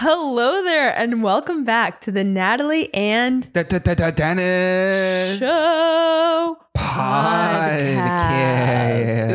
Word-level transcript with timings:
Hello 0.00 0.62
there, 0.62 0.96
and 0.96 1.24
welcome 1.24 1.64
back 1.64 2.00
to 2.02 2.12
the 2.12 2.22
Natalie 2.22 2.94
and 2.94 3.52
Dennis 3.52 5.40
Show 5.40 6.56
podcast. 6.76 8.22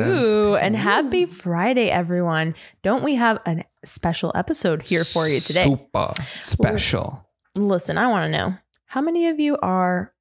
Ooh, 0.08 0.56
and 0.56 0.78
happy 0.78 1.26
Friday, 1.26 1.90
everyone! 1.90 2.56
Don't 2.82 3.04
we 3.04 3.16
have 3.16 3.42
a 3.46 3.66
special 3.84 4.32
episode 4.36 4.84
here 4.84 5.04
for 5.04 5.28
you 5.28 5.42
today? 5.42 5.66
Super 5.66 6.14
special. 6.40 7.28
Listen, 7.56 7.98
I 7.98 8.08
want 8.08 8.32
to 8.32 8.38
know 8.38 8.56
how 8.86 9.02
many 9.02 9.28
of 9.28 9.42
you 9.42 9.58
are 9.62 10.13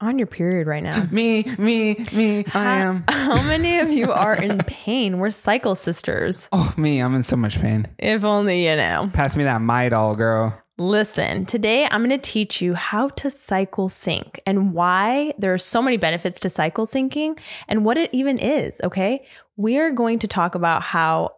on 0.00 0.18
your 0.18 0.26
period 0.26 0.66
right 0.66 0.82
now. 0.82 1.04
Me, 1.10 1.44
me, 1.58 1.94
me. 2.12 2.38
I 2.46 2.48
How- 2.48 2.64
am. 2.64 3.04
How 3.08 3.42
many 3.46 3.78
of 3.78 3.90
you 3.90 4.10
are 4.12 4.34
in 4.34 4.58
pain? 4.66 5.18
We're 5.18 5.30
cycle 5.30 5.74
sisters. 5.74 6.48
Oh, 6.52 6.72
me. 6.76 7.00
I'm 7.00 7.14
in 7.14 7.22
so 7.22 7.36
much 7.36 7.60
pain. 7.60 7.86
If 7.98 8.24
only 8.24 8.66
you 8.68 8.76
know. 8.76 9.10
Pass 9.12 9.36
me 9.36 9.44
that 9.44 9.60
Midol, 9.60 10.16
girl. 10.16 10.56
Listen, 10.78 11.44
today 11.44 11.86
I'm 11.90 12.00
going 12.02 12.18
to 12.18 12.30
teach 12.30 12.62
you 12.62 12.72
how 12.72 13.08
to 13.10 13.30
cycle 13.30 13.90
sync 13.90 14.40
and 14.46 14.72
why 14.72 15.34
there 15.36 15.52
are 15.52 15.58
so 15.58 15.82
many 15.82 15.98
benefits 15.98 16.40
to 16.40 16.48
cycle 16.48 16.86
syncing 16.86 17.38
and 17.68 17.84
what 17.84 17.98
it 17.98 18.08
even 18.14 18.38
is. 18.38 18.80
Okay. 18.82 19.26
We 19.58 19.76
are 19.78 19.90
going 19.90 20.18
to 20.20 20.26
talk 20.28 20.54
about 20.54 20.80
how 20.82 21.32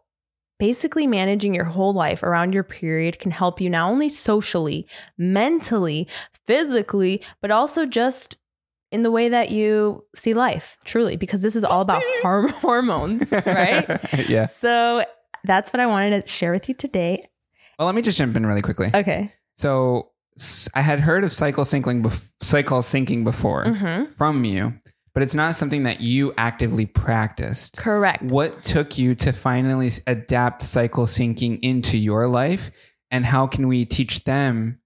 basically 0.60 1.08
managing 1.08 1.54
your 1.56 1.64
whole 1.64 1.92
life 1.92 2.22
around 2.22 2.52
your 2.52 2.62
period 2.62 3.18
can 3.18 3.32
help 3.32 3.60
you 3.60 3.68
not 3.68 3.90
only 3.90 4.08
socially, 4.08 4.86
mentally, 5.18 6.06
physically, 6.46 7.20
but 7.40 7.50
also 7.50 7.84
just 7.84 8.36
in 8.92 9.02
the 9.02 9.10
way 9.10 9.30
that 9.30 9.50
you 9.50 10.04
see 10.14 10.34
life, 10.34 10.76
truly, 10.84 11.16
because 11.16 11.42
this 11.42 11.56
is 11.56 11.64
all 11.64 11.80
about 11.80 12.02
horm- 12.22 12.50
hormones, 12.50 13.32
right? 13.32 13.88
yeah. 14.28 14.46
So 14.46 15.04
that's 15.44 15.72
what 15.72 15.80
I 15.80 15.86
wanted 15.86 16.22
to 16.22 16.28
share 16.28 16.52
with 16.52 16.68
you 16.68 16.74
today. 16.74 17.28
Well, 17.78 17.86
let 17.86 17.94
me 17.94 18.02
just 18.02 18.18
jump 18.18 18.36
in 18.36 18.46
really 18.46 18.62
quickly. 18.62 18.90
Okay. 18.94 19.32
So, 19.56 20.10
I 20.74 20.80
had 20.80 20.98
heard 21.00 21.24
of 21.24 21.32
cycle 21.32 21.64
syncing, 21.64 22.02
bef- 22.02 22.30
cycle 22.40 22.78
syncing 22.80 23.22
before 23.22 23.64
hmm 23.64 24.04
from 24.16 24.44
you, 24.44 24.72
but 25.12 25.22
it's 25.22 25.34
not 25.34 25.54
something 25.54 25.82
that 25.82 26.00
you 26.00 26.32
actively 26.38 26.86
practiced. 26.86 27.76
Correct. 27.76 28.22
What 28.22 28.62
took 28.62 28.96
you 28.96 29.14
to 29.16 29.32
finally 29.32 29.90
adapt 30.06 30.62
cycle 30.62 31.04
syncing 31.04 31.58
into 31.60 31.98
your 31.98 32.28
life? 32.28 32.70
And 33.10 33.26
how 33.26 33.46
can 33.46 33.68
we 33.68 33.84
teach 33.84 34.24
them 34.24 34.78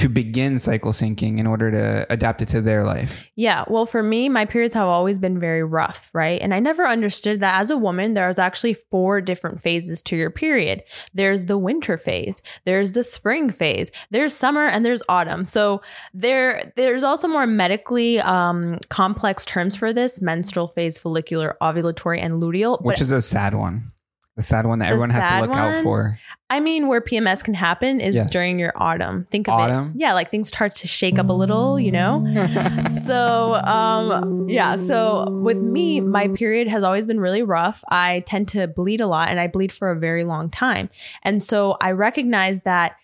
to 0.00 0.08
begin 0.08 0.58
cycle 0.58 0.92
syncing 0.92 1.38
in 1.38 1.46
order 1.46 1.70
to 1.70 2.06
adapt 2.10 2.40
it 2.40 2.48
to 2.48 2.62
their 2.62 2.84
life? 2.84 3.22
Yeah. 3.36 3.64
Well, 3.68 3.84
for 3.84 4.02
me, 4.02 4.30
my 4.30 4.46
periods 4.46 4.72
have 4.72 4.86
always 4.86 5.18
been 5.18 5.38
very 5.38 5.62
rough, 5.62 6.08
right? 6.14 6.40
And 6.40 6.54
I 6.54 6.58
never 6.58 6.86
understood 6.86 7.40
that 7.40 7.60
as 7.60 7.70
a 7.70 7.76
woman, 7.76 8.14
there's 8.14 8.38
actually 8.38 8.74
four 8.74 9.20
different 9.20 9.60
phases 9.60 10.02
to 10.04 10.16
your 10.16 10.30
period. 10.30 10.82
There's 11.12 11.46
the 11.46 11.58
winter 11.58 11.98
phase, 11.98 12.40
there's 12.64 12.92
the 12.92 13.04
spring 13.04 13.50
phase, 13.50 13.90
there's 14.10 14.34
summer, 14.34 14.66
and 14.66 14.86
there's 14.86 15.02
autumn. 15.08 15.44
So 15.44 15.82
there, 16.14 16.72
there's 16.76 17.02
also 17.02 17.28
more 17.28 17.46
medically 17.46 18.20
um, 18.20 18.78
complex 18.88 19.44
terms 19.44 19.76
for 19.76 19.92
this: 19.92 20.22
menstrual 20.22 20.68
phase, 20.68 20.98
follicular, 20.98 21.58
ovulatory, 21.60 22.22
and 22.22 22.42
luteal. 22.42 22.80
Which 22.82 23.02
is 23.02 23.12
a 23.12 23.20
sad 23.20 23.54
one. 23.54 23.92
The 24.40 24.44
sad 24.46 24.64
one 24.64 24.78
that 24.78 24.86
The 24.86 24.92
everyone 24.92 25.10
has 25.10 25.28
to 25.28 25.40
look 25.40 25.50
one? 25.50 25.58
out 25.58 25.82
for. 25.82 26.18
I 26.48 26.60
mean, 26.60 26.88
where 26.88 27.02
PMS 27.02 27.44
can 27.44 27.52
happen 27.52 28.00
is 28.00 28.14
Yes. 28.14 28.30
during 28.30 28.58
your 28.58 28.72
autumn. 28.74 29.26
Think 29.30 29.48
of 29.48 29.54
Autumn? 29.54 29.90
it. 29.94 30.00
Yeah, 30.00 30.14
like 30.14 30.30
things 30.30 30.48
start 30.48 30.74
to 30.76 30.88
shake 30.88 31.18
up 31.18 31.28
a 31.28 31.32
little, 31.34 31.78
you 31.78 31.92
know? 31.92 32.24
so 33.06 33.54
um 33.64 34.46
yeah 34.48 34.76
so 34.76 35.30
with 35.42 35.60
me 35.60 36.00
my 36.00 36.28
period 36.28 36.68
has 36.68 36.82
always 36.82 37.06
been 37.06 37.20
really 37.20 37.42
rough 37.42 37.84
i 37.90 38.20
tend 38.26 38.48
to 38.48 38.66
bleed 38.66 39.00
a 39.00 39.06
lot 39.06 39.28
and 39.28 39.38
i 39.40 39.46
bleed 39.46 39.70
for 39.72 39.90
a 39.90 39.98
very 39.98 40.24
long 40.24 40.48
time 40.50 40.88
and 41.22 41.42
so 41.42 41.76
i 41.80 41.90
recognize 41.90 42.62
that 42.62 42.96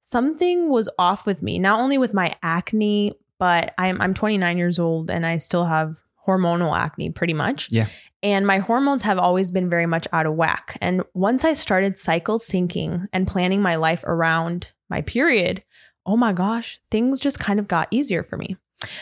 something 0.00 0.68
was 0.70 0.88
off 0.98 1.26
with 1.26 1.42
me 1.42 1.58
not 1.58 1.80
only 1.80 1.98
with 1.98 2.14
my 2.14 2.34
acne 2.42 3.12
but 3.38 3.74
i'm 3.78 4.00
i'm 4.00 4.14
29 4.14 4.56
years 4.58 4.78
old 4.78 5.10
and 5.10 5.26
i 5.26 5.36
still 5.38 5.64
have 5.64 6.02
hormonal 6.26 6.76
acne 6.76 7.10
pretty 7.10 7.34
much 7.34 7.68
Yeah. 7.70 7.86
and 8.22 8.46
my 8.46 8.58
hormones 8.58 9.02
have 9.02 9.18
always 9.18 9.50
been 9.50 9.68
very 9.68 9.86
much 9.86 10.06
out 10.12 10.26
of 10.26 10.34
whack 10.34 10.76
and 10.80 11.02
once 11.14 11.44
i 11.44 11.52
started 11.54 11.98
cycle 11.98 12.38
syncing 12.38 13.06
and 13.12 13.26
planning 13.26 13.60
my 13.62 13.76
life 13.76 14.02
around 14.04 14.72
my 14.88 15.00
period 15.02 15.62
oh 16.06 16.18
my 16.18 16.34
gosh, 16.34 16.80
things 16.90 17.18
just 17.18 17.38
kind 17.38 17.58
of 17.58 17.66
got 17.66 17.88
easier 17.90 18.22
for 18.22 18.36
me. 18.36 18.58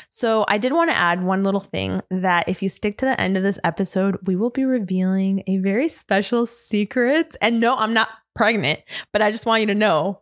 So, 0.09 0.45
I 0.47 0.57
did 0.59 0.73
want 0.73 0.91
to 0.93 0.97
add 0.97 1.25
one 1.25 1.43
little 1.43 1.59
thing 1.61 2.01
that 2.13 2.49
if 2.49 2.63
you 2.63 2.69
stick 2.69 2.97
to 2.99 3.07
the 3.07 3.21
end 3.21 3.37
of 3.37 3.43
this 3.43 3.59
episode, 3.65 4.19
we 4.25 4.37
will 4.37 4.51
be 4.51 4.65
revealing 4.65 5.43
a 5.49 5.57
very 5.57 5.89
special 5.89 6.47
secret. 6.47 7.35
And 7.41 7.59
no, 7.59 7.75
I'm 7.75 7.93
not 7.93 8.09
pregnant, 8.37 8.79
but 9.13 9.21
I 9.21 9.33
just 9.33 9.47
want 9.47 9.63
you 9.63 9.67
to 9.67 9.75
know 9.75 10.21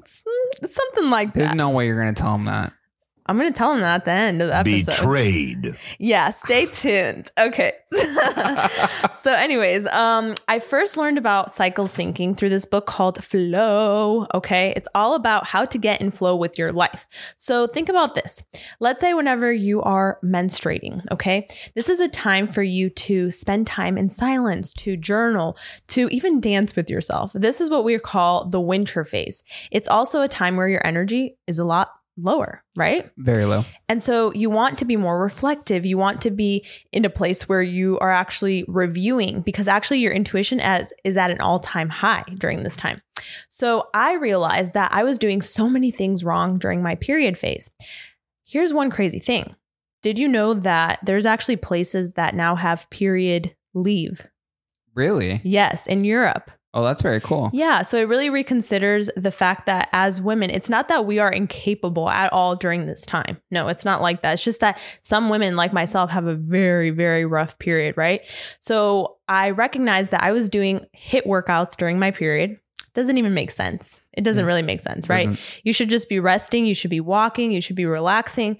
it's, 0.00 0.24
it's 0.60 0.74
something 0.74 1.08
like 1.08 1.34
There's 1.34 1.44
that. 1.44 1.48
There's 1.50 1.56
no 1.56 1.70
way 1.70 1.86
you're 1.86 2.02
going 2.02 2.12
to 2.12 2.20
tell 2.20 2.32
them 2.32 2.46
that. 2.46 2.72
I'm 3.32 3.38
going 3.38 3.50
to 3.50 3.56
tell 3.56 3.70
them 3.70 3.80
that 3.80 3.94
at 3.94 4.04
the 4.04 4.10
end 4.10 4.42
of 4.42 4.48
the 4.48 4.56
episode. 4.56 5.02
Betrayed. 5.02 5.76
Yeah, 5.98 6.32
stay 6.32 6.66
tuned. 6.66 7.30
Okay. 7.38 7.72
so 9.22 9.32
anyways, 9.32 9.86
um 9.86 10.34
I 10.48 10.58
first 10.58 10.98
learned 10.98 11.16
about 11.16 11.50
cycle 11.50 11.86
syncing 11.86 12.36
through 12.36 12.50
this 12.50 12.66
book 12.66 12.84
called 12.84 13.24
Flow, 13.24 14.26
okay? 14.34 14.74
It's 14.76 14.88
all 14.94 15.14
about 15.14 15.46
how 15.46 15.64
to 15.64 15.78
get 15.78 16.02
in 16.02 16.10
flow 16.10 16.36
with 16.36 16.58
your 16.58 16.72
life. 16.72 17.06
So 17.36 17.66
think 17.66 17.88
about 17.88 18.14
this. 18.14 18.42
Let's 18.80 19.00
say 19.00 19.14
whenever 19.14 19.50
you 19.50 19.80
are 19.80 20.18
menstruating, 20.22 21.02
okay? 21.10 21.48
This 21.74 21.88
is 21.88 22.00
a 22.00 22.08
time 22.08 22.46
for 22.46 22.62
you 22.62 22.90
to 22.90 23.30
spend 23.30 23.66
time 23.66 23.96
in 23.96 24.10
silence, 24.10 24.74
to 24.74 24.98
journal, 24.98 25.56
to 25.88 26.08
even 26.08 26.38
dance 26.38 26.76
with 26.76 26.90
yourself. 26.90 27.32
This 27.32 27.62
is 27.62 27.70
what 27.70 27.84
we 27.84 27.98
call 27.98 28.44
the 28.44 28.60
winter 28.60 29.04
phase. 29.06 29.42
It's 29.70 29.88
also 29.88 30.20
a 30.20 30.28
time 30.28 30.56
where 30.56 30.68
your 30.68 30.86
energy 30.86 31.38
is 31.46 31.58
a 31.58 31.64
lot 31.64 31.92
lower, 32.16 32.62
right? 32.76 33.10
Very 33.16 33.44
low. 33.44 33.64
And 33.88 34.02
so 34.02 34.32
you 34.34 34.50
want 34.50 34.78
to 34.78 34.84
be 34.84 34.96
more 34.96 35.22
reflective. 35.22 35.86
You 35.86 35.96
want 35.98 36.20
to 36.22 36.30
be 36.30 36.64
in 36.92 37.04
a 37.04 37.10
place 37.10 37.48
where 37.48 37.62
you 37.62 37.98
are 38.00 38.12
actually 38.12 38.64
reviewing 38.68 39.40
because 39.40 39.68
actually 39.68 40.00
your 40.00 40.12
intuition 40.12 40.60
as 40.60 40.92
is 41.04 41.16
at 41.16 41.30
an 41.30 41.40
all-time 41.40 41.88
high 41.88 42.24
during 42.38 42.62
this 42.62 42.76
time. 42.76 43.00
So 43.48 43.88
I 43.94 44.14
realized 44.14 44.74
that 44.74 44.92
I 44.92 45.04
was 45.04 45.18
doing 45.18 45.42
so 45.42 45.68
many 45.68 45.90
things 45.90 46.24
wrong 46.24 46.58
during 46.58 46.82
my 46.82 46.96
period 46.96 47.38
phase. 47.38 47.70
Here's 48.44 48.72
one 48.72 48.90
crazy 48.90 49.18
thing. 49.18 49.54
Did 50.02 50.18
you 50.18 50.28
know 50.28 50.54
that 50.54 50.98
there's 51.04 51.26
actually 51.26 51.56
places 51.56 52.14
that 52.14 52.34
now 52.34 52.56
have 52.56 52.90
period 52.90 53.54
leave? 53.72 54.26
Really? 54.94 55.40
Yes, 55.44 55.86
in 55.86 56.04
Europe. 56.04 56.50
Oh, 56.74 56.82
that's 56.82 57.02
very 57.02 57.20
cool. 57.20 57.50
Yeah, 57.52 57.82
so 57.82 57.98
it 57.98 58.08
really 58.08 58.30
reconsiders 58.30 59.10
the 59.14 59.30
fact 59.30 59.66
that 59.66 59.90
as 59.92 60.22
women, 60.22 60.48
it's 60.48 60.70
not 60.70 60.88
that 60.88 61.04
we 61.04 61.18
are 61.18 61.30
incapable 61.30 62.08
at 62.08 62.32
all 62.32 62.56
during 62.56 62.86
this 62.86 63.02
time. 63.02 63.38
No, 63.50 63.68
it's 63.68 63.84
not 63.84 64.00
like 64.00 64.22
that. 64.22 64.32
It's 64.34 64.44
just 64.44 64.60
that 64.60 64.78
some 65.02 65.28
women, 65.28 65.54
like 65.54 65.74
myself, 65.74 66.08
have 66.10 66.26
a 66.26 66.34
very, 66.34 66.88
very 66.90 67.26
rough 67.26 67.58
period, 67.58 67.96
right? 67.98 68.22
So 68.58 69.18
I 69.28 69.50
recognized 69.50 70.12
that 70.12 70.22
I 70.22 70.32
was 70.32 70.48
doing 70.48 70.86
HIIT 70.96 71.26
workouts 71.26 71.76
during 71.76 71.98
my 71.98 72.10
period. 72.10 72.58
Doesn't 72.94 73.18
even 73.18 73.34
make 73.34 73.50
sense. 73.50 74.00
It 74.14 74.24
doesn't 74.24 74.42
Yeah. 74.44 74.46
really 74.46 74.62
make 74.62 74.80
sense, 74.80 75.10
right? 75.10 75.26
Doesn't- 75.26 75.60
You 75.64 75.72
should 75.74 75.90
just 75.90 76.08
be 76.08 76.20
resting, 76.20 76.64
you 76.64 76.74
should 76.74 76.90
be 76.90 77.00
walking, 77.00 77.52
you 77.52 77.60
should 77.60 77.76
be 77.76 77.86
relaxing. 77.86 78.58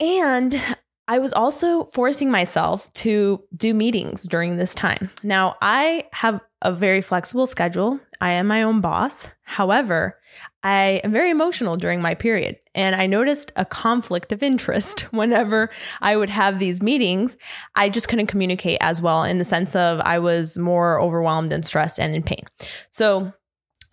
And 0.00 0.60
I 1.06 1.18
was 1.18 1.32
also 1.32 1.84
forcing 1.84 2.30
myself 2.30 2.92
to 2.94 3.42
do 3.56 3.74
meetings 3.74 4.24
during 4.24 4.56
this 4.56 4.74
time. 4.74 5.10
Now, 5.22 5.56
I 5.60 6.04
have 6.12 6.40
a 6.64 6.72
very 6.72 7.02
flexible 7.02 7.46
schedule. 7.46 8.00
I 8.20 8.30
am 8.30 8.46
my 8.46 8.62
own 8.62 8.80
boss. 8.80 9.28
However, 9.42 10.18
I 10.62 11.02
am 11.04 11.12
very 11.12 11.30
emotional 11.30 11.76
during 11.76 12.00
my 12.00 12.14
period. 12.14 12.56
And 12.74 12.96
I 12.96 13.06
noticed 13.06 13.52
a 13.54 13.66
conflict 13.66 14.32
of 14.32 14.42
interest 14.42 15.00
whenever 15.12 15.70
I 16.00 16.16
would 16.16 16.30
have 16.30 16.58
these 16.58 16.82
meetings. 16.82 17.36
I 17.76 17.90
just 17.90 18.08
couldn't 18.08 18.26
communicate 18.26 18.78
as 18.80 19.00
well 19.02 19.22
in 19.22 19.38
the 19.38 19.44
sense 19.44 19.76
of 19.76 20.00
I 20.00 20.18
was 20.18 20.56
more 20.56 21.00
overwhelmed 21.00 21.52
and 21.52 21.64
stressed 21.64 22.00
and 22.00 22.16
in 22.16 22.22
pain. 22.22 22.44
So 22.90 23.32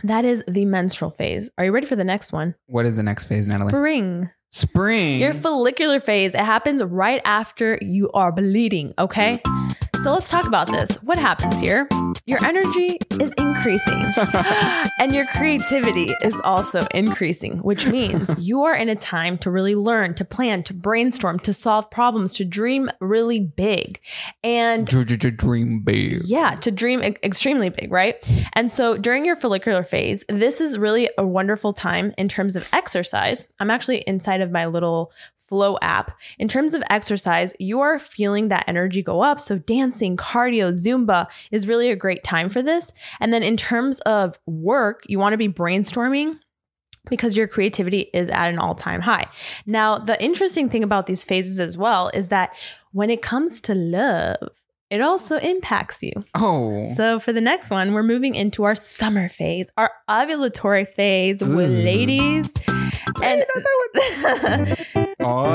that 0.04 0.26
is 0.26 0.44
the 0.48 0.66
menstrual 0.66 1.12
phase. 1.12 1.50
Are 1.58 1.66
you 1.66 1.72
ready 1.72 1.86
for 1.86 1.98
the 1.98 2.06
next 2.06 2.32
one? 2.32 2.56
What 2.68 2.86
is 2.86 2.96
the 2.96 3.04
next 3.04 3.26
phase, 3.26 3.50
Natalie? 3.50 3.70
Spring. 3.70 4.30
Spring. 4.50 5.20
Your 5.20 5.34
follicular 5.34 6.00
phase, 6.00 6.34
it 6.36 6.44
happens 6.44 6.84
right 6.84 7.22
after 7.24 7.78
you 7.82 8.10
are 8.12 8.32
bleeding, 8.32 8.94
okay? 8.98 9.42
So 10.04 10.12
let's 10.14 10.32
talk 10.32 10.48
about 10.48 10.66
this. 10.66 10.98
What 11.04 11.20
happens 11.20 11.60
here? 11.60 11.88
Your 12.26 12.44
energy 12.44 12.98
is 13.20 13.34
increasing 13.34 14.04
and 15.00 15.14
your 15.14 15.26
creativity 15.28 16.12
is 16.24 16.34
also 16.44 16.88
increasing, 16.92 17.60
which 17.60 17.86
means 17.86 18.32
you 18.40 18.64
are 18.64 18.76
in 18.76 18.90
a 18.90 18.96
time 18.96 19.38
to 19.40 19.52
really 19.52 19.76
learn, 19.76 20.16
to 20.16 20.26
plan, 20.26 20.64
to 20.64 20.74
brainstorm, 20.74 21.38
to 21.40 21.54
solve 21.54 21.92
problems, 21.92 22.34
to 22.34 22.46
dream 22.46 22.90
really 23.00 23.40
big. 23.40 24.02
And 24.44 24.88
Dream 24.88 25.82
big. 25.82 26.22
yeah, 26.26 26.56
to 26.56 26.72
dream 26.72 27.04
extremely 27.04 27.70
big, 27.70 27.92
right? 27.92 28.28
And 28.54 28.72
so 28.72 28.98
during 28.98 29.24
your 29.24 29.36
follicular 29.36 29.84
phase, 29.84 30.26
this 30.28 30.62
is 30.62 30.80
really 30.80 31.12
a 31.20 31.28
wonderful 31.28 31.74
time 31.74 32.12
in 32.18 32.28
terms 32.28 32.56
of 32.56 32.68
exercise. 32.74 33.48
I'm 33.60 33.70
actually 33.70 34.00
inside 34.00 34.42
of 34.42 34.50
my 34.50 34.66
little 34.66 35.12
Flow 35.52 35.78
app. 35.82 36.18
In 36.40 36.48
terms 36.48 36.74
of 36.74 36.82
exercise, 36.90 37.52
you 37.60 37.82
are 37.82 38.00
feeling 38.00 38.48
that 38.48 38.64
energy 38.70 39.04
go 39.04 39.22
up. 39.22 39.38
So, 39.38 39.58
dancing, 39.58 40.16
cardio, 40.16 40.72
Zumba 40.72 41.28
is 41.52 41.68
really 41.68 41.92
a 41.92 41.96
great 41.98 42.24
time 42.24 42.48
for 42.48 42.62
this. 42.62 42.94
And 43.20 43.34
then, 43.34 43.44
in 43.44 43.58
terms 43.58 44.00
of 44.06 44.40
work, 44.46 45.04
you 45.08 45.20
want 45.20 45.34
to 45.34 45.38
be 45.38 45.50
brainstorming 45.50 46.40
because 47.10 47.36
your 47.36 47.50
creativity 47.50 48.10
is 48.14 48.30
at 48.30 48.48
an 48.48 48.60
all 48.60 48.76
time 48.76 49.02
high. 49.02 49.26
Now, 49.66 49.98
the 49.98 50.24
interesting 50.24 50.70
thing 50.70 50.86
about 50.86 51.06
these 51.06 51.26
phases 51.26 51.60
as 51.60 51.76
well 51.76 52.10
is 52.14 52.30
that 52.30 52.52
when 52.94 53.10
it 53.10 53.22
comes 53.22 53.60
to 53.62 53.76
love, 53.76 54.38
it 54.90 55.02
also 55.02 55.36
impacts 55.38 56.02
you. 56.02 56.14
Oh. 56.36 56.88
So, 56.96 57.20
for 57.20 57.34
the 57.34 57.42
next 57.42 57.72
one, 57.72 57.92
we're 57.94 58.04
moving 58.04 58.36
into 58.36 58.64
our 58.64 58.76
summer 58.76 59.28
phase, 59.28 59.70
our 59.76 59.92
ovulatory 60.10 60.88
phase 60.88 61.42
with 61.42 61.70
Ooh. 61.70 61.84
ladies. 61.84 62.54
And 63.22 63.46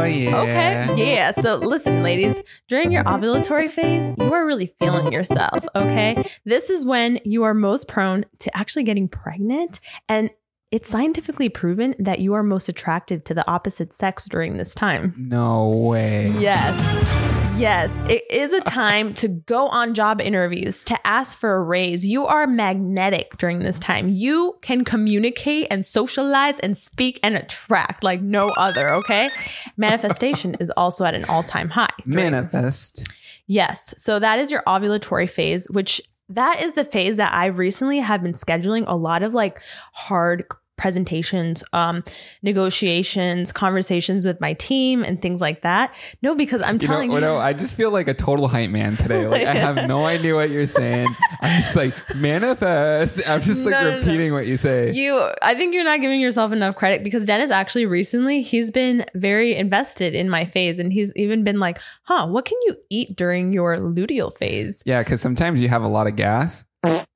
yeah. 0.06 0.40
Okay. 0.40 1.14
Yeah. 1.14 1.32
So 1.32 1.56
listen, 1.56 2.02
ladies, 2.02 2.40
during 2.68 2.92
your 2.92 3.04
ovulatory 3.04 3.70
phase, 3.70 4.10
you 4.18 4.32
are 4.32 4.46
really 4.46 4.74
feeling 4.78 5.12
yourself. 5.12 5.66
Okay. 5.74 6.28
This 6.44 6.70
is 6.70 6.84
when 6.84 7.20
you 7.24 7.42
are 7.44 7.54
most 7.54 7.88
prone 7.88 8.24
to 8.40 8.56
actually 8.56 8.84
getting 8.84 9.08
pregnant. 9.08 9.80
And 10.08 10.30
it's 10.72 10.88
scientifically 10.88 11.48
proven 11.48 11.94
that 11.98 12.18
you 12.18 12.34
are 12.34 12.42
most 12.42 12.68
attractive 12.68 13.22
to 13.24 13.34
the 13.34 13.48
opposite 13.48 13.92
sex 13.92 14.26
during 14.26 14.56
this 14.56 14.74
time. 14.74 15.14
No 15.16 15.68
way. 15.68 16.34
Yes. 16.38 17.25
Yes, 17.56 17.90
it 18.10 18.22
is 18.30 18.52
a 18.52 18.60
time 18.60 19.14
to 19.14 19.28
go 19.28 19.68
on 19.68 19.94
job 19.94 20.20
interviews, 20.20 20.84
to 20.84 21.06
ask 21.06 21.38
for 21.38 21.54
a 21.54 21.62
raise. 21.62 22.04
You 22.04 22.26
are 22.26 22.46
magnetic 22.46 23.38
during 23.38 23.60
this 23.60 23.78
time. 23.78 24.10
You 24.10 24.58
can 24.60 24.84
communicate 24.84 25.68
and 25.70 25.84
socialize 25.84 26.60
and 26.60 26.76
speak 26.76 27.18
and 27.22 27.34
attract 27.34 28.04
like 28.04 28.20
no 28.20 28.50
other, 28.50 28.92
okay? 28.96 29.30
Manifestation 29.78 30.54
is 30.60 30.70
also 30.76 31.06
at 31.06 31.14
an 31.14 31.24
all 31.24 31.42
time 31.42 31.70
high. 31.70 31.88
during- 32.06 32.30
Manifest. 32.32 33.06
Yes. 33.46 33.94
So 33.96 34.18
that 34.18 34.38
is 34.38 34.50
your 34.50 34.62
ovulatory 34.66 35.28
phase, 35.28 35.66
which 35.70 36.02
that 36.28 36.60
is 36.60 36.74
the 36.74 36.84
phase 36.84 37.16
that 37.16 37.32
I 37.32 37.46
recently 37.46 38.00
have 38.00 38.22
been 38.22 38.34
scheduling 38.34 38.84
a 38.86 38.96
lot 38.96 39.22
of 39.22 39.32
like 39.32 39.60
hard 39.92 40.44
presentations, 40.76 41.62
um, 41.72 42.02
negotiations, 42.42 43.52
conversations 43.52 44.26
with 44.26 44.40
my 44.40 44.52
team 44.54 45.04
and 45.04 45.20
things 45.22 45.40
like 45.40 45.62
that. 45.62 45.94
No, 46.22 46.34
because 46.34 46.62
I'm 46.62 46.74
You 46.80 46.88
know, 46.88 46.94
telling 46.94 47.12
oh, 47.12 47.18
no, 47.18 47.38
I 47.38 47.52
just 47.52 47.74
feel 47.74 47.90
like 47.90 48.08
a 48.08 48.14
total 48.14 48.48
hype 48.48 48.70
man 48.70 48.96
today. 48.96 49.26
Like 49.26 49.46
I 49.46 49.54
have 49.54 49.88
no 49.88 50.04
idea 50.14 50.34
what 50.34 50.50
you're 50.50 50.66
saying. 50.66 51.08
I'm 51.42 51.60
just 51.60 51.76
like 51.76 51.94
manifest. 52.16 53.28
I'm 53.28 53.40
just 53.40 53.64
like 53.64 53.72
No, 53.72 53.84
no, 53.84 53.90
no. 53.92 53.98
repeating 53.98 54.32
what 54.32 54.46
you 54.46 54.56
say. 54.56 54.92
you 54.92 55.30
I 55.42 55.54
think 55.54 55.74
you're 55.74 55.84
not 55.84 56.00
giving 56.00 56.20
yourself 56.20 56.52
enough 56.52 56.76
credit 56.76 57.04
because 57.04 57.26
Dennis 57.26 57.50
actually 57.50 57.86
recently 57.86 58.42
he's 58.42 58.70
been 58.70 59.04
very 59.14 59.54
invested 59.54 60.14
in 60.14 60.28
my 60.30 60.44
phase 60.44 60.78
and 60.78 60.92
he's 60.92 61.12
even 61.16 61.44
been 61.44 61.58
like, 61.60 61.78
"Huh, 62.04 62.26
what 62.26 62.44
can 62.44 62.58
you 62.66 62.76
eat 62.90 63.16
during 63.16 63.52
your 63.52 63.76
luteal 63.78 64.36
phase?" 64.36 64.82
yeah, 64.86 65.02
because 65.02 65.20
sometimes 65.20 65.60
you 65.60 65.68
have 65.68 65.82
a 65.82 65.88
lot 65.88 66.06
of 66.06 66.16
gas, 66.16 66.64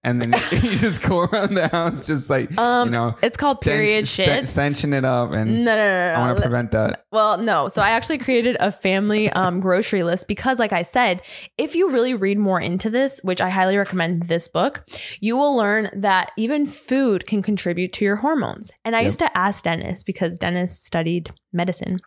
and 0.04 0.20
then 0.20 0.32
you 0.52 0.76
just 0.76 1.02
go 1.02 1.20
around 1.20 1.54
the 1.54 1.68
house 1.68 2.06
just 2.06 2.28
like 2.30 2.56
Um, 2.58 2.88
you 2.88 2.92
know. 2.92 3.16
It's 3.22 3.36
called 3.36 3.60
period 3.60 4.06
shit. 4.08 4.26
sten- 4.26 4.46
stenching 4.46 4.92
it 4.92 5.04
up, 5.04 5.32
and 5.32 5.64
no, 5.64 5.76
no, 5.76 5.76
no. 5.76 6.14
I 6.14 6.18
want 6.18 6.30
no. 6.30 6.34
to 6.36 6.40
prevent 6.42 6.70
that. 6.72 7.04
Well, 7.12 7.38
no. 7.38 7.66
So 7.66 7.82
I 7.82 7.90
actually 7.90 8.18
created 8.18 8.56
a 8.60 8.70
family 8.70 9.30
um, 9.30 9.58
grocery 9.58 10.04
list 10.04 10.28
because, 10.28 10.60
like 10.60 10.72
I 10.72 10.82
said, 10.82 11.22
if 11.58 11.74
you 11.74 11.90
really 11.90 12.14
read 12.14 12.38
more 12.38 12.60
into 12.60 12.88
this, 12.88 13.18
which 13.24 13.40
I 13.40 13.50
highly 13.50 13.76
recommend 13.76 14.24
this 14.28 14.46
book, 14.46 14.84
you 15.18 15.36
will 15.36 15.56
learn 15.56 15.90
that 15.92 16.30
even 16.38 16.66
food 16.68 17.26
can 17.26 17.42
contribute 17.42 17.92
to 17.94 18.04
your 18.04 18.14
hormones. 18.16 18.70
And 18.84 18.94
I 18.94 19.00
Yep. 19.00 19.04
used 19.06 19.18
to 19.18 19.36
ask 19.36 19.64
Dennis 19.64 20.04
because 20.04 20.38
Dennis 20.38 20.78
studied 20.80 21.32
medicine. 21.52 21.98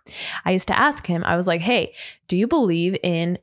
I 0.45 0.51
used 0.51 0.69
to 0.69 0.79
ask 0.79 1.05
him, 1.05 1.21
I 1.25 1.35
was 1.35 1.47
like, 1.47 1.59
hey, 1.59 1.93
do 2.29 2.37
you 2.37 2.47
believe 2.47 2.95
in 3.03 3.37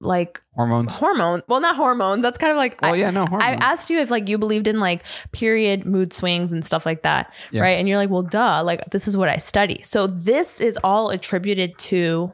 like 0.00 0.40
Hormones. 0.54 0.94
hormone? 0.94 1.42
Well, 1.46 1.60
not 1.60 1.76
hormones. 1.76 2.22
That's 2.22 2.38
kind 2.38 2.50
of 2.50 2.56
like. 2.56 2.78
Oh 2.82 2.88
I, 2.88 2.94
yeah, 2.94 3.10
no 3.10 3.26
hormones. 3.26 3.44
I 3.44 3.52
asked 3.54 3.90
you 3.90 4.00
if 4.00 4.10
like 4.10 4.28
you 4.28 4.38
believed 4.38 4.66
in 4.68 4.80
like 4.80 5.02
period 5.32 5.84
mood 5.86 6.12
swings 6.12 6.52
and 6.52 6.64
stuff 6.64 6.86
like 6.86 7.02
that, 7.02 7.32
Yeah. 7.50 7.62
right? 7.62 7.78
And 7.78 7.88
you're 7.88 7.98
like, 7.98 8.10
well, 8.10 8.22
duh, 8.22 8.62
like 8.64 8.90
this 8.90 9.06
is 9.06 9.16
what 9.16 9.28
I 9.28 9.36
study. 9.36 9.80
So 9.82 10.06
this 10.06 10.60
is 10.60 10.78
all 10.82 11.10
attributed 11.10 11.76
to 11.78 12.32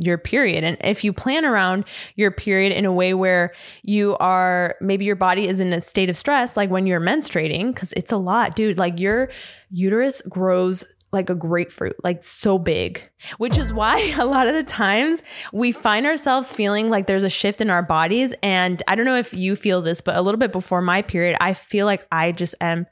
your 0.00 0.16
period. 0.16 0.62
And 0.62 0.76
if 0.82 1.02
you 1.02 1.12
plan 1.12 1.44
around 1.44 1.84
your 2.14 2.30
period 2.30 2.72
in 2.72 2.84
a 2.84 2.92
way 2.92 3.14
where 3.14 3.52
you 3.82 4.16
are 4.18 4.76
maybe 4.80 5.04
your 5.04 5.16
body 5.16 5.48
is 5.48 5.58
in 5.58 5.72
a 5.72 5.80
state 5.80 6.08
of 6.08 6.16
stress, 6.16 6.56
like 6.56 6.70
when 6.70 6.86
you're 6.86 7.00
menstruating, 7.00 7.74
because 7.74 7.92
it's 7.94 8.12
a 8.12 8.16
lot, 8.16 8.54
dude. 8.54 8.78
Like 8.78 9.00
your 9.00 9.28
uterus 9.70 10.22
grows 10.22 10.84
like 11.12 11.30
a 11.30 11.34
grapefruit, 11.34 11.96
like 12.04 12.22
so 12.22 12.58
big, 12.58 13.02
which 13.38 13.58
is 13.58 13.72
why 13.72 14.14
a 14.18 14.26
lot 14.26 14.46
of 14.46 14.54
the 14.54 14.62
times 14.62 15.22
we 15.52 15.72
find 15.72 16.06
ourselves 16.06 16.52
feeling 16.52 16.90
like 16.90 17.06
there's 17.06 17.24
a 17.24 17.30
shift 17.30 17.60
in 17.60 17.70
our 17.70 17.82
bodies. 17.82 18.34
And 18.42 18.82
I 18.86 18.94
don't 18.94 19.06
know 19.06 19.16
if 19.16 19.32
you 19.32 19.56
feel 19.56 19.82
this, 19.82 20.00
but 20.00 20.16
a 20.16 20.22
little 20.22 20.38
bit 20.38 20.52
before 20.52 20.82
my 20.82 21.02
period, 21.02 21.36
I 21.40 21.54
feel 21.54 21.86
like 21.86 22.06
I 22.12 22.32
just 22.32 22.54
am 22.60 22.86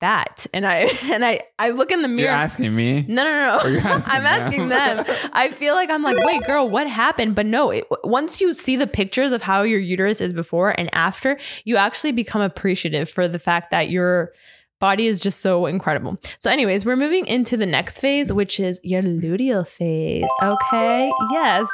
fat. 0.00 0.46
And 0.52 0.66
I, 0.66 0.88
and 1.04 1.24
I, 1.24 1.40
I 1.58 1.70
look 1.70 1.90
in 1.90 2.02
the 2.02 2.08
mirror. 2.08 2.28
You're 2.28 2.36
asking 2.36 2.74
me. 2.74 3.04
No, 3.08 3.24
no, 3.24 3.58
no, 3.58 3.68
you're 3.68 3.80
asking 3.80 4.14
I'm 4.14 4.26
asking 4.26 4.68
them. 4.68 5.04
them. 5.04 5.30
I 5.32 5.48
feel 5.48 5.74
like 5.74 5.90
I'm 5.90 6.02
like, 6.02 6.18
wait, 6.24 6.44
girl, 6.46 6.68
what 6.68 6.88
happened? 6.88 7.34
But 7.34 7.46
no, 7.46 7.70
it, 7.70 7.84
once 8.04 8.40
you 8.40 8.54
see 8.54 8.76
the 8.76 8.86
pictures 8.86 9.32
of 9.32 9.42
how 9.42 9.62
your 9.62 9.80
uterus 9.80 10.20
is 10.20 10.32
before 10.32 10.78
and 10.78 10.88
after, 10.94 11.38
you 11.64 11.76
actually 11.76 12.12
become 12.12 12.42
appreciative 12.42 13.10
for 13.10 13.26
the 13.26 13.38
fact 13.38 13.70
that 13.70 13.90
your 13.90 14.32
body 14.78 15.06
is 15.06 15.20
just 15.20 15.40
so 15.40 15.66
incredible. 15.66 16.18
So, 16.38 16.50
anyways, 16.50 16.84
we're 16.84 16.96
moving 16.96 17.26
into 17.26 17.56
the 17.56 17.66
next 17.66 18.00
phase, 18.00 18.32
which 18.32 18.60
is 18.60 18.78
your 18.82 19.02
luteal 19.02 19.66
phase. 19.66 20.28
Okay. 20.42 21.10
Yes. 21.30 21.68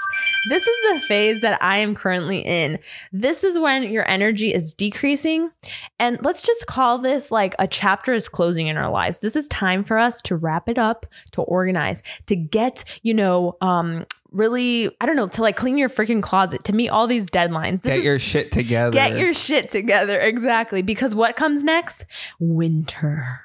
This 0.48 0.66
is 0.66 0.76
the 0.92 1.00
phase 1.06 1.40
that 1.40 1.62
I 1.62 1.78
am 1.78 1.94
currently 1.94 2.40
in. 2.40 2.78
This 3.12 3.44
is 3.44 3.58
when 3.58 3.84
your 3.84 4.08
energy 4.08 4.52
is 4.52 4.72
decreasing. 4.72 5.50
And 5.98 6.18
let's 6.22 6.42
just 6.42 6.66
call 6.66 6.98
this 6.98 7.30
like 7.30 7.54
a 7.58 7.66
chapter 7.66 8.12
is 8.12 8.28
closing 8.28 8.66
in 8.66 8.76
our 8.76 8.90
lives. 8.90 9.20
This 9.20 9.36
is 9.36 9.48
time 9.48 9.84
for 9.84 9.98
us 9.98 10.22
to 10.22 10.36
wrap 10.36 10.68
it 10.68 10.78
up, 10.78 11.06
to 11.32 11.42
organize, 11.42 12.02
to 12.26 12.36
get, 12.36 12.84
you 13.02 13.14
know, 13.14 13.56
um, 13.60 14.06
really, 14.32 14.90
I 15.00 15.06
don't 15.06 15.16
know, 15.16 15.28
to 15.28 15.42
like 15.42 15.56
clean 15.56 15.78
your 15.78 15.88
freaking 15.88 16.22
closet, 16.22 16.64
to 16.64 16.72
meet 16.72 16.88
all 16.88 17.06
these 17.06 17.30
deadlines. 17.30 17.82
This 17.82 17.92
Get 17.92 17.98
is 17.98 18.04
your 18.04 18.18
shit 18.18 18.52
together. 18.52 18.92
Get 18.92 19.18
your 19.18 19.32
shit 19.32 19.70
together. 19.70 20.18
Exactly. 20.18 20.82
Because 20.82 21.14
what 21.14 21.36
comes 21.36 21.62
next? 21.62 22.04
Winter. 22.38 23.40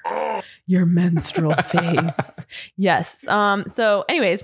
Your 0.66 0.86
menstrual 0.86 1.56
phase. 1.64 2.46
Yes. 2.76 3.28
Um, 3.28 3.66
so, 3.66 4.06
anyways, 4.10 4.44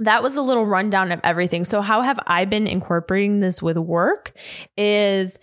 that 0.00 0.22
was 0.22 0.36
a 0.36 0.42
little 0.42 0.66
rundown 0.66 1.12
of 1.12 1.20
everything. 1.24 1.64
So, 1.64 1.80
how 1.80 2.02
have 2.02 2.18
I 2.26 2.44
been 2.44 2.66
incorporating 2.66 3.40
this 3.40 3.62
with 3.62 3.76
work? 3.76 4.32
Is 4.76 5.38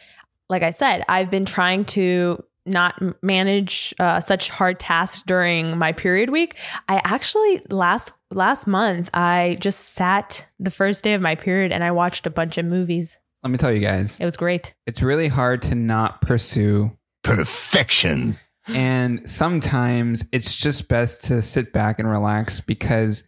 like 0.50 0.64
I 0.64 0.72
said, 0.72 1.04
I've 1.08 1.32
been 1.32 1.46
trying 1.46 1.86
to 1.86 2.44
not 2.66 3.02
manage 3.24 3.94
uh, 4.00 4.20
such 4.20 4.50
hard 4.50 4.80
tasks 4.80 5.24
during 5.24 5.78
my 5.78 5.92
period 5.92 6.30
week. 6.30 6.58
I 6.88 7.02
actually 7.04 7.62
last 7.70 8.12
last 8.32 8.68
month 8.68 9.10
I 9.14 9.58
just 9.60 9.94
sat 9.94 10.46
the 10.60 10.72
first 10.72 11.04
day 11.04 11.14
of 11.14 11.22
my 11.22 11.36
period 11.36 11.72
and 11.72 11.84
I 11.84 11.92
watched 11.92 12.26
a 12.28 12.30
bunch 12.30 12.58
of 12.58 12.66
movies. 12.66 13.18
Let 13.44 13.50
me 13.50 13.58
tell 13.58 13.72
you 13.72 13.80
guys, 13.80 14.20
It 14.20 14.26
was 14.26 14.38
great. 14.38 14.74
it's 14.86 15.02
really 15.02 15.28
hard 15.28 15.62
to 15.64 15.76
not 15.76 16.22
pursue 16.22 16.96
Perfection. 17.24 18.38
And 18.68 19.28
sometimes 19.28 20.24
it's 20.32 20.56
just 20.56 20.88
best 20.88 21.26
to 21.26 21.42
sit 21.42 21.74
back 21.74 21.98
and 22.00 22.08
relax 22.10 22.62
because 22.62 23.24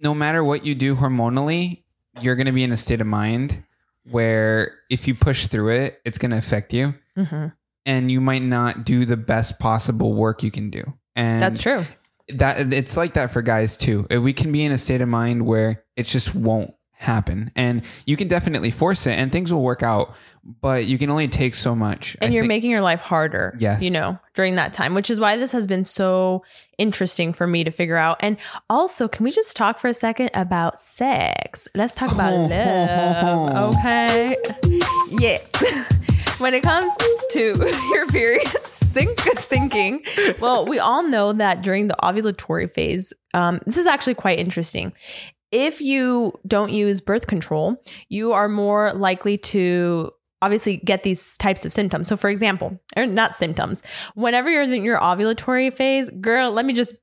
no 0.00 0.14
matter 0.14 0.42
what 0.42 0.64
you 0.64 0.74
do 0.74 0.96
hormonally, 0.96 1.82
you're 2.20 2.34
going 2.36 2.46
to 2.46 2.52
be 2.52 2.64
in 2.64 2.72
a 2.72 2.76
state 2.76 3.00
of 3.00 3.06
mind 3.06 3.62
where 4.10 4.72
if 4.90 5.06
you 5.06 5.14
push 5.14 5.46
through 5.46 5.68
it, 5.70 6.00
it's 6.04 6.18
going 6.18 6.30
to 6.32 6.38
affect 6.38 6.72
you 6.72 6.94
hmm 7.16 7.46
and 7.86 8.10
you 8.10 8.20
might 8.20 8.42
not 8.42 8.84
do 8.84 9.04
the 9.04 9.16
best 9.16 9.58
possible 9.58 10.14
work 10.14 10.42
you 10.42 10.50
can 10.50 10.70
do. 10.70 10.82
And 11.16 11.42
That's 11.42 11.58
true. 11.58 11.84
that 12.28 12.72
it's 12.72 12.96
like 12.96 13.14
that 13.14 13.30
for 13.32 13.42
guys 13.42 13.76
too. 13.76 14.06
If 14.10 14.22
we 14.22 14.32
can 14.32 14.52
be 14.52 14.64
in 14.64 14.72
a 14.72 14.78
state 14.78 15.00
of 15.00 15.08
mind 15.08 15.44
where 15.46 15.84
it 15.96 16.04
just 16.04 16.34
won't 16.34 16.72
happen 16.92 17.50
and 17.56 17.82
you 18.06 18.16
can 18.16 18.28
definitely 18.28 18.70
force 18.70 19.08
it 19.08 19.12
and 19.18 19.32
things 19.32 19.52
will 19.52 19.62
work 19.62 19.82
out, 19.82 20.14
but 20.60 20.86
you 20.86 20.98
can 20.98 21.10
only 21.10 21.26
take 21.26 21.54
so 21.56 21.74
much. 21.74 22.16
And 22.20 22.30
I 22.30 22.34
you're 22.34 22.42
think- 22.44 22.48
making 22.48 22.70
your 22.70 22.80
life 22.80 23.00
harder. 23.00 23.56
Yes. 23.58 23.82
You 23.82 23.90
know, 23.90 24.18
during 24.34 24.54
that 24.54 24.72
time, 24.72 24.94
which 24.94 25.10
is 25.10 25.18
why 25.18 25.36
this 25.36 25.50
has 25.52 25.66
been 25.66 25.84
so 25.84 26.44
interesting 26.78 27.32
for 27.32 27.46
me 27.46 27.64
to 27.64 27.70
figure 27.72 27.96
out. 27.96 28.18
And 28.20 28.36
also, 28.70 29.08
can 29.08 29.24
we 29.24 29.32
just 29.32 29.56
talk 29.56 29.78
for 29.80 29.88
a 29.88 29.94
second 29.94 30.30
about 30.34 30.78
sex? 30.80 31.66
Let's 31.74 31.94
talk 31.96 32.12
about 32.12 32.32
love. 32.50 33.74
Okay. 33.74 34.36
Yeah. 35.10 35.38
when 36.42 36.54
it 36.54 36.62
comes 36.62 36.92
to 37.32 37.54
your 37.92 38.06
period 38.08 38.48
think 38.92 39.18
thinking, 39.20 40.04
well, 40.38 40.66
we 40.66 40.78
all 40.78 41.02
know 41.02 41.32
that 41.32 41.62
during 41.62 41.88
the 41.88 41.96
ovulatory 42.02 42.70
phase, 42.70 43.12
um, 43.32 43.60
this 43.64 43.78
is 43.78 43.86
actually 43.86 44.14
quite 44.14 44.38
interesting. 44.38 44.92
If 45.50 45.80
you 45.80 46.38
don't 46.46 46.72
use 46.72 47.00
birth 47.00 47.26
control, 47.26 47.82
you 48.08 48.32
are 48.32 48.48
more 48.48 48.92
likely 48.92 49.38
to 49.38 50.10
obviously 50.42 50.76
get 50.78 51.04
these 51.04 51.36
types 51.38 51.64
of 51.64 51.72
symptoms. 51.72 52.08
So, 52.08 52.16
for 52.16 52.28
example, 52.28 52.78
or 52.96 53.06
not 53.06 53.36
symptoms, 53.36 53.82
whenever 54.14 54.50
you're 54.50 54.62
in 54.62 54.84
your 54.84 54.98
ovulatory 54.98 55.74
phase, 55.74 56.10
girl, 56.10 56.50
let 56.50 56.66
me 56.66 56.74
just 56.74 56.94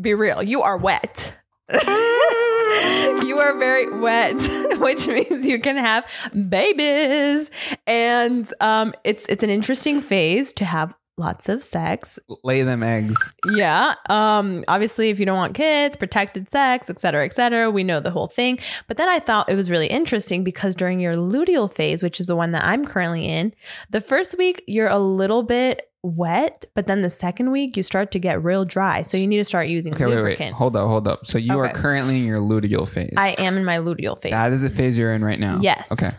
be 0.00 0.14
real, 0.14 0.42
you 0.42 0.62
are 0.62 0.76
wet. 0.76 1.36
you 3.26 3.38
are 3.38 3.56
very 3.58 3.90
wet, 3.98 4.34
which 4.78 5.06
means 5.06 5.46
you 5.46 5.58
can 5.58 5.76
have 5.76 6.06
babies. 6.48 7.50
And 7.86 8.52
um, 8.60 8.92
it's 9.04 9.26
it's 9.26 9.42
an 9.42 9.50
interesting 9.50 10.00
phase 10.00 10.52
to 10.54 10.64
have 10.64 10.94
lots 11.18 11.48
of 11.48 11.62
sex. 11.62 12.18
Lay 12.44 12.62
them 12.62 12.82
eggs. 12.82 13.16
Yeah. 13.52 13.94
Um, 14.10 14.64
obviously, 14.68 15.10
if 15.10 15.18
you 15.18 15.26
don't 15.26 15.36
want 15.36 15.54
kids, 15.54 15.96
protected 15.96 16.50
sex, 16.50 16.90
et 16.90 16.98
cetera, 16.98 17.24
et 17.24 17.32
cetera, 17.32 17.70
we 17.70 17.84
know 17.84 18.00
the 18.00 18.10
whole 18.10 18.28
thing. 18.28 18.58
But 18.86 18.96
then 18.96 19.08
I 19.08 19.18
thought 19.18 19.48
it 19.48 19.54
was 19.54 19.70
really 19.70 19.86
interesting 19.86 20.44
because 20.44 20.74
during 20.74 21.00
your 21.00 21.14
luteal 21.14 21.72
phase, 21.72 22.02
which 22.02 22.20
is 22.20 22.26
the 22.26 22.36
one 22.36 22.52
that 22.52 22.64
I'm 22.64 22.84
currently 22.84 23.26
in, 23.26 23.54
the 23.90 24.00
first 24.00 24.36
week 24.36 24.62
you're 24.66 24.88
a 24.88 24.98
little 24.98 25.42
bit 25.42 25.90
wet, 26.06 26.64
but 26.74 26.86
then 26.86 27.02
the 27.02 27.10
second 27.10 27.50
week 27.50 27.76
you 27.76 27.82
start 27.82 28.10
to 28.12 28.18
get 28.18 28.42
real 28.42 28.64
dry. 28.64 29.02
So 29.02 29.16
you 29.16 29.26
need 29.26 29.38
to 29.38 29.44
start 29.44 29.68
using 29.68 29.94
Okay, 29.94 30.06
lubricant. 30.06 30.40
wait. 30.40 30.52
Hold 30.52 30.76
up, 30.76 30.86
hold 30.88 31.08
up. 31.08 31.26
So 31.26 31.38
you 31.38 31.58
are 31.58 31.68
currently 31.72 32.18
in 32.20 32.24
your 32.26 32.38
luteal 32.40 32.88
phase. 32.88 33.14
I 33.16 33.30
am 33.38 33.56
in 33.56 33.64
my 33.64 33.78
luteal 33.78 34.20
phase. 34.20 34.32
That 34.32 34.52
is 34.52 34.62
the 34.62 34.70
phase 34.70 34.98
you're 34.98 35.12
in 35.14 35.24
right 35.24 35.38
now. 35.40 35.58
Yes. 35.60 35.90
Okay. 35.92 36.10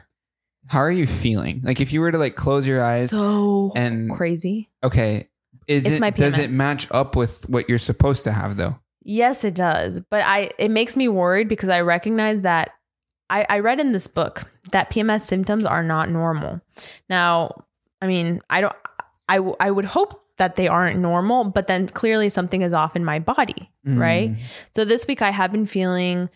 How 0.67 0.79
are 0.79 0.91
you 0.91 1.07
feeling? 1.07 1.61
Like 1.63 1.79
if 1.79 1.93
you 1.93 2.01
were 2.01 2.11
to 2.11 2.17
like 2.17 2.35
close 2.35 2.67
your 2.67 2.83
eyes, 2.83 3.11
so 3.11 3.71
and- 3.75 4.11
crazy. 4.11 4.69
okay, 4.83 5.29
is 5.67 5.85
It's 5.85 6.01
it 6.01 6.15
does 6.15 6.37
it 6.37 6.51
match 6.51 6.87
up 6.91 7.15
with 7.15 7.47
what 7.49 7.69
you're 7.69 7.77
supposed 7.77 8.23
to 8.25 8.31
have 8.31 8.57
though? 8.57 8.77
Yes, 9.03 9.43
it 9.45 9.53
does. 9.53 10.01
But 10.01 10.23
I 10.25 10.51
it 10.59 10.69
makes 10.69 10.97
me 10.97 11.07
worried 11.07 11.47
because 11.47 11.69
I 11.69 11.81
recognize 11.81 12.41
that 12.41 12.71
I, 13.29 13.45
I 13.49 13.59
read 13.59 13.79
in 13.79 13.91
this 13.93 14.07
book 14.07 14.43
that 14.71 14.89
PMS 14.89 15.21
symptoms 15.21 15.65
are 15.65 15.83
not 15.83 16.09
normal. 16.09 16.61
Now, 17.09 17.63
I 18.01 18.07
mean, 18.07 18.41
I 18.49 18.61
don't 18.61 18.75
I, 19.29 19.37
w- 19.37 19.55
I 19.59 19.71
would 19.71 19.85
hope 19.85 20.23
that 20.37 20.55
they 20.55 20.67
aren't 20.67 20.99
normal, 20.99 21.45
but 21.45 21.67
then 21.67 21.87
clearly 21.87 22.29
something 22.29 22.61
is 22.61 22.73
off 22.73 22.95
in 22.95 23.03
my 23.03 23.19
body, 23.19 23.71
right? 23.85 24.31
Mm. 24.31 24.37
So 24.71 24.85
this 24.85 25.07
week 25.07 25.21
I 25.21 25.31
have 25.31 25.51
been 25.51 25.65
feeling 25.65 26.29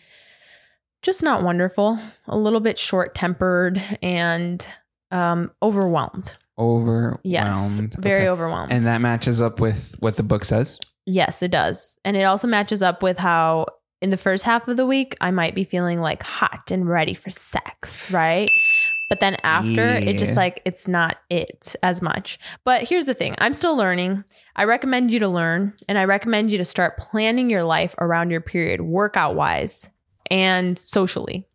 just 1.02 1.22
not 1.22 1.42
wonderful, 1.42 1.98
a 2.26 2.36
little 2.36 2.60
bit 2.60 2.78
short 2.78 3.14
tempered 3.14 3.82
and 4.02 4.66
um, 5.10 5.50
overwhelmed. 5.62 6.36
Overwhelmed. 6.58 7.20
Yes, 7.24 7.78
very 7.98 8.22
Okay. 8.22 8.28
overwhelmed. 8.28 8.72
And 8.72 8.84
that 8.86 9.00
matches 9.00 9.40
up 9.40 9.58
with 9.60 9.94
what 10.00 10.16
the 10.16 10.22
book 10.22 10.44
says. 10.44 10.78
Yes, 11.06 11.42
it 11.42 11.50
does. 11.50 11.96
And 12.04 12.16
it 12.16 12.22
also 12.24 12.46
matches 12.46 12.82
up 12.82 13.02
with 13.02 13.18
how 13.18 13.66
in 14.00 14.10
the 14.10 14.16
first 14.16 14.44
half 14.44 14.66
of 14.68 14.76
the 14.76 14.86
week, 14.86 15.16
I 15.20 15.30
might 15.30 15.54
be 15.54 15.64
feeling 15.64 16.00
like 16.00 16.22
hot 16.22 16.70
and 16.70 16.88
ready 16.88 17.14
for 17.14 17.30
sex, 17.30 18.10
right? 18.12 18.48
But 19.12 19.20
then 19.20 19.36
after, 19.44 19.90
it 19.90 20.18
just 20.18 20.36
like, 20.36 20.62
it's 20.64 20.88
not 20.88 21.18
it 21.28 21.76
as 21.82 22.00
much. 22.00 22.38
But 22.64 22.88
here's 22.88 23.04
the 23.04 23.12
thing 23.12 23.34
I'm 23.36 23.52
still 23.52 23.76
learning. 23.76 24.24
I 24.56 24.64
recommend 24.64 25.12
you 25.12 25.18
to 25.18 25.28
learn 25.28 25.74
and 25.86 25.98
I 25.98 26.06
recommend 26.06 26.50
you 26.50 26.56
to 26.56 26.64
start 26.64 26.96
planning 26.96 27.50
your 27.50 27.62
life 27.62 27.94
around 27.98 28.30
your 28.30 28.40
period, 28.40 28.80
workout 28.80 29.34
wise 29.34 29.86
and 30.30 30.78
socially, 30.78 31.46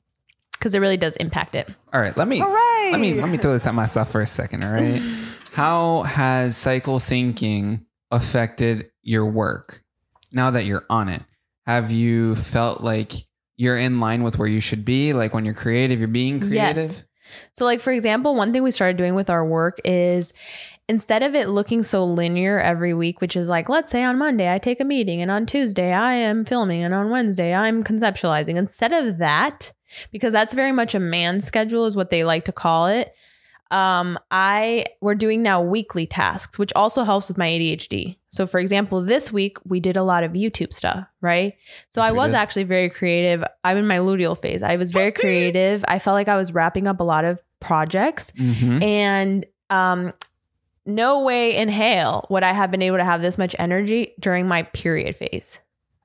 because 0.51 0.75
it 0.75 0.79
really 0.81 0.97
does 0.97 1.15
impact 1.15 1.55
it. 1.55 1.67
All 1.91 1.99
right, 1.99 2.15
let 2.15 2.27
me 2.27 2.43
right. 2.43 2.89
let 2.91 3.01
me 3.01 3.15
let 3.15 3.27
me 3.27 3.39
throw 3.39 3.53
this 3.53 3.65
at 3.65 3.73
myself 3.73 4.11
for 4.11 4.21
a 4.21 4.27
second. 4.27 4.63
All 4.63 4.71
right, 4.71 5.01
how 5.51 6.03
has 6.03 6.55
cycle 6.55 6.99
syncing 6.99 7.85
affected 8.11 8.91
your 9.01 9.25
work 9.25 9.81
now 10.31 10.51
that 10.51 10.65
you're 10.65 10.85
on 10.91 11.09
it? 11.09 11.23
Have 11.65 11.89
you 11.89 12.35
felt 12.35 12.81
like 12.81 13.13
you're 13.55 13.79
in 13.79 13.99
line 13.99 14.21
with 14.21 14.37
where 14.37 14.47
you 14.47 14.59
should 14.59 14.85
be? 14.85 15.13
Like 15.13 15.33
when 15.33 15.43
you're 15.43 15.55
creative, 15.55 15.97
you're 15.97 16.07
being 16.07 16.39
creative. 16.39 16.91
Yes. 16.91 17.03
So, 17.53 17.65
like, 17.65 17.79
for 17.79 17.91
example, 17.91 18.36
one 18.36 18.53
thing 18.53 18.63
we 18.63 18.72
started 18.72 18.98
doing 18.98 19.15
with 19.15 19.29
our 19.29 19.46
work 19.46 19.79
is 19.84 20.34
instead 20.89 21.22
of 21.24 21.36
it 21.36 21.50
looking 21.50 21.84
so 21.84 22.05
linear 22.05 22.60
every 22.60 22.93
week, 22.93 23.19
which 23.19 23.36
is 23.36 23.50
like, 23.50 23.67
let's 23.67 23.91
say 23.91 24.03
on 24.03 24.17
Monday 24.17 24.53
I 24.53 24.57
take 24.57 24.79
a 24.79 24.86
meeting 24.86 25.22
and 25.22 25.29
on 25.29 25.46
Tuesday 25.46 25.91
I 25.93 26.13
am 26.13 26.46
filming 26.46 26.84
and 26.84 26.93
on 26.93 27.10
Wednesday 27.10 27.53
I'm 27.53 27.84
conceptualizing, 27.84 28.55
instead 28.55 28.93
of 28.93 29.17
that, 29.17 29.74
because 30.12 30.31
that's 30.31 30.53
very 30.53 30.72
much 30.72 30.96
a 30.96 31.00
man 31.00 31.41
schedule, 31.41 31.86
is 31.86 31.96
what 31.96 32.10
they 32.10 32.24
like 32.24 32.46
to 32.46 32.51
call 32.51 32.88
it. 32.88 33.13
Um, 33.71 34.17
I 34.31 34.86
we're 35.01 35.15
doing 35.15 35.43
now 35.43 35.62
weekly 35.62 36.05
tasks, 36.05 36.57
which 36.57 36.71
also 36.75 37.03
helps 37.03 37.27
with 37.27 37.38
my 37.38 37.47
ADHD. 37.47 38.17
So, 38.29 38.45
for 38.47 38.59
example, 38.59 39.01
this 39.01 39.31
week 39.31 39.57
we 39.65 39.79
did 39.79 39.97
a 39.97 40.03
lot 40.03 40.24
of 40.24 40.33
YouTube 40.33 40.74
stuff, 40.74 41.05
right? 41.21 41.53
So 41.89 42.01
Yes, 42.01 42.09
I 42.09 42.12
was 42.13 42.31
did. 42.31 42.38
actually 42.38 42.63
very 42.65 42.89
creative. 42.89 43.43
I'm 43.63 43.77
in 43.77 43.88
my 43.88 43.97
luteal 43.97 44.38
phase. 44.38 44.62
I 44.63 44.75
was 44.75 44.91
very 44.91 45.12
creative. 45.12 45.83
I 45.88 46.00
felt 46.00 46.13
like 46.15 46.27
I 46.27 46.38
was 46.38 46.53
wrapping 46.53 46.88
up 46.88 47.00
a 47.00 47.03
lot 47.03 47.25
of 47.25 47.41
projects, 47.59 48.31
Mhm. 48.39 48.81
and 48.83 49.45
um, 49.69 50.13
no 50.86 51.24
way 51.24 51.55
in 51.57 51.67
hell 51.69 52.25
would 52.29 52.43
I 52.43 52.53
have 52.53 52.71
been 52.71 52.81
able 52.81 52.97
to 52.97 53.03
have 53.03 53.21
this 53.21 53.38
much 53.38 53.55
energy 53.59 54.13
during 54.19 54.47
my 54.47 54.63
period 54.63 55.17
phase. 55.17 55.59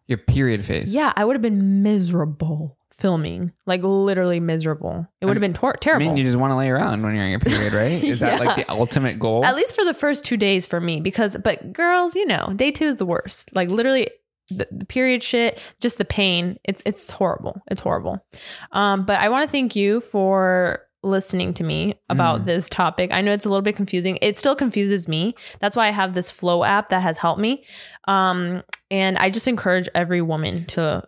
Your 0.09 0.19
period 0.19 0.65
phase. 0.65 0.93
Yeah, 0.95 1.13
I 1.17 1.25
would 1.25 1.37
have 1.37 1.43
been 1.43 1.83
miserable 1.83 2.77
filming, 2.99 3.53
like 3.67 3.83
literally 3.83 4.41
miserable. 4.41 5.07
It 5.21 5.27
would 5.27 5.37
have 5.37 5.41
been 5.41 5.55
tor- 5.55 5.75
I 5.75 5.79
terrible. 5.81 6.07
mean, 6.07 6.17
you 6.17 6.25
just 6.25 6.37
want 6.37 6.51
to 6.53 6.57
lay 6.57 6.69
around 6.71 7.03
when 7.03 7.15
you're 7.15 7.25
in 7.25 7.31
your 7.31 7.41
period, 7.41 7.73
right? 7.73 8.03
Is 8.05 8.21
that 8.21 8.41
like 8.45 8.57
the 8.57 8.71
ultimate 8.71 9.19
goal? 9.19 9.45
At 9.45 9.57
least 9.57 9.75
for 9.75 9.85
the 9.85 9.95
first 9.95 10.25
two 10.25 10.37
days 10.37 10.67
for 10.67 10.81
me, 10.81 11.01
because 11.01 11.37
but 11.43 11.73
girls, 11.73 12.15
you 12.17 12.27
know, 12.27 12.53
day 12.57 12.71
two 12.71 12.87
is 12.87 12.97
the 12.99 13.07
worst. 13.07 13.51
Like 13.55 13.71
literally, 13.71 14.09
the, 14.51 14.67
the 14.71 14.85
period 14.85 15.23
shit, 15.23 15.59
just 15.81 15.99
the 15.99 16.05
pain. 16.05 16.59
It's 16.65 16.83
it's 16.85 17.11
horrible. 17.11 17.61
It's 17.71 17.81
horrible. 17.81 18.25
Um, 18.73 19.05
but 19.07 19.19
I 19.21 19.29
want 19.29 19.45
to 19.47 19.51
thank 19.51 19.75
you 19.77 20.01
for 20.01 20.81
listening 21.05 21.53
to 21.53 21.65
me 21.65 21.95
about 22.11 22.43
Mm. 22.43 22.45
this 22.45 22.69
topic. 22.69 23.13
I 23.13 23.23
know 23.23 23.33
it's 23.33 23.45
a 23.45 23.49
little 23.49 23.63
bit 23.63 23.75
confusing. 23.75 24.19
It 24.23 24.39
still 24.39 24.55
confuses 24.55 25.09
me. 25.09 25.35
That's 25.61 25.75
why 25.75 25.89
I 25.89 25.91
have 25.91 26.15
this 26.15 26.31
Flow 26.31 26.63
app 26.63 26.91
that 26.91 27.03
has 27.03 27.17
helped 27.19 27.41
me. 27.41 27.65
Um, 28.07 28.63
and 28.89 29.19
I 29.19 29.29
just 29.31 29.49
encourage 29.49 29.89
every 29.97 30.23
woman 30.23 30.65
to 30.67 31.03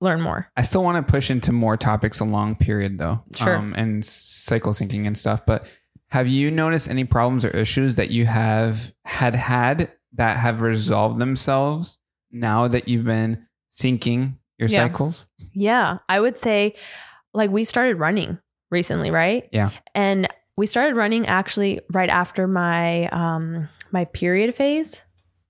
learn 0.00 0.20
more. 0.20 0.48
I 0.56 0.62
still 0.62 0.82
want 0.84 1.04
to 1.06 1.10
push 1.12 1.30
into 1.30 1.52
more 1.52 1.76
topics 1.76 2.20
along 2.20 2.56
period 2.56 2.98
though. 2.98 3.22
Sure. 3.34 3.56
Um, 3.56 3.74
and 3.76 4.04
cycle 4.04 4.72
syncing 4.72 5.06
and 5.06 5.16
stuff. 5.16 5.46
But 5.46 5.66
have 6.10 6.28
you 6.28 6.50
noticed 6.50 6.88
any 6.88 7.04
problems 7.04 7.44
or 7.44 7.50
issues 7.50 7.96
that 7.96 8.10
you 8.10 8.26
have 8.26 8.92
had 9.04 9.34
had 9.34 9.90
that 10.14 10.36
have 10.36 10.60
resolved 10.60 11.18
themselves 11.18 11.98
now 12.30 12.68
that 12.68 12.88
you've 12.88 13.04
been 13.04 13.46
syncing 13.70 14.36
your 14.58 14.68
Yeah. 14.68 14.86
cycles? 14.86 15.26
Yeah, 15.52 15.98
I 16.08 16.20
would 16.20 16.36
say 16.38 16.74
like 17.34 17.50
we 17.50 17.64
started 17.64 17.96
running 17.98 18.38
recently, 18.70 19.10
right? 19.10 19.48
Yeah. 19.52 19.70
And 19.94 20.26
we 20.56 20.66
started 20.66 20.96
running 20.96 21.26
actually 21.26 21.80
right 21.92 22.08
after 22.10 22.46
my 22.46 23.06
um 23.08 23.68
my 23.92 24.04
period 24.06 24.54
phase, 24.54 25.02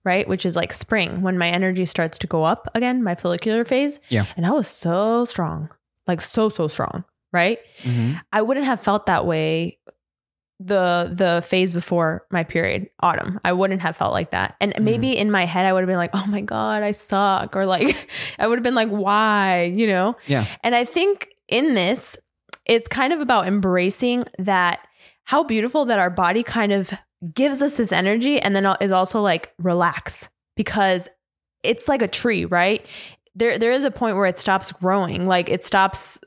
right? 0.07 0.27
Which 0.27 0.47
is 0.47 0.57
like 0.57 0.73
spring 0.73 1.21
when 1.21 1.37
my 1.37 1.49
energy 1.49 1.85
starts 1.85 2.17
to 2.19 2.27
go 2.27 2.45
up 2.45 2.69
again, 2.75 3.03
my 3.03 3.15
follicular 3.17 3.65
phase. 3.67 4.01
Yeah. 4.09 4.25
And 4.37 4.47
I 4.47 4.51
was 4.53 4.69
so 4.69 5.27
strong. 5.27 5.69
Like 6.07 6.21
so 6.23 6.49
so 6.49 6.69
strong, 6.69 7.05
right? 7.33 7.59
Mm-hmm. 7.83 8.19
I 8.33 8.41
wouldn't 8.41 8.65
have 8.67 8.81
felt 8.81 9.07
that 9.07 9.27
way 9.27 9.79
the 10.59 11.11
the 11.13 11.43
phase 11.47 11.75
before 11.75 12.25
my 12.31 12.43
period 12.43 12.89
autumn 13.01 13.39
i 13.45 13.53
wouldn't 13.53 13.83
have 13.83 13.95
felt 13.95 14.15
like 14.15 14.31
that 14.31 14.57
and 14.59 14.73
maybe 14.81 15.15
in 15.15 15.31
my 15.31 15.45
head 15.45 15.67
i 15.67 15.73
would 15.73 15.81
have 15.81 15.87
been 15.87 15.99
like 15.99 16.13
oh 16.15 16.27
my 16.29 16.41
god 16.41 16.83
i 16.83 16.93
suck 16.93 17.55
or 17.55 17.67
like 17.67 18.09
i 18.39 18.47
would 18.47 18.57
have 18.57 18.63
been 18.63 18.75
like 18.75 18.89
why 18.89 19.65
you 19.77 19.87
know 19.87 20.17
Yeah. 20.27 20.47
and 20.65 20.75
i 20.75 20.87
think 20.87 21.29
in 21.49 21.75
this 21.75 22.17
it's 22.65 22.89
kind 22.89 23.13
of 23.13 23.21
about 23.21 23.47
embracing 23.47 24.25
that 24.39 24.81
how 25.25 25.45
beautiful 25.45 25.85
that 25.85 25.99
our 25.99 26.09
body 26.09 26.43
kind 26.43 26.73
of 26.73 26.91
gives 27.35 27.63
us 27.63 27.75
this 27.75 27.93
energy 27.93 28.41
and 28.41 28.55
then 28.55 28.67
is 28.81 28.93
also 28.93 29.23
like 29.23 29.53
relax 29.59 30.29
because 30.57 31.09
it's 31.63 31.89
like 31.89 32.03
a 32.03 32.09
tree 32.09 32.45
right? 32.45 32.85
There 33.35 33.59
there 33.59 33.73
is 33.73 33.85
a 33.85 33.91
point 33.91 34.17
where 34.17 34.27
it 34.27 34.39
stops 34.39 34.73
growing. 34.73 35.27
Like 35.27 35.49
it 35.49 35.65
stops 35.65 36.19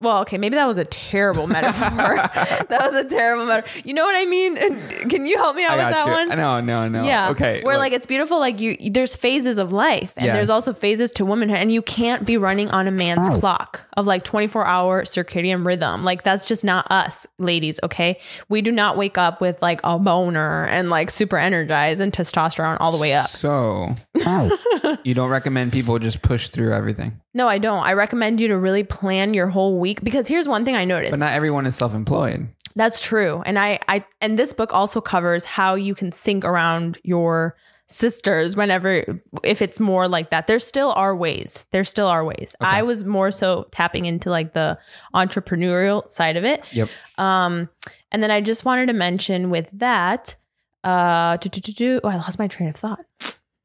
well 0.00 0.20
okay 0.20 0.38
maybe 0.38 0.54
that 0.54 0.66
was 0.66 0.78
a 0.78 0.84
terrible 0.84 1.46
metaphor 1.56 2.16
that 2.68 2.78
was 2.90 2.94
a 2.94 3.08
terrible 3.08 3.44
metaphor 3.46 3.82
you 3.84 3.92
know 3.92 4.04
what 4.04 4.14
i 4.16 4.24
mean 4.24 4.56
can 5.08 5.26
you 5.26 5.36
help 5.38 5.56
me 5.56 5.64
out 5.64 5.72
I 5.78 5.86
with 5.86 5.94
that 5.94 6.06
you. 6.06 6.12
one 6.12 6.28
No, 6.38 6.60
no, 6.60 6.88
no. 6.88 7.04
yeah. 7.04 7.30
Okay. 7.30 7.62
Where 7.62 7.74
look. 7.74 7.80
like 7.80 7.92
it's 7.92 8.06
beautiful, 8.06 8.38
like 8.38 8.60
you 8.60 8.76
there's 8.90 9.16
phases 9.16 9.58
of 9.58 9.72
life 9.72 10.12
and 10.16 10.26
Yes. 10.26 10.36
there's 10.36 10.50
also 10.50 10.72
phases 10.72 11.10
to 11.12 11.24
womanhood. 11.24 11.58
And 11.58 11.72
you 11.72 11.82
can't 11.82 12.24
be 12.26 12.36
running 12.36 12.70
on 12.70 12.86
a 12.86 12.90
man's 12.90 13.28
clock 13.40 13.82
of 13.96 14.06
like 14.06 14.22
24 14.24 14.66
hour 14.66 15.02
circadian 15.04 15.64
rhythm. 15.66 16.02
Like 16.02 16.22
that's 16.22 16.46
just 16.46 16.64
not 16.64 16.86
us, 16.90 17.26
ladies, 17.38 17.80
okay? 17.82 18.18
We 18.48 18.62
do 18.62 18.70
not 18.70 18.96
wake 18.96 19.18
up 19.18 19.40
with 19.40 19.60
like 19.62 19.80
a 19.84 19.98
boner 19.98 20.64
and 20.66 20.90
like 20.90 21.10
super 21.10 21.38
energized 21.38 22.00
and 22.00 22.12
testosterone 22.12 22.76
all 22.80 22.92
the 22.92 22.98
way 22.98 23.14
up. 23.14 23.28
So 23.28 23.96
you 25.04 25.14
don't 25.14 25.30
recommend 25.30 25.72
people 25.72 25.98
just 25.98 26.22
push 26.22 26.48
through 26.48 26.72
everything. 26.72 27.20
No, 27.34 27.46
I 27.48 27.58
don't. 27.58 27.84
I 27.84 27.92
recommend 27.92 28.40
you 28.40 28.48
to 28.48 28.58
really 28.58 28.82
plan 28.84 29.32
your 29.34 29.46
whole 29.48 29.78
week 29.78 29.87
because 29.94 30.28
here's 30.28 30.48
one 30.48 30.64
thing 30.64 30.76
I 30.76 30.84
noticed. 30.84 31.12
But 31.12 31.20
not 31.20 31.32
everyone 31.32 31.66
is 31.66 31.76
self 31.76 31.94
employed. 31.94 32.48
That's 32.74 33.00
true. 33.00 33.42
And 33.44 33.58
I, 33.58 33.80
I 33.88 34.04
and 34.20 34.38
this 34.38 34.52
book 34.52 34.72
also 34.72 35.00
covers 35.00 35.44
how 35.44 35.74
you 35.74 35.94
can 35.94 36.12
sync 36.12 36.44
around 36.44 36.98
your 37.02 37.56
sisters 37.88 38.54
whenever 38.54 39.20
if 39.42 39.62
it's 39.62 39.80
more 39.80 40.08
like 40.08 40.30
that. 40.30 40.46
There 40.46 40.58
still 40.58 40.92
are 40.92 41.16
ways. 41.16 41.64
There 41.72 41.84
still 41.84 42.06
are 42.06 42.24
ways. 42.24 42.54
Okay. 42.60 42.70
I 42.70 42.82
was 42.82 43.04
more 43.04 43.30
so 43.30 43.66
tapping 43.72 44.06
into 44.06 44.30
like 44.30 44.52
the 44.52 44.78
entrepreneurial 45.14 46.08
side 46.08 46.36
of 46.36 46.44
it. 46.44 46.62
Yep. 46.72 46.88
Um 47.16 47.68
and 48.12 48.22
then 48.22 48.30
I 48.30 48.40
just 48.40 48.64
wanted 48.64 48.86
to 48.86 48.92
mention 48.92 49.50
with 49.50 49.70
that 49.72 50.36
uh 50.84 51.38
do, 51.38 51.48
do, 51.48 51.60
do, 51.60 51.72
do, 51.72 52.00
oh 52.04 52.08
I 52.08 52.16
lost 52.16 52.38
my 52.38 52.46
train 52.46 52.68
of 52.68 52.76
thought. 52.76 53.04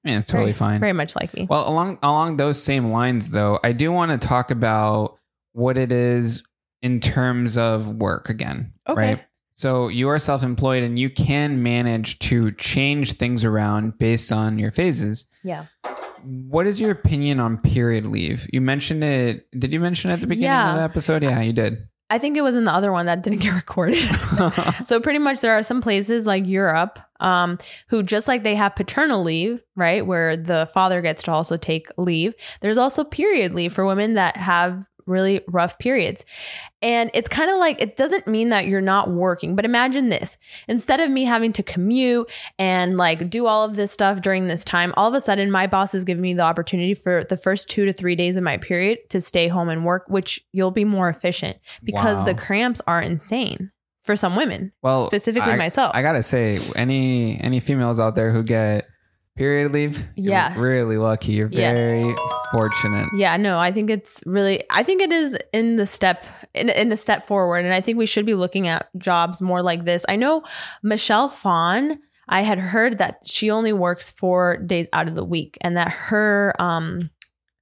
Yeah, 0.04 0.20
it's 0.20 0.30
totally 0.30 0.52
very, 0.52 0.72
fine. 0.72 0.80
Very 0.80 0.94
much 0.94 1.16
like 1.16 1.34
me. 1.34 1.48
Well, 1.50 1.68
along 1.70 2.00
along 2.04 2.38
those 2.38 2.62
same 2.62 2.92
lines, 2.92 3.30
though, 3.30 3.60
I 3.64 3.72
do 3.72 3.92
want 3.92 4.12
to 4.12 4.28
talk 4.28 4.52
about 4.52 5.18
what 5.54 5.78
it 5.78 5.92
is 5.92 6.44
in 6.82 7.00
terms 7.00 7.56
of 7.58 7.88
work 7.88 8.30
again. 8.30 8.74
Okay. 8.88 9.02
Right. 9.02 9.24
So 9.56 9.88
you 9.88 10.10
are 10.10 10.20
self-employed, 10.20 10.84
and 10.84 10.98
you 11.00 11.10
can 11.10 11.62
manage 11.64 12.20
to 12.20 12.52
change 12.54 13.14
things 13.14 13.46
around 13.46 13.98
based 13.98 14.32
on 14.32 14.60
your 14.60 14.72
phases. 14.72 15.26
yeah. 15.44 15.66
What 16.26 16.68
is 16.68 16.80
your 16.80 16.90
opinion 16.92 17.42
on 17.42 17.58
period 17.58 18.06
leave? 18.06 18.48
You 18.54 18.62
mentioned 18.62 19.04
it. 19.04 19.46
Did 19.60 19.74
you 19.74 19.82
mention 19.82 20.10
it 20.10 20.14
at 20.14 20.22
the 20.22 20.28
beginning 20.28 20.46
Yeah. 20.52 20.70
of 20.72 20.78
the 20.78 20.84
episode? 20.84 21.22
Yeah, 21.22 21.42
you 21.42 21.52
did. 21.52 21.80
I 22.10 22.18
think 22.18 22.38
it 22.38 22.42
was 22.42 22.56
in 22.56 22.64
the 22.64 22.72
other 22.72 22.94
one 22.94 23.08
that 23.08 23.24
didn't 23.24 23.40
get 23.40 23.54
recorded. 23.54 24.02
so 24.86 25.02
pretty 25.02 25.20
much 25.20 25.42
there 25.42 25.52
are 25.58 25.64
some 25.64 25.82
places 25.82 26.26
like 26.26 26.48
Europe 26.48 26.98
um, 27.20 27.58
who 27.90 28.04
just 28.04 28.30
like 28.30 28.44
they 28.44 28.56
have 28.56 28.74
paternal 28.74 29.22
leave, 29.22 29.62
right, 29.76 30.06
where 30.06 30.38
the 30.38 30.70
father 30.74 31.02
gets 31.02 31.24
to 31.24 31.32
also 31.34 31.58
take 31.58 31.88
leave. 31.98 32.34
There's 32.62 32.78
also 32.78 33.04
period 33.04 33.54
leave 33.54 33.74
for 33.74 33.86
women 33.86 34.14
that 34.14 34.38
have 34.38 34.86
really 35.06 35.42
rough 35.48 35.78
periods. 35.80 36.26
And 36.82 37.10
it's 37.14 37.30
kind 37.30 37.50
of 37.50 37.58
like 37.58 37.82
it 37.82 37.96
doesn't 37.96 38.28
mean 38.28 38.50
that 38.50 38.68
you're 38.68 38.82
not 38.82 39.10
working, 39.10 39.56
but 39.56 39.66
imagine 39.66 40.10
this. 40.10 40.38
Instead 40.68 41.00
of 41.00 41.10
me 41.10 41.24
having 41.24 41.54
to 41.54 41.64
commute 41.64 42.30
and 42.60 42.98
like 42.98 43.30
do 43.30 43.48
all 43.48 43.64
of 43.64 43.76
this 43.76 43.92
stuff 43.92 44.22
during 44.22 44.48
this 44.48 44.66
time, 44.66 44.94
all 44.98 45.08
of 45.08 45.14
a 45.14 45.22
sudden 45.22 45.50
my 45.52 45.68
boss 45.68 45.94
is 45.96 46.04
giving 46.04 46.22
me 46.22 46.34
the 46.34 46.44
opportunity 46.44 46.94
for 46.94 47.24
the 47.24 47.38
first 47.38 47.70
2 47.70 47.86
to 47.86 47.94
3 47.94 48.16
days 48.16 48.36
of 48.38 48.44
my 48.44 48.58
period 48.58 49.00
to 49.10 49.22
stay 49.22 49.48
home 49.48 49.70
and 49.70 49.86
work, 49.86 50.04
which 50.08 50.42
you'll 50.52 50.72
be 50.72 50.86
more 50.86 51.10
efficient 51.10 51.58
because 51.84 52.18
Wow. 52.20 52.24
the 52.26 52.36
cramps 52.36 52.82
are 52.88 53.02
insane 53.02 53.72
for 54.04 54.16
some 54.18 54.36
women. 54.36 54.74
well, 54.82 55.06
specifically 55.08 55.54
I- 55.54 55.58
myself. 55.58 55.92
I 55.96 56.02
gotta 56.02 56.24
say, 56.24 56.60
any 56.76 57.40
any 57.40 57.62
females 57.62 58.00
out 58.02 58.16
there 58.16 58.32
who 58.32 58.44
get 58.44 58.86
period 59.36 59.72
leave, 59.72 60.04
you're 60.16 60.34
Yeah. 60.34 60.54
really 60.60 60.98
lucky. 60.98 61.34
You're 61.34 61.50
Yes. 61.52 61.76
very 61.78 62.16
fortunate. 62.52 63.08
Yeah, 63.16 63.36
no, 63.38 63.58
I 63.60 63.72
think 63.72 63.90
it's 63.90 64.22
really 64.26 64.64
I 64.70 64.84
think 64.84 65.02
it 65.02 65.12
is 65.12 65.38
in 65.52 65.76
the 65.78 65.86
step 65.86 66.26
in 66.54 66.70
in 66.70 66.90
the 66.90 66.98
step 66.98 67.26
forward 67.26 67.66
and 67.66 67.74
I 67.74 67.82
think 67.82 67.98
we 67.98 68.06
should 68.06 68.26
be 68.26 68.36
looking 68.36 68.68
at 68.68 68.88
jobs 68.98 69.42
more 69.42 69.62
like 69.62 69.86
this. 69.86 70.06
I 70.08 70.16
know 70.16 70.44
Michelle 70.84 71.30
Phan, 71.30 72.00
I 72.30 72.42
had 72.42 72.60
heard 72.60 73.00
that 73.00 73.20
she 73.26 73.50
only 73.50 73.74
works 73.74 74.12
4 74.12 74.58
days 74.58 74.88
out 74.94 75.08
of 75.08 75.16
the 75.16 75.26
week 75.26 75.58
and 75.62 75.76
that 75.78 75.90
her 75.90 76.54
um 76.60 77.10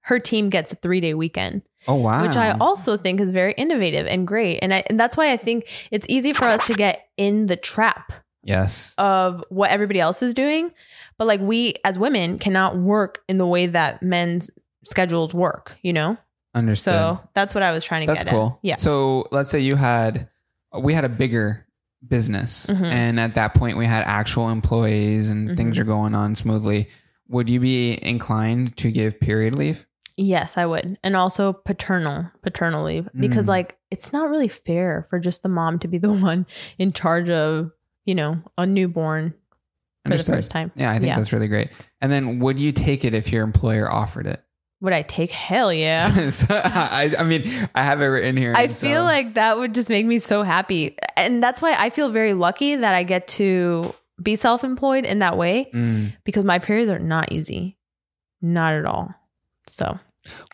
her 0.03 0.19
team 0.19 0.49
gets 0.49 0.71
a 0.73 0.75
3-day 0.75 1.13
weekend, 1.13 1.61
Oh 1.87 1.95
wow! 1.95 2.23
which 2.23 2.35
I 2.35 2.51
also 2.59 2.97
think 2.97 3.19
is 3.21 3.31
very 3.31 3.53
innovative 3.53 4.07
and 4.07 4.25
great. 4.27 4.59
And 4.61 4.73
I 4.73 4.83
and 4.87 4.99
that's 4.99 5.15
why 5.15 5.31
I 5.31 5.37
think 5.37 5.67
it's 5.91 6.07
easy 6.09 6.33
for 6.33 6.45
us 6.45 6.65
to 6.65 6.73
get 6.73 7.05
in 7.17 7.45
the 7.45 7.55
trap 7.55 8.11
yes. 8.43 8.93
of 8.97 9.43
what 9.49 9.69
everybody 9.71 9.99
else 9.99 10.21
is 10.21 10.33
doing. 10.33 10.71
But 11.17 11.27
like 11.27 11.39
we 11.41 11.75
as 11.85 11.99
women 11.99 12.39
cannot 12.39 12.77
work 12.77 13.19
in 13.27 13.37
the 13.37 13.45
way 13.47 13.67
that 13.67 14.01
men's 14.01 14.49
schedules 14.83 15.33
work, 15.33 15.75
you 15.81 15.93
know? 15.93 16.17
Understood. 16.55 16.93
So 16.95 17.21
that's 17.33 17.53
what 17.55 17.63
I 17.63 17.71
was 17.71 17.83
trying 17.85 18.01
to 18.01 18.07
That's 18.07 18.23
get 18.23 18.31
cool. 18.31 18.47
at. 18.63 18.67
Yeah. 18.67 18.75
So 18.75 19.27
let's 19.31 19.49
say 19.49 19.59
you 19.59 19.75
had, 19.75 20.27
we 20.77 20.93
had 20.93 21.05
a 21.05 21.09
bigger 21.09 21.65
business, 22.07 22.65
Mhm. 22.67 22.91
and 22.91 23.19
at 23.19 23.35
that 23.35 23.53
point 23.53 23.77
we 23.77 23.85
had 23.85 24.03
actual 24.05 24.49
employees, 24.49 25.29
and 25.29 25.55
things 25.55 25.77
Mhm. 25.77 25.81
are 25.81 25.85
going 25.85 26.15
on 26.15 26.33
smoothly. 26.35 26.89
Would 27.29 27.47
you 27.49 27.59
be 27.59 28.03
inclined 28.03 28.75
to 28.77 28.91
give 28.91 29.19
period 29.19 29.55
leave? 29.55 29.85
Yes, 30.17 30.57
I 30.57 30.65
would. 30.65 30.97
And 31.03 31.15
also 31.15 31.53
paternal, 31.53 32.25
paternal 32.41 32.83
leave. 32.85 33.07
Because 33.17 33.45
Mm. 33.45 33.49
like 33.49 33.77
it's 33.91 34.11
not 34.11 34.29
really 34.29 34.47
fair 34.47 35.05
for 35.09 35.19
just 35.19 35.43
the 35.43 35.49
mom 35.49 35.79
to 35.79 35.87
be 35.87 35.97
the 35.99 36.11
one 36.11 36.45
in 36.79 36.91
charge 36.91 37.29
of, 37.29 37.71
you 38.05 38.15
know, 38.15 38.41
a 38.57 38.65
newborn 38.65 39.33
for 40.05 40.13
Understood. 40.13 40.33
the 40.33 40.37
first 40.37 40.51
time. 40.51 40.71
Yeah, 40.75 40.89
I 40.91 40.93
think 40.95 41.05
Yeah. 41.07 41.17
that's 41.17 41.31
really 41.33 41.47
great. 41.47 41.69
And 42.01 42.11
then, 42.11 42.39
would 42.39 42.57
you 42.59 42.71
take 42.71 43.05
it 43.05 43.13
if 43.13 43.31
your 43.31 43.43
employer 43.43 43.91
offered 43.91 44.25
it? 44.27 44.41
Would 44.81 44.93
I 44.93 45.03
take 45.03 45.29
hell 45.29 45.71
yeah? 45.71 46.29
So, 46.31 46.47
I, 46.49 47.13
I 47.19 47.23
mean, 47.23 47.43
I 47.75 47.83
have 47.83 48.01
it 48.01 48.05
written 48.05 48.35
here. 48.35 48.53
I 48.55 48.67
feel 48.67 49.01
so- 49.01 49.05
like 49.05 49.35
that 49.35 49.59
would 49.59 49.75
just 49.75 49.89
make 49.91 50.05
me 50.07 50.17
so 50.17 50.41
happy. 50.43 50.97
And 51.15 51.43
that's 51.43 51.61
why 51.61 51.75
I 51.77 51.91
feel 51.91 52.09
very 52.09 52.33
lucky 52.33 52.75
that 52.75 52.95
I 52.95 53.03
get 53.03 53.27
to 53.29 53.93
be 54.21 54.35
self 54.35 54.63
employed 54.63 55.05
in 55.05 55.19
that 55.19 55.37
way 55.37 55.69
Mm. 55.73 56.13
because 56.23 56.45
my 56.45 56.57
periods 56.59 56.89
are 56.89 56.97
not 56.99 57.31
easy. 57.31 57.77
Not 58.41 58.73
at 58.73 58.85
all. 58.85 59.13
So, 59.67 59.99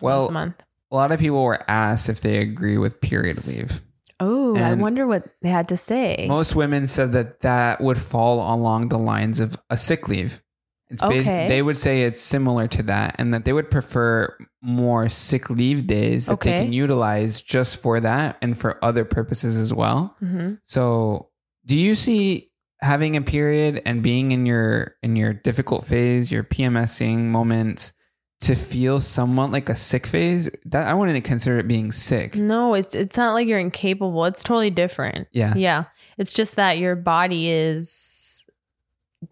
Well, 0.02 0.28
a 0.28 0.32
month. 0.32 0.62
a 0.90 0.94
lot 0.96 1.10
of 1.10 1.20
people 1.20 1.42
were 1.42 1.62
asked 1.70 2.10
if 2.10 2.20
they 2.20 2.36
agree 2.38 2.76
with 2.76 3.00
period 3.00 3.46
leave. 3.46 3.80
Oh, 4.20 4.56
I 4.56 4.74
wonder 4.74 5.06
what 5.06 5.24
they 5.42 5.48
had 5.48 5.68
to 5.68 5.76
say. 5.76 6.26
Most 6.28 6.56
women 6.56 6.86
said 6.86 7.12
that 7.12 7.40
that 7.40 7.80
would 7.80 7.98
fall 7.98 8.52
along 8.54 8.88
the 8.88 8.98
lines 8.98 9.38
of 9.40 9.56
a 9.70 9.76
sick 9.76 10.08
leave. 10.08 10.42
It's 10.90 11.00
bas- 11.02 11.10
Okay. 11.26 11.48
they 11.48 11.60
would 11.62 11.76
say 11.76 12.02
it's 12.04 12.20
similar 12.20 12.66
to 12.68 12.82
that, 12.84 13.14
and 13.18 13.32
that 13.34 13.44
they 13.44 13.52
would 13.52 13.70
prefer 13.70 14.34
more 14.62 15.08
sick 15.08 15.50
leave 15.50 15.86
days 15.86 16.26
that 16.26 16.40
they 16.40 16.50
can 16.64 16.72
utilize 16.72 17.42
just 17.42 17.76
for 17.76 18.00
that 18.00 18.38
and 18.42 18.56
for 18.58 18.82
other 18.84 19.04
purposes 19.04 19.56
as 19.58 19.72
well. 19.72 20.16
hmm 20.18 20.54
So, 20.64 21.28
do 21.66 21.76
you 21.76 21.94
see 21.94 22.50
having 22.80 23.16
a 23.16 23.20
period 23.22 23.82
and 23.84 24.02
being 24.02 24.32
in 24.32 24.46
your 24.46 24.94
in 25.02 25.14
your 25.14 25.32
difficult 25.34 25.84
phase, 25.84 26.32
your 26.32 26.42
PMSing 26.44 27.26
moment, 27.26 27.92
to 28.40 28.54
feel 28.54 29.00
somewhat 29.00 29.50
like 29.50 29.68
a 29.68 29.74
sick 29.76 30.06
phase? 30.06 30.48
That 30.66 30.86
I 30.88 30.94
wouldn't 30.94 31.24
consider 31.24 31.58
it 31.58 31.68
being 31.68 31.90
sick. 31.92 32.36
No, 32.36 32.74
it's 32.74 32.94
it's 32.94 33.16
not 33.16 33.34
like 33.34 33.46
you're 33.48 33.58
incapable. 33.58 34.24
It's 34.26 34.42
totally 34.42 34.70
different. 34.70 35.28
Yeah. 35.32 35.54
Yeah. 35.56 35.84
It's 36.18 36.32
just 36.32 36.56
that 36.56 36.78
your 36.78 36.96
body 36.96 37.48
is 37.48 38.44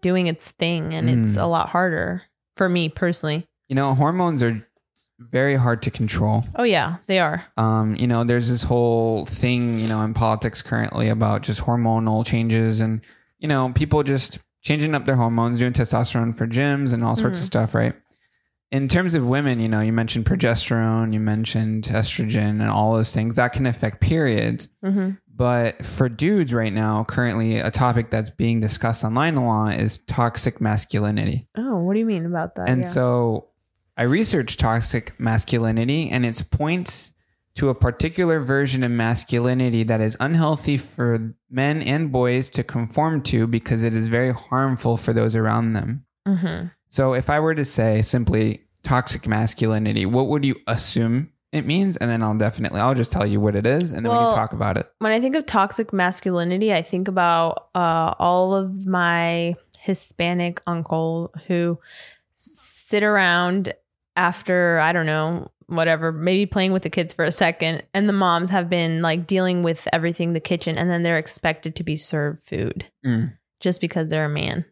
doing 0.01 0.27
its 0.27 0.51
thing 0.51 0.93
and 0.93 1.09
it's 1.09 1.35
Mm. 1.37 1.41
a 1.41 1.45
lot 1.45 1.69
harder 1.69 2.23
for 2.55 2.67
me 2.67 2.89
personally. 2.89 3.47
You 3.69 3.75
know, 3.75 3.93
hormones 3.95 4.43
are 4.43 4.65
very 5.19 5.55
hard 5.55 5.81
to 5.83 5.91
control. 5.91 6.43
Oh 6.55 6.63
yeah, 6.63 6.97
they 7.07 7.19
are. 7.19 7.45
Um, 7.57 7.95
you 7.95 8.05
know, 8.07 8.23
there's 8.23 8.49
this 8.49 8.61
whole 8.61 9.25
thing, 9.25 9.79
you 9.79 9.87
know, 9.87 10.01
in 10.03 10.13
politics 10.13 10.61
currently 10.61 11.09
about 11.09 11.41
just 11.41 11.61
hormonal 11.61 12.25
changes 12.25 12.81
and, 12.81 13.01
you 13.39 13.47
know, 13.47 13.71
people 13.73 14.03
just 14.03 14.39
changing 14.61 14.93
up 14.93 15.05
their 15.05 15.15
hormones, 15.15 15.57
doing 15.59 15.73
testosterone 15.73 16.35
for 16.35 16.45
gyms 16.47 16.93
and 16.93 17.03
all 17.03 17.15
sorts 17.15 17.39
of 17.39 17.43
Mhm. 17.43 17.47
stuff, 17.47 17.73
right? 17.73 17.93
In 18.71 18.87
terms 18.89 19.15
of 19.15 19.25
women, 19.27 19.59
you 19.61 19.69
know, 19.69 19.79
you 19.79 19.93
mentioned 19.93 20.25
progesterone, 20.25 21.13
you 21.13 21.19
mentioned 21.21 21.85
estrogen 21.85 22.59
and 22.61 22.69
all 22.69 22.95
those 22.95 23.13
things 23.13 23.37
that 23.37 23.53
can 23.53 23.65
affect 23.65 24.01
periods. 24.01 24.67
hmm 24.83 25.11
But 25.33 25.85
for 25.85 26.09
dudes 26.09 26.53
right 26.53 26.73
now, 26.73 27.03
currently 27.05 27.59
a 27.59 27.71
topic 27.71 28.09
that's 28.09 28.29
being 28.31 28.59
discussed 28.59 29.03
online 29.03 29.35
a 29.35 29.45
lot 29.45 29.75
is 29.75 29.99
toxic 29.99 30.59
masculinity. 30.59 31.47
Oh, 31.55 31.77
what 31.77 31.93
do 31.93 31.99
you 31.99 32.05
mean 32.05 32.25
about 32.25 32.55
that? 32.55 32.67
And 32.67 32.81
Yeah. 32.81 32.87
so 32.89 33.47
I 33.95 34.03
researched 34.03 34.59
toxic 34.59 35.17
masculinity 35.19 36.09
and 36.09 36.25
it 36.25 36.41
points 36.51 37.13
to 37.55 37.69
a 37.69 37.75
particular 37.75 38.39
version 38.39 38.83
of 38.83 38.91
masculinity 38.91 39.83
that 39.83 40.01
is 40.01 40.17
unhealthy 40.19 40.77
for 40.77 41.33
men 41.49 41.81
and 41.81 42.11
boys 42.11 42.49
to 42.49 42.63
conform 42.63 43.21
to 43.21 43.47
because 43.47 43.81
it 43.81 43.95
is 43.95 44.07
very 44.09 44.31
harmful 44.33 44.97
for 44.97 45.13
those 45.13 45.35
around 45.35 45.73
them. 45.73 46.03
Mhm. 46.27 46.71
So 46.89 47.13
if 47.13 47.29
I 47.29 47.39
were 47.39 47.55
to 47.55 47.65
say 47.65 48.01
simply 48.01 48.61
toxic 48.83 49.27
masculinity, 49.27 50.05
what 50.05 50.27
would 50.27 50.45
you 50.45 50.55
assume 50.67 51.31
it 51.51 51.65
means? 51.65 51.97
And 51.97 52.09
then 52.09 52.21
I'll 52.23 52.37
definitely 52.37 52.79
I'll 52.79 52.95
just 52.95 53.11
tell 53.11 53.25
you 53.25 53.39
what 53.39 53.55
it 53.55 53.65
is 53.65 53.91
and 53.91 54.05
then 54.05 54.11
we 54.11 54.17
can 54.19 54.29
talk 54.35 54.53
about 54.53 54.77
it. 54.77 54.91
when 54.99 55.11
I 55.11 55.19
think 55.19 55.35
of 55.35 55.45
toxic 55.45 55.91
masculinity, 55.93 56.73
I 56.73 56.81
think 56.81 57.07
about 57.07 57.69
uh, 57.75 58.13
all 58.19 58.53
of 58.55 58.85
my 58.85 59.55
Hispanic 59.79 60.61
uncle 60.67 61.33
who 61.47 61.79
sit 62.33 63.03
around 63.03 63.73
after 64.15 64.79
I 64.79 64.91
don't 64.93 65.05
know 65.05 65.51
whatever 65.67 66.11
maybe 66.11 66.45
playing 66.45 66.71
with 66.71 66.83
the 66.83 66.89
kids 66.89 67.11
for 67.13 67.25
a 67.25 67.31
second 67.31 67.83
and 67.93 68.07
the 68.07 68.13
moms 68.13 68.49
have 68.49 68.69
been 68.69 69.01
like 69.01 69.27
dealing 69.27 69.63
with 69.63 69.85
everything 69.91 70.31
the 70.33 70.39
kitchen 70.39 70.77
and 70.77 70.89
then 70.89 71.03
they're 71.03 71.17
expected 71.17 71.75
to 71.75 71.83
be 71.83 71.95
served 71.97 72.41
food 72.41 72.85
Mm. 73.05 73.37
just 73.59 73.81
because 73.81 74.09
they're 74.09 74.25
a 74.25 74.29
man 74.29 74.63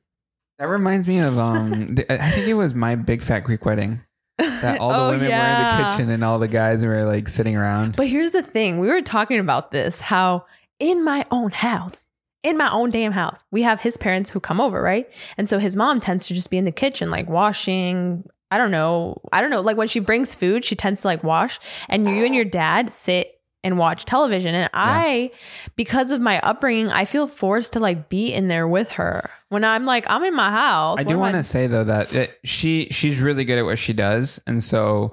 That 0.60 0.65
reminds 0.70 1.08
me 1.08 1.20
of 1.20 1.38
um 1.38 1.96
the- 1.96 2.12
I 2.12 2.30
think 2.30 2.48
it 2.48 2.54
was 2.54 2.74
my 2.74 2.96
big 2.96 3.22
fat 3.22 3.41
Greek 3.41 3.65
wedding. 3.65 4.02
That 4.38 4.80
all 4.82 4.89
the 4.89 4.96
Oh, 4.96 5.10
women 5.12 5.28
were 5.28 5.28
in 5.28 5.78
the 5.78 5.84
kitchen 5.91 6.10
and 6.10 6.24
all 6.24 6.39
the 6.39 6.48
guys 6.48 6.84
were 6.86 7.04
like 7.04 7.28
sitting 7.28 7.56
around. 7.56 7.96
But 7.96 8.08
here's 8.08 8.32
the 8.32 8.44
thing 8.44 8.80
we 8.80 8.88
were 8.88 9.02
talking 9.02 9.39
about 9.39 9.72
this 9.72 10.00
how 10.00 10.46
in 10.80 11.04
my 11.04 11.26
own 11.32 11.52
house, 11.52 12.06
in 12.44 12.58
my 12.58 12.70
own 12.72 12.91
damn 12.91 13.12
house, 13.13 13.44
we 13.52 13.62
have 13.63 13.82
his 13.82 13.98
parents 13.98 14.30
who 14.30 14.39
come 14.39 14.60
over, 14.62 14.82
right? 14.82 15.10
And 15.38 15.50
so 15.50 15.58
his 15.60 15.76
mom 15.76 16.00
tends 16.00 16.28
to 16.28 16.34
just 16.34 16.50
be 16.50 16.58
in 16.58 16.65
the 16.65 16.72
kitchen, 16.72 17.10
like 17.10 17.30
washing. 17.30 18.24
I 18.52 18.58
don't 18.58 18.72
know. 18.72 19.22
I 19.34 19.41
don't 19.41 19.50
know. 19.50 19.62
Like 19.62 19.76
when 19.78 19.88
she 19.88 20.00
brings 20.00 20.36
food, 20.36 20.63
she 20.63 20.76
tends 20.76 21.02
to 21.02 21.08
like 21.08 21.24
wash, 21.24 21.60
and 21.89 22.06
you 22.08 22.24
and 22.26 22.36
your 22.36 22.46
dad 22.46 22.91
sit 22.91 23.35
and 23.65 23.78
watch 23.78 24.06
television. 24.06 24.56
And 24.56 24.69
I, 24.73 25.32
because 25.75 26.12
of 26.12 26.21
my 26.21 26.39
upbringing, 26.39 26.89
I 26.91 27.04
feel 27.04 27.28
forced 27.28 27.73
to 27.73 27.80
like 27.80 28.08
be 28.08 28.32
in 28.34 28.47
there 28.47 28.67
with 28.67 28.91
her 28.91 29.30
when 29.49 29.65
I'm 29.65 29.86
like, 29.86 30.06
I'm 30.08 30.23
in 30.23 30.36
my 30.36 30.51
house. 30.51 30.99
I 30.99 31.04
do 31.04 31.19
want 31.19 31.36
to 31.36 31.43
say 31.43 31.67
though 31.67 31.84
that 31.84 32.13
it, 32.13 32.39
she 32.45 32.88
she's 32.91 33.19
really 33.19 33.43
good 33.43 33.58
at 33.58 33.65
what 33.65 33.80
she 33.80 33.91
does, 33.93 34.39
and 34.47 34.63
so 34.63 35.12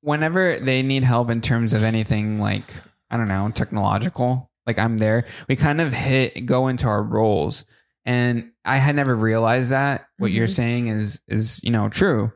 whenever 0.00 0.58
they 0.58 0.82
need 0.82 1.04
help 1.04 1.30
in 1.30 1.40
terms 1.40 1.72
of 1.72 1.82
anything 1.82 2.40
like 2.40 2.74
I 3.10 3.16
don't 3.16 3.28
know 3.28 3.48
technological, 3.54 4.50
like 4.66 4.78
I'm 4.78 4.98
there. 4.98 5.24
We 5.48 5.56
kind 5.56 5.80
of 5.80 5.92
hit 5.92 6.44
go 6.46 6.68
into 6.68 6.86
our 6.86 7.02
roles, 7.02 7.64
And 8.04 8.52
I 8.64 8.76
had 8.78 8.96
never 8.96 9.14
realized 9.14 9.70
that 9.70 10.06
what 10.18 10.30
you're 10.30 10.46
Mhm. 10.46 10.54
saying 10.56 10.86
is 10.88 11.20
is 11.28 11.62
you 11.62 11.70
know 11.70 11.88
true, 11.88 12.32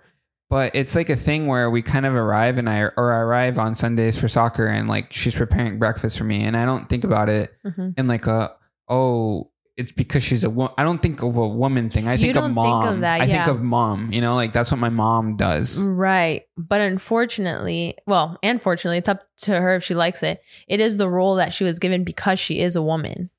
but 0.52 0.74
it's 0.74 0.94
like 0.94 1.08
a 1.08 1.16
thing 1.16 1.46
where 1.46 1.70
we 1.70 1.80
kind 1.80 2.04
of 2.04 2.14
arrive 2.14 2.58
and 2.58 2.68
I 2.68 2.80
or 2.96 3.12
I 3.12 3.20
arrive 3.20 3.58
on 3.58 3.74
Sundays 3.74 4.20
for 4.20 4.28
soccer 4.28 4.66
and 4.66 4.86
like 4.86 5.12
she's 5.12 5.34
preparing 5.34 5.78
breakfast 5.78 6.18
for 6.18 6.24
me 6.24 6.44
and 6.44 6.54
I 6.56 6.66
don't 6.66 6.88
think 6.90 7.04
about 7.04 7.28
it 7.30 7.50
Mhm. 7.64 7.98
in 7.98 8.06
like 8.06 8.26
a 8.26 8.50
oh 8.88 9.48
it's 9.78 9.90
because 9.92 10.22
she's 10.22 10.44
a 10.44 10.50
woman. 10.50 10.74
I 10.76 10.84
don't 10.84 11.00
think 11.00 11.22
of 11.22 11.34
a 11.38 11.48
woman 11.48 11.88
thing. 11.88 12.06
I 12.06 12.18
think 12.18 12.36
of 12.36 12.44
think 12.44 12.54
mom. 12.54 12.86
of 12.88 13.00
that, 13.00 13.22
I 13.22 13.26
think 13.26 13.46
of 13.46 13.62
mom. 13.62 14.12
You 14.12 14.20
know, 14.20 14.34
like 14.34 14.52
that's 14.52 14.70
what 14.70 14.78
my 14.78 14.90
mom 14.90 15.36
does. 15.38 15.80
Right. 15.80 16.42
But 16.58 16.82
unfortunately, 16.82 17.96
well, 18.06 18.38
and 18.42 18.60
fortunately, 18.60 18.98
it's 18.98 19.08
up 19.08 19.22
to 19.38 19.58
her 19.58 19.76
if 19.76 19.82
she 19.84 19.94
likes 19.94 20.22
it. 20.22 20.42
It 20.68 20.80
is 20.80 20.98
the 20.98 21.08
role 21.08 21.36
that 21.36 21.54
she 21.54 21.64
was 21.64 21.78
given 21.78 22.04
because 22.04 22.38
she 22.38 22.60
is 22.60 22.76
a 22.76 22.82
woman. 22.82 23.30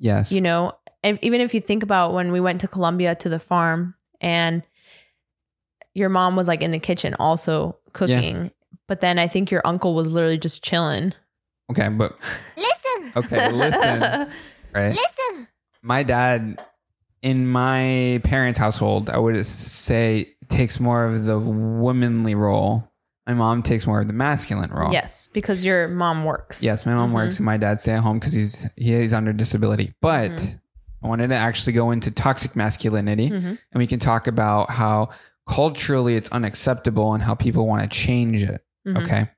Yes. 0.00 0.32
You 0.32 0.40
know, 0.40 0.72
if, 1.04 1.20
even 1.22 1.40
if 1.40 1.54
you 1.54 1.60
think 1.60 1.84
about 1.84 2.12
when 2.12 2.32
we 2.32 2.40
went 2.40 2.60
to 2.62 2.68
Colombia 2.68 3.14
to 3.14 3.28
the 3.28 3.38
farm 3.38 3.94
and 4.20 4.64
your 5.96 6.08
mom 6.10 6.36
was 6.36 6.46
like 6.46 6.62
in 6.62 6.70
the 6.70 6.78
kitchen 6.78 7.14
also 7.18 7.76
cooking, 7.94 8.52
but 8.86 9.00
then 9.00 9.18
I 9.18 9.26
think 9.28 9.50
your 9.50 9.62
uncle 9.64 9.94
was 9.94 10.12
literally 10.12 10.38
just 10.38 10.62
chilling. 10.62 11.14
Okay, 11.70 11.88
but 11.88 12.16
Listen, 12.56 13.12
okay, 13.16 13.50
listen, 13.50 14.00
right? 14.74 14.90
listen. 14.90 15.48
my 15.82 16.02
dad 16.02 16.60
in 17.22 17.48
my 17.48 18.20
parents' 18.24 18.58
household, 18.58 19.08
I 19.10 19.18
would 19.18 19.44
say 19.46 20.34
takes 20.48 20.78
more 20.78 21.04
of 21.06 21.24
the 21.24 21.38
womanly 21.38 22.34
role. 22.34 22.92
My 23.26 23.34
mom 23.34 23.62
takes 23.64 23.86
more 23.86 24.00
of 24.00 24.06
the 24.06 24.12
masculine 24.12 24.70
role. 24.70 24.92
Yes, 24.92 25.28
because 25.32 25.64
your 25.64 25.88
mom 25.88 26.24
works. 26.24 26.62
Yes, 26.62 26.86
my 26.86 26.94
mom 26.94 27.10
Mhm. 27.10 27.14
works 27.14 27.36
and 27.38 27.46
my 27.46 27.56
dad 27.56 27.78
stay 27.80 27.92
at 27.94 28.00
home 28.00 28.18
because 28.20 28.34
he's 28.34 28.64
he's 28.76 29.12
under 29.12 29.32
disability. 29.32 29.94
But 30.00 30.30
Mhm. 30.32 30.60
I 31.02 31.08
wanted 31.08 31.28
to 31.30 31.36
actually 31.36 31.72
go 31.72 31.90
into 31.90 32.10
toxic 32.12 32.54
masculinity, 32.54 33.30
Mhm. 33.30 33.58
and 33.72 33.78
we 33.78 33.86
can 33.88 33.98
talk 33.98 34.26
about 34.28 34.70
how 34.70 35.08
culturally 35.48 36.16
it's 36.16 36.28
unacceptable 36.30 37.14
and 37.14 37.22
how 37.22 37.34
people 37.34 37.66
want 37.66 37.82
to 37.82 37.88
change 37.96 38.42
it. 38.42 38.62
Mhm. 38.86 39.02
Okay. 39.04 39.28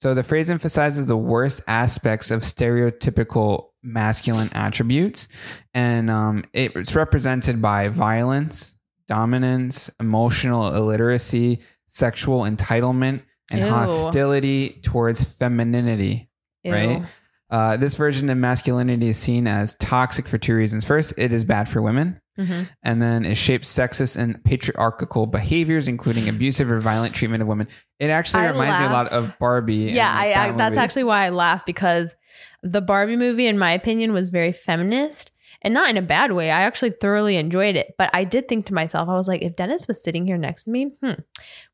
So 0.00 0.14
the 0.14 0.22
phrase 0.22 0.48
emphasizes 0.48 1.06
the 1.08 1.16
worst 1.16 1.62
aspects 1.66 2.30
of 2.30 2.42
stereotypical 2.42 3.66
masculine 3.82 4.48
attributes. 4.52 5.28
And 5.74 6.10
um, 6.10 6.44
it- 6.52 6.72
it's 6.76 6.94
represented 6.94 7.60
by 7.60 7.88
violence, 7.88 8.76
dominance, 9.08 9.90
emotional 10.00 10.74
illiteracy, 10.74 11.60
sexual 11.88 12.42
entitlement, 12.42 13.22
and 13.50 13.60
Ew. 13.60 13.66
hostility 13.68 14.80
towards 14.82 15.24
femininity. 15.24 16.30
Ew. 16.64 16.72
right? 16.72 17.02
Uh, 17.50 17.76
this 17.78 17.94
version 17.94 18.28
of 18.28 18.36
masculinity 18.36 19.08
is 19.08 19.16
seen 19.16 19.46
as 19.46 19.74
toxic 19.74 20.28
for 20.28 20.36
two 20.38 20.54
reasons. 20.54 20.84
First, 20.84 21.14
it 21.16 21.32
is 21.32 21.44
bad 21.44 21.68
for 21.68 21.80
women. 21.80 22.20
Mhm. 22.38 22.68
And 22.82 23.02
then 23.02 23.24
it 23.24 23.36
shapes 23.36 23.72
sexist 23.72 24.16
and 24.16 24.42
patriarchal 24.44 25.26
behaviors, 25.26 25.88
including 25.88 26.28
abusive 26.28 26.70
or 26.70 26.80
violent 26.80 27.14
treatment 27.14 27.42
of 27.42 27.48
women. 27.48 27.68
It 27.98 28.10
actually 28.10 28.44
I 28.44 28.50
reminds 28.50 28.78
me 28.78 28.86
a 28.86 28.90
lot 28.90 29.08
of 29.08 29.36
Barbie. 29.38 29.74
Yeah, 29.92 30.12
I, 30.14 30.32
I 30.32 30.52
that's 30.52 30.76
actually 30.76 31.04
why 31.04 31.26
I 31.26 31.30
laugh 31.30 31.66
because 31.66 32.14
the 32.62 32.80
Barbie 32.80 33.16
movie, 33.16 33.46
in 33.46 33.58
my 33.58 33.72
opinion, 33.72 34.12
was 34.12 34.28
very 34.28 34.52
feminist 34.52 35.32
and 35.62 35.74
not 35.74 35.90
in 35.90 35.96
a 35.96 36.02
bad 36.02 36.32
way. 36.32 36.50
I 36.50 36.62
actually 36.62 36.90
thoroughly 36.90 37.36
enjoyed 37.36 37.74
it, 37.74 37.94
but 37.98 38.10
I 38.12 38.24
did 38.24 38.46
think 38.48 38.66
to 38.66 38.74
myself, 38.74 39.08
I 39.08 39.14
was 39.14 39.26
like, 39.26 39.42
if 39.42 39.56
Dennis 39.56 39.88
was 39.88 40.02
sitting 40.02 40.26
here 40.26 40.38
next 40.38 40.64
to 40.64 40.70
me, 40.70 40.92
hmm, 41.02 41.14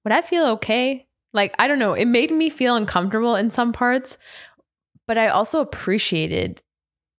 would 0.05 0.13
I 0.13 0.23
feel 0.23 0.47
okay? 0.53 1.07
Like, 1.35 1.55
I 1.59 1.69
don't 1.69 1.79
know. 1.79 1.93
It 1.93 2.07
made 2.07 2.31
me 2.31 2.49
feel 2.49 2.77
uncomfortable 2.77 3.35
in 3.37 3.51
some 3.51 3.73
parts, 3.73 4.17
but 5.07 5.19
I 5.19 5.29
also 5.29 5.61
appreciated 5.61 6.63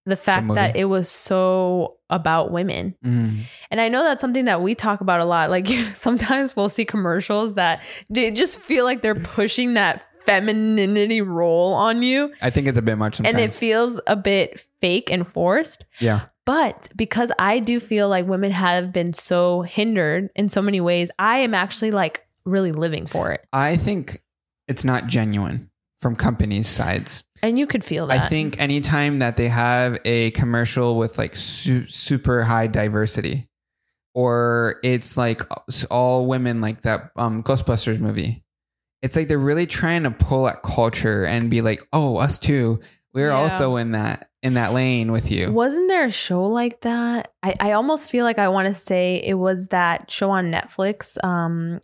the 0.06 0.16
fact 0.16 0.46
movie. 0.46 0.56
that 0.56 0.76
it 0.76 0.86
was 0.86 1.10
so 1.10 1.98
about 2.10 2.52
women. 2.52 2.96
Mhm. 3.04 3.40
And 3.72 3.82
I 3.82 3.90
know 3.90 4.04
that's 4.04 4.22
something 4.22 4.46
that 4.46 4.62
we 4.62 4.76
talk 4.76 5.02
about 5.02 5.20
a 5.20 5.26
lot. 5.26 5.50
Like 5.50 5.68
sometimes 5.96 6.56
we'll 6.56 6.70
see 6.70 6.86
commercials 6.86 7.56
that 7.56 7.82
just 8.12 8.60
feel 8.60 8.86
like 8.86 9.02
they're 9.02 9.16
pushing 9.16 9.74
that 9.76 10.04
femininity 10.26 11.22
role 11.22 11.74
on 11.74 12.02
you. 12.04 12.32
I 12.42 12.50
think 12.50 12.68
it's 12.68 12.78
a 12.78 12.82
bit 12.82 12.98
much 12.98 13.16
sometimes. 13.16 13.36
And 13.36 13.44
it 13.44 13.54
feels 13.56 14.00
a 14.08 14.16
bit 14.16 14.64
fake 14.82 15.12
and 15.12 15.28
forced. 15.28 15.86
yeah. 16.00 16.22
But 16.46 16.90
because 16.96 17.32
I 17.40 17.58
do 17.58 17.80
feel 17.80 18.08
like 18.08 18.28
women 18.28 18.52
have 18.52 18.94
been 18.94 19.14
so 19.14 19.64
hindered 19.64 20.30
in 20.36 20.48
so 20.48 20.62
many 20.62 20.80
ways, 20.80 21.10
I 21.18 21.38
am 21.40 21.56
actually 21.56 21.90
like 21.90 22.24
really 22.46 22.72
living 22.72 23.08
for 23.08 23.32
it. 23.32 23.44
I 23.52 23.78
think 23.78 24.22
it's 24.68 24.84
not 24.86 25.08
genuine 25.08 25.72
from 26.02 26.16
companies' 26.16 26.68
sides. 26.70 27.24
And 27.46 27.60
you 27.60 27.68
could 27.68 27.84
feel 27.84 28.08
that. 28.08 28.22
I 28.22 28.28
think 28.28 28.60
anytime 28.60 29.20
that 29.20 29.38
they 29.38 29.48
have 29.50 29.98
a 30.04 30.32
commercial 30.32 30.98
with 30.98 31.18
like 31.20 31.36
su- 31.36 31.88
super 31.88 32.42
high 32.42 32.66
diversity, 32.68 33.48
or 34.14 34.80
it's 34.84 35.16
like 35.18 35.42
all 35.92 36.26
women, 36.26 36.60
like 36.62 36.82
that 36.82 37.12
um, 37.16 37.44
Ghostbusters 37.44 38.00
movie, 38.00 38.44
it's 39.02 39.16
like 39.16 39.28
they're 39.28 39.38
really 39.38 39.68
trying 39.68 40.04
to 40.04 40.12
pull 40.12 40.48
at 40.48 40.64
culture 40.64 41.24
and 41.26 41.50
be 41.50 41.62
like, 41.62 41.82
"Oh, 41.94 42.18
us 42.18 42.40
too. 42.40 42.80
We're 43.14 43.30
Yeah. 43.30 43.36
also 43.38 43.76
in 43.76 43.92
that 43.92 44.30
in 44.42 44.56
that 44.56 44.74
lane 44.74 45.12
with 45.12 45.30
you." 45.32 45.52
Wasn't 45.52 45.88
there 45.88 46.06
a 46.06 46.12
show 46.12 46.46
like 46.48 46.82
that? 46.82 47.32
I, 47.44 47.54
I 47.60 47.72
almost 47.74 48.10
feel 48.10 48.24
like 48.26 48.40
I 48.40 48.48
want 48.48 48.68
to 48.70 48.74
say 48.74 49.22
it 49.24 49.36
was 49.36 49.68
that 49.68 50.10
show 50.10 50.32
on 50.32 50.52
Netflix, 50.52 51.24
um, 51.24 51.80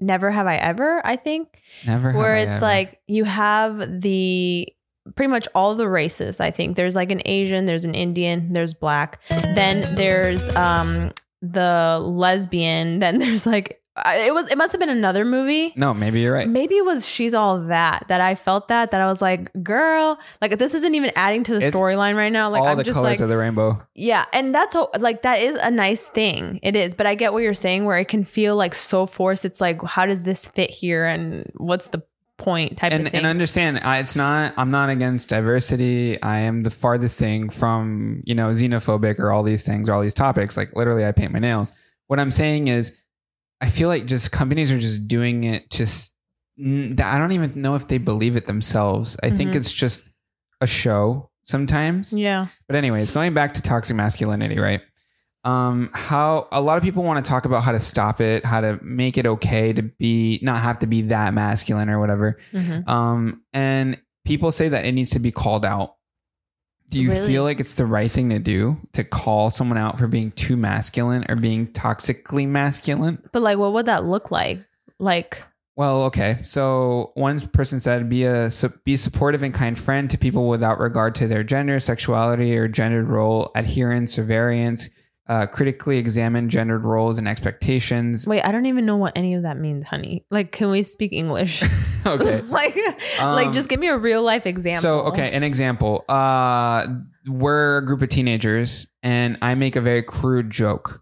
Never 0.00 0.30
Have 0.30 0.46
I 0.48 0.56
Ever, 0.56 1.00
I 1.06 1.16
think. 1.16 1.60
Never. 1.86 2.10
have 2.10 2.16
where 2.20 2.36
it's 2.36 2.60
like 2.60 2.98
you 3.06 3.24
have 3.24 4.00
the 4.00 4.68
pretty 5.14 5.30
much 5.30 5.46
all 5.54 5.74
the 5.74 5.88
races 5.88 6.40
i 6.40 6.50
think 6.50 6.76
there's 6.76 6.96
like 6.96 7.10
an 7.10 7.22
asian 7.26 7.64
there's 7.66 7.84
an 7.84 7.94
indian 7.94 8.52
there's 8.52 8.74
black 8.74 9.20
then 9.54 9.94
there's 9.96 10.54
um 10.56 11.12
the 11.42 12.00
lesbian 12.02 12.98
then 13.00 13.18
there's 13.18 13.46
like 13.46 13.80
it 14.06 14.34
was 14.34 14.50
it 14.50 14.58
must 14.58 14.72
have 14.72 14.80
been 14.80 14.88
another 14.88 15.24
movie 15.24 15.72
no, 15.76 15.94
maybe 15.94 16.20
you're 16.20 16.34
right. 16.34 16.48
maybe 16.48 16.74
it 16.74 16.84
was 16.84 17.06
she's 17.06 17.32
all 17.32 17.60
that 17.60 18.04
that 18.08 18.20
i 18.20 18.34
felt 18.34 18.66
that 18.66 18.90
that 18.90 19.00
i 19.00 19.06
was 19.06 19.22
like 19.22 19.48
girl 19.62 20.18
like 20.42 20.58
this 20.58 20.74
isn't 20.74 20.96
even 20.96 21.12
adding 21.14 21.44
to 21.44 21.54
the 21.54 21.60
storyline 21.70 22.16
right 22.16 22.32
now 22.32 22.50
like 22.50 22.60
all 22.60 22.68
i'm 22.68 22.76
the 22.76 22.82
just 22.82 22.96
colors 22.96 23.12
like 23.12 23.20
of 23.20 23.28
the 23.28 23.36
rainbow. 23.36 23.80
yeah, 23.94 24.24
and 24.32 24.52
that's 24.52 24.74
how, 24.74 24.90
like 24.98 25.22
that 25.22 25.38
is 25.38 25.54
a 25.56 25.70
nice 25.70 26.08
thing. 26.08 26.58
It 26.62 26.74
is, 26.74 26.94
but 26.94 27.06
I 27.06 27.14
get 27.14 27.32
what 27.32 27.42
you're 27.42 27.54
saying 27.54 27.84
where 27.84 27.98
it 27.98 28.08
can 28.08 28.24
feel 28.24 28.56
like 28.56 28.74
so 28.74 29.06
forced. 29.06 29.44
It's 29.44 29.60
like, 29.60 29.82
how 29.82 30.06
does 30.06 30.24
this 30.24 30.46
fit 30.46 30.70
here, 30.70 31.04
and 31.04 31.50
what's 31.56 31.88
the 31.88 32.02
point? 32.38 32.76
Type 32.76 32.92
and 32.92 33.06
of 33.06 33.12
thing. 33.12 33.18
and 33.18 33.26
understand 33.26 33.80
I, 33.82 33.98
it's 33.98 34.16
not 34.16 34.54
i'm 34.56 34.70
not 34.70 34.88
against 34.90 35.28
diversity 35.28 36.20
i 36.22 36.40
am 36.40 36.62
the 36.62 36.70
farthest 36.70 37.18
thing 37.18 37.48
from 37.48 38.22
you 38.24 38.34
know 38.34 38.48
xenophobic 38.48 39.18
or 39.20 39.30
all 39.30 39.42
these 39.44 39.64
things 39.64 39.88
or 39.88 39.94
all 39.94 40.02
these 40.02 40.14
topics 40.14 40.56
like 40.56 40.74
literally 40.74 41.04
i 41.06 41.12
paint 41.12 41.32
my 41.32 41.38
nails 41.38 41.72
what 42.08 42.18
i'm 42.18 42.32
saying 42.32 42.66
is 42.68 42.92
i 43.60 43.68
feel 43.68 43.88
like 43.88 44.06
just 44.06 44.32
companies 44.32 44.72
are 44.72 44.78
just 44.80 45.06
doing 45.06 45.44
it 45.44 45.70
just 45.70 46.12
i 46.58 47.18
don't 47.18 47.32
even 47.32 47.52
know 47.60 47.76
if 47.76 47.86
they 47.88 47.98
believe 47.98 48.34
it 48.36 48.46
themselves 48.46 49.16
i 49.22 49.30
think 49.30 49.52
Mhm. 49.52 49.56
it's 49.56 49.72
just 49.72 50.10
a 50.60 50.66
show 50.66 51.30
sometimes 51.44 52.12
yeah, 52.12 52.46
but 52.66 52.74
anyways, 52.76 53.10
going 53.10 53.34
back 53.34 53.54
to 53.54 53.62
toxic 53.62 53.94
masculinity, 53.96 54.58
right? 54.58 54.80
Um, 55.44 55.90
how 55.92 56.48
a 56.52 56.60
lot 56.60 56.78
of 56.78 56.82
people 56.82 57.02
want 57.02 57.22
to 57.24 57.28
talk 57.28 57.44
about 57.44 57.62
how 57.62 57.72
to 57.72 57.80
stop 57.80 58.20
it, 58.20 58.44
how 58.44 58.60
to 58.62 58.78
make 58.82 59.18
it 59.18 59.26
okay 59.26 59.72
to 59.74 59.82
be 59.82 60.38
not 60.42 60.58
have 60.60 60.78
to 60.80 60.86
be 60.86 61.02
that 61.02 61.34
masculine 61.34 61.90
or 61.90 61.98
whatever. 62.00 62.38
Mhm. 62.52 62.88
Um, 62.88 63.42
and 63.52 63.98
people 64.24 64.50
say 64.52 64.68
that 64.70 64.86
it 64.86 64.92
needs 64.92 65.10
to 65.10 65.18
be 65.18 65.30
called 65.30 65.64
out. 65.66 65.96
Do 66.90 66.98
you 67.00 67.10
Really? 67.10 67.26
feel 67.26 67.42
like 67.44 67.60
it's 67.60 67.74
the 67.74 67.86
right 67.86 68.10
thing 68.10 68.30
to 68.30 68.38
do 68.38 68.78
to 68.92 69.04
call 69.04 69.50
someone 69.50 69.76
out 69.78 69.98
for 69.98 70.06
being 70.06 70.30
too 70.32 70.56
masculine 70.56 71.24
or 71.28 71.36
being 71.36 71.66
toxically 71.68 72.46
masculine? 72.48 73.18
but 73.32 73.42
like, 73.42 73.58
what 73.58 73.72
would 73.74 73.86
that 73.86 74.04
look 74.06 74.30
like? 74.30 74.60
Like, 74.98 75.42
Well, 75.76 76.04
okay. 76.04 76.38
So 76.44 77.10
one 77.16 77.40
person 77.48 77.80
said, 77.80 78.08
"Be 78.08 78.24
a 78.24 78.48
be 78.84 78.96
supportive 78.96 79.42
and 79.42 79.52
kind 79.52 79.76
friend 79.76 80.08
to 80.10 80.16
people 80.16 80.48
without 80.48 80.78
regard 80.78 81.16
to 81.16 81.26
their 81.26 81.42
gender, 81.42 81.80
sexuality, 81.80 82.56
or 82.56 82.68
gendered 82.68 83.08
role 83.08 83.50
adherence 83.56 84.16
or 84.18 84.22
variance. 84.22 84.88
Uh, 85.26 85.46
critically 85.46 85.96
examine 85.96 86.48
gendered 86.50 86.84
roles 86.84 87.16
and 87.16 87.26
expectations." 87.26 88.26
wait, 88.26 88.42
I 88.42 88.52
don't 88.52 88.66
even 88.66 88.84
know 88.84 88.96
what 88.96 89.12
any 89.16 89.34
of 89.34 89.44
that 89.44 89.58
means, 89.58 89.86
honey. 89.86 90.24
Like, 90.30 90.52
can 90.52 90.70
we 90.70 90.82
speak 90.82 91.12
English? 91.12 91.62
okay. 92.06 92.40
like, 92.48 92.76
Um, 93.20 93.34
like, 93.34 93.52
just 93.52 93.68
give 93.68 93.80
me 93.80 93.88
a 93.88 93.96
real 93.96 94.22
life 94.22 94.44
example. 94.46 94.82
So, 94.82 95.00
okay, 95.08 95.32
an 95.32 95.42
example. 95.42 96.04
Uh, 96.08 96.86
we're 97.26 97.78
a 97.78 97.84
group 97.86 98.02
of 98.02 98.08
teenagers, 98.10 98.86
and 99.02 99.38
I 99.40 99.54
make 99.54 99.76
a 99.76 99.80
very 99.80 100.02
crude 100.02 100.50
joke, 100.50 101.00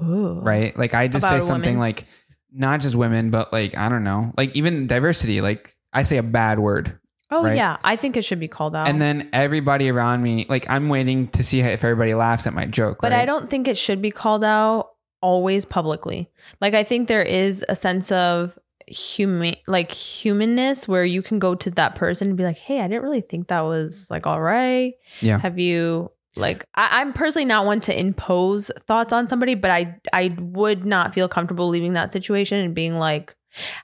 Ooh. 0.00 0.38
right? 0.40 0.76
Like 0.78 0.94
I 0.94 1.08
just 1.08 1.24
About 1.26 1.40
say 1.40 1.46
something 1.46 1.76
woman? 1.76 1.80
like, 1.80 2.04
not 2.52 2.80
just 2.80 2.94
women, 2.94 3.30
but 3.30 3.52
like 3.52 3.76
I 3.76 3.88
don't 3.88 4.04
know, 4.04 4.32
like 4.36 4.54
even 4.56 4.86
diversity. 4.86 5.40
Like 5.40 5.76
I 5.92 6.04
say 6.04 6.18
a 6.18 6.22
bad 6.22 6.58
word, 6.60 6.98
Oh 7.30 7.44
right? 7.44 7.56
yeah, 7.56 7.76
I 7.82 7.96
think 7.96 8.16
it 8.16 8.24
should 8.24 8.38
be 8.38 8.48
called 8.48 8.76
out. 8.76 8.88
and 8.88 9.00
then 9.00 9.28
everybody 9.32 9.90
around 9.90 10.22
me, 10.22 10.46
like 10.48 10.68
I'm 10.70 10.88
waiting 10.88 11.28
to 11.28 11.42
see 11.42 11.60
if 11.60 11.82
everybody 11.82 12.14
laughs 12.14 12.46
at 12.46 12.54
my 12.54 12.66
joke. 12.66 12.98
But 13.00 13.12
right? 13.12 13.22
I 13.22 13.24
don't 13.24 13.50
think 13.50 13.66
it 13.66 13.76
should 13.76 14.00
be 14.00 14.10
called 14.10 14.44
out 14.44 14.90
always 15.20 15.64
publicly. 15.64 16.30
Like 16.60 16.74
I 16.74 16.84
think 16.84 17.08
there 17.08 17.22
is 17.22 17.64
a 17.68 17.74
sense 17.74 18.12
of 18.12 18.56
human 18.86 19.56
like 19.66 19.90
humanness 19.90 20.86
where 20.86 21.04
you 21.04 21.20
can 21.20 21.40
go 21.40 21.56
to 21.56 21.70
that 21.72 21.96
person 21.96 22.28
and 22.28 22.36
be 22.36 22.44
like, 22.44 22.58
"Hey, 22.58 22.80
I 22.80 22.88
didn't 22.88 23.02
really 23.02 23.22
think 23.22 23.48
that 23.48 23.62
was 23.62 24.08
like 24.10 24.26
all 24.26 24.40
right. 24.40 24.94
Yeah. 25.20 25.38
Have 25.38 25.58
you 25.58 26.12
Like 26.36 26.64
I, 26.74 27.00
I'm 27.00 27.12
personally 27.12 27.46
not 27.46 27.66
one 27.66 27.80
to 27.80 27.98
impose 27.98 28.70
thoughts 28.86 29.12
on 29.12 29.26
somebody, 29.26 29.54
but 29.54 29.70
I 29.70 29.96
I 30.12 30.36
would 30.38 30.86
not 30.86 31.14
feel 31.14 31.28
comfortable 31.28 31.68
leaving 31.68 31.94
that 31.94 32.12
situation 32.12 32.60
and 32.60 32.74
being 32.74 32.96
like. 32.96 33.34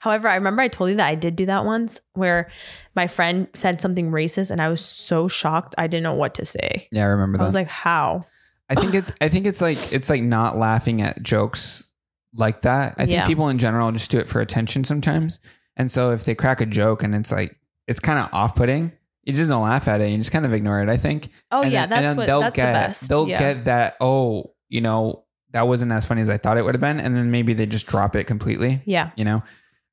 However, 0.00 0.28
I 0.28 0.34
remember 0.36 0.62
I 0.62 0.68
told 0.68 0.90
you 0.90 0.96
that 0.96 1.06
I 1.08 1.14
did 1.14 1.36
do 1.36 1.46
that 1.46 1.64
once, 1.64 2.00
where 2.14 2.50
my 2.94 3.06
friend 3.06 3.48
said 3.54 3.80
something 3.80 4.10
racist, 4.10 4.50
and 4.50 4.60
I 4.60 4.68
was 4.68 4.84
so 4.84 5.28
shocked 5.28 5.74
I 5.78 5.86
didn't 5.86 6.02
know 6.04 6.14
what 6.14 6.34
to 6.36 6.44
say. 6.44 6.88
Yeah, 6.92 7.04
I 7.04 7.08
remember 7.08 7.38
that. 7.38 7.44
I 7.44 7.46
was 7.46 7.54
like, 7.54 7.68
"How?" 7.68 8.24
I 8.68 8.74
think 8.74 8.94
it's 8.94 9.12
I 9.20 9.28
think 9.28 9.46
it's 9.46 9.60
like 9.60 9.92
it's 9.92 10.08
like 10.08 10.22
not 10.22 10.56
laughing 10.56 11.02
at 11.02 11.22
jokes 11.22 11.90
like 12.34 12.62
that. 12.62 12.94
I 12.96 13.04
think 13.04 13.10
Yeah. 13.16 13.26
people 13.26 13.48
in 13.48 13.58
general 13.58 13.92
just 13.92 14.10
do 14.10 14.18
it 14.18 14.28
for 14.28 14.40
attention 14.40 14.84
sometimes. 14.84 15.38
And 15.76 15.90
so 15.90 16.12
if 16.12 16.24
they 16.24 16.34
crack 16.34 16.60
a 16.60 16.66
joke 16.66 17.02
and 17.02 17.14
it's 17.14 17.30
like 17.32 17.56
it's 17.86 18.00
kind 18.00 18.18
of 18.18 18.28
off 18.32 18.54
putting, 18.54 18.92
you 19.24 19.34
just 19.34 19.50
don't 19.50 19.62
laugh 19.62 19.88
at 19.88 20.00
it. 20.00 20.08
You 20.10 20.16
just 20.18 20.32
kind 20.32 20.46
of 20.46 20.52
ignore 20.54 20.80
it. 20.82 20.88
I 20.88 20.96
think. 20.96 21.28
Oh 21.50 21.62
And 21.62 21.72
yeah, 21.72 21.86
then- 21.86 21.98
and 21.98 22.06
that's 22.06 22.10
then 22.10 22.16
what 22.16 22.26
they'll 22.26 22.40
that's 22.40 22.56
get 22.56 22.66
the 22.66 22.72
best. 22.88 23.08
they'll 23.08 23.28
yeah. 23.28 23.38
get 23.38 23.64
that. 23.64 23.96
Oh, 24.00 24.54
you 24.68 24.80
know 24.80 25.24
that 25.52 25.68
wasn't 25.68 25.92
as 25.92 26.06
funny 26.06 26.22
as 26.22 26.30
I 26.30 26.38
thought 26.38 26.56
it 26.56 26.64
would 26.64 26.74
have 26.74 26.80
been, 26.80 26.98
and 26.98 27.14
then 27.14 27.30
maybe 27.30 27.52
they 27.52 27.66
just 27.66 27.86
drop 27.86 28.16
it 28.16 28.24
completely. 28.24 28.80
yeah. 28.86 29.10
You 29.16 29.24
know. 29.26 29.42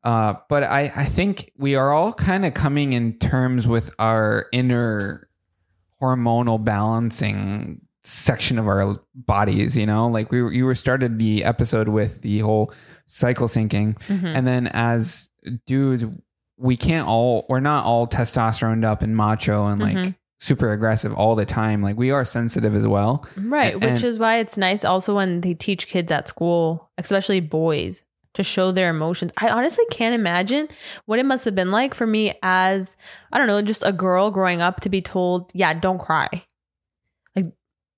Uh, 0.03 0.35
but 0.47 0.63
I, 0.63 0.83
I 0.95 1.05
think 1.05 1.51
we 1.57 1.75
are 1.75 1.91
all 1.91 2.13
kind 2.13 2.45
of 2.45 2.53
coming 2.53 2.93
in 2.93 3.17
terms 3.19 3.67
with 3.67 3.93
our 3.99 4.47
inner 4.53 5.27
hormonal 6.01 6.63
balancing 6.63 7.81
section 8.03 8.57
of 8.57 8.67
our 8.67 8.99
bodies, 9.13 9.77
you 9.77 9.85
know, 9.85 10.07
like 10.07 10.31
we 10.31 10.55
you 10.55 10.65
were 10.65 10.75
started 10.75 11.19
the 11.19 11.43
episode 11.43 11.89
with 11.89 12.21
the 12.21 12.39
whole 12.39 12.73
cycle 13.07 13.47
syncing. 13.47 13.97
Mhm. 14.07 14.35
And 14.37 14.47
then 14.47 14.67
as 14.67 15.29
dudes, 15.65 16.05
we 16.57 16.77
can't 16.77 17.07
all, 17.07 17.45
we're 17.49 17.59
not 17.59 17.85
all 17.85 18.07
testosterone 18.07 18.83
up 18.85 19.01
and 19.01 19.15
macho 19.17 19.67
and 19.67 19.81
like 19.81 19.97
Mhm. 19.97 20.15
super 20.39 20.71
aggressive 20.71 21.13
all 21.13 21.35
the 21.35 21.45
time. 21.45 21.81
Like 21.81 21.97
we 21.97 22.11
are 22.11 22.23
sensitive 22.23 22.73
as 22.73 22.87
well. 22.87 23.25
Right, 23.35 23.73
And- 23.73 23.83
which 23.83 24.03
is 24.03 24.17
why 24.17 24.37
it's 24.37 24.57
nice 24.57 24.85
also 24.85 25.15
when 25.15 25.41
they 25.41 25.53
teach 25.53 25.87
kids 25.87 26.11
at 26.11 26.27
school, 26.29 26.89
especially 26.97 27.41
boys, 27.41 28.01
to 28.35 28.43
show 28.43 28.71
their 28.71 28.89
emotions. 28.89 29.31
I 29.37 29.49
honestly 29.49 29.85
can't 29.91 30.15
imagine 30.15 30.67
what 31.05 31.19
it 31.19 31.25
must 31.25 31.45
have 31.45 31.55
been 31.55 31.71
like 31.71 31.93
for 31.93 32.05
me 32.07 32.33
as 32.43 32.95
I 33.31 33.37
don't 33.37 33.47
know, 33.47 33.61
just 33.61 33.83
a 33.85 33.91
girl 33.91 34.31
growing 34.31 34.61
up 34.61 34.81
to 34.81 34.89
be 34.89 35.01
told, 35.01 35.51
"Yeah, 35.53 35.73
don't 35.73 35.99
cry." 35.99 36.29
Like, 37.35 37.51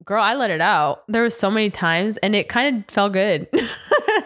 girl, 0.06 0.24
I 0.24 0.36
let 0.36 0.52
it 0.52 0.62
out. 0.62 1.04
There 1.08 1.24
was 1.24 1.38
so 1.38 1.52
many 1.52 1.70
times 1.70 2.18
and 2.18 2.36
it 2.36 2.50
kind 2.50 2.78
of 2.78 2.86
felt 2.94 3.14
good. 3.14 3.48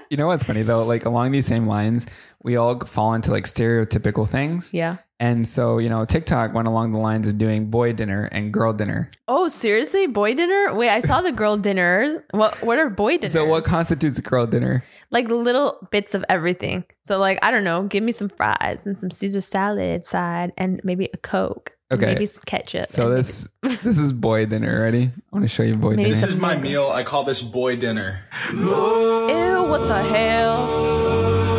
You 0.10 0.18
know 0.18 0.28
what's 0.28 0.44
funny 0.44 0.62
though? 0.62 0.86
Like 0.86 1.06
along 1.06 1.32
these 1.32 1.46
same 1.46 1.66
lines, 1.66 2.06
we 2.46 2.56
all 2.56 2.80
fall 2.86 3.14
into 3.16 3.32
like 3.32 3.46
stereotypical 3.46 4.28
things. 4.28 4.74
yeah. 4.74 4.98
And 5.18 5.48
so, 5.48 5.78
you 5.78 5.88
know, 5.88 6.04
TikTok 6.04 6.54
went 6.54 6.68
along 6.68 6.92
the 6.92 7.00
lines 7.00 7.30
of 7.30 7.38
doing 7.38 7.70
boy 7.70 7.94
dinner 7.94 8.26
and 8.34 8.52
girl 8.52 8.74
dinner. 8.74 9.10
Oh, 9.30 9.48
seriously? 9.48 10.08
Boy 10.08 10.34
dinner? 10.34 10.76
Wait, 10.76 10.90
I 10.90 11.00
saw 11.00 11.22
the 11.22 11.32
girl 11.32 11.56
dinners. 11.68 12.16
What 12.32 12.62
what 12.62 12.78
are 12.80 12.90
boy 12.90 13.14
dinners? 13.18 13.32
So, 13.32 13.46
what 13.46 13.64
constitutes 13.64 14.18
a 14.20 14.22
girl 14.22 14.46
dinner? 14.46 14.84
like 15.12 15.30
little 15.30 15.88
bits 15.92 16.14
of 16.14 16.26
everything. 16.28 16.84
So 17.04 17.18
like 17.18 17.40
I 17.42 17.50
don't 17.52 17.64
know, 17.64 17.84
give 17.84 18.04
me 18.04 18.12
some 18.12 18.28
fries 18.30 18.86
and 18.86 19.00
some 19.00 19.10
Caesar 19.10 19.40
salad 19.42 20.06
side 20.06 20.52
and 20.58 20.82
maybe 20.84 21.10
a 21.14 21.18
Coke. 21.18 21.72
Okay. 21.94 22.08
Maybe 22.08 22.26
some 22.26 22.44
ketchup. 22.46 22.88
So 22.88 23.08
and 23.08 23.18
this 23.18 23.48
this 23.84 23.98
is 23.98 24.12
boy 24.12 24.46
dinner. 24.48 24.82
Ready? 24.82 25.04
I 25.04 25.12
want 25.32 25.46
to 25.46 25.48
show 25.48 25.64
you 25.64 25.78
boy 25.78 25.92
Maybe 25.92 26.04
dinner. 26.10 26.16
This 26.16 26.24
is 26.30 26.36
my 26.36 26.58
meal. 26.58 26.90
I 26.92 27.04
call 27.04 27.24
this 27.24 27.42
boy 27.42 27.78
dinner. 27.78 28.26
Ew, 28.52 29.64
what 29.70 29.88
the 29.88 30.04
hell? 30.04 31.55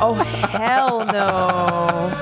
Oh 0.00 0.14
hell 0.14 1.04
no. 1.06 2.14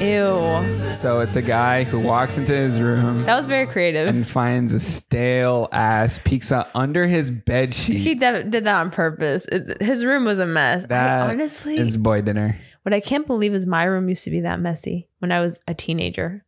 Ew. 0.00 0.96
So 0.96 1.20
it's 1.20 1.36
a 1.36 1.42
guy 1.42 1.84
who 1.84 1.98
walks 2.00 2.36
into 2.38 2.52
his 2.54 2.80
room 2.80 3.24
That 3.24 3.36
was 3.36 3.46
very 3.46 3.66
creative. 3.66 4.08
and 4.08 4.26
finds 4.26 4.72
a 4.72 4.80
stale 4.80 5.68
ass 5.72 6.18
pizza 6.24 6.68
under 6.74 7.06
his 7.06 7.30
bed 7.30 7.74
sheet. 7.74 7.98
he 7.98 8.14
de- 8.14 8.44
did 8.44 8.64
that 8.64 8.74
on 8.80 8.90
purpose. 8.90 9.44
It- 9.46 9.80
his 9.82 10.04
room 10.04 10.24
was 10.24 10.38
a 10.38 10.46
mess. 10.46 10.84
I, 10.84 10.86
That 10.88 11.30
honestly, 11.30 11.76
is 11.78 11.96
boy 11.96 12.22
dinner. 12.22 12.58
What 12.82 12.94
I 12.94 13.00
can't 13.00 13.26
believe 13.26 13.54
is 13.54 13.66
my 13.66 13.84
room 13.84 14.08
used 14.08 14.24
to 14.24 14.30
be 14.30 14.40
that 14.40 14.60
messy 14.60 15.08
when 15.18 15.32
I 15.32 15.40
was 15.40 15.60
a 15.68 15.74
teenager. 15.74 16.44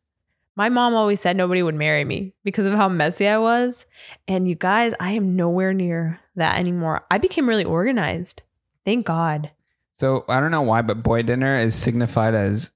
My 0.57 0.69
mom 0.69 0.95
always 0.95 1.21
said 1.21 1.37
nobody 1.37 1.63
would 1.63 1.75
marry 1.75 2.05
me 2.05 2.35
because 2.45 2.67
of 2.67 2.75
how 2.75 2.89
messy 2.89 3.27
I 3.27 3.39
was. 3.39 3.87
And 4.29 4.47
you 4.49 4.55
guys, 4.55 4.93
I 5.01 5.13
am 5.13 5.35
nowhere 5.37 5.73
near 5.73 6.21
that 6.37 6.59
anymore. 6.59 7.05
I 7.11 7.19
became 7.19 7.49
really 7.49 7.65
organized. 7.65 8.43
Thank 8.85 9.05
God. 9.07 9.51
So 10.03 10.25
I 10.29 10.41
don't 10.41 10.51
know 10.51 10.63
why, 10.63 10.83
but 10.83 11.01
boy 11.01 11.23
dinner 11.23 11.61
is 11.61 11.77
signified 11.77 12.35
as 12.35 12.73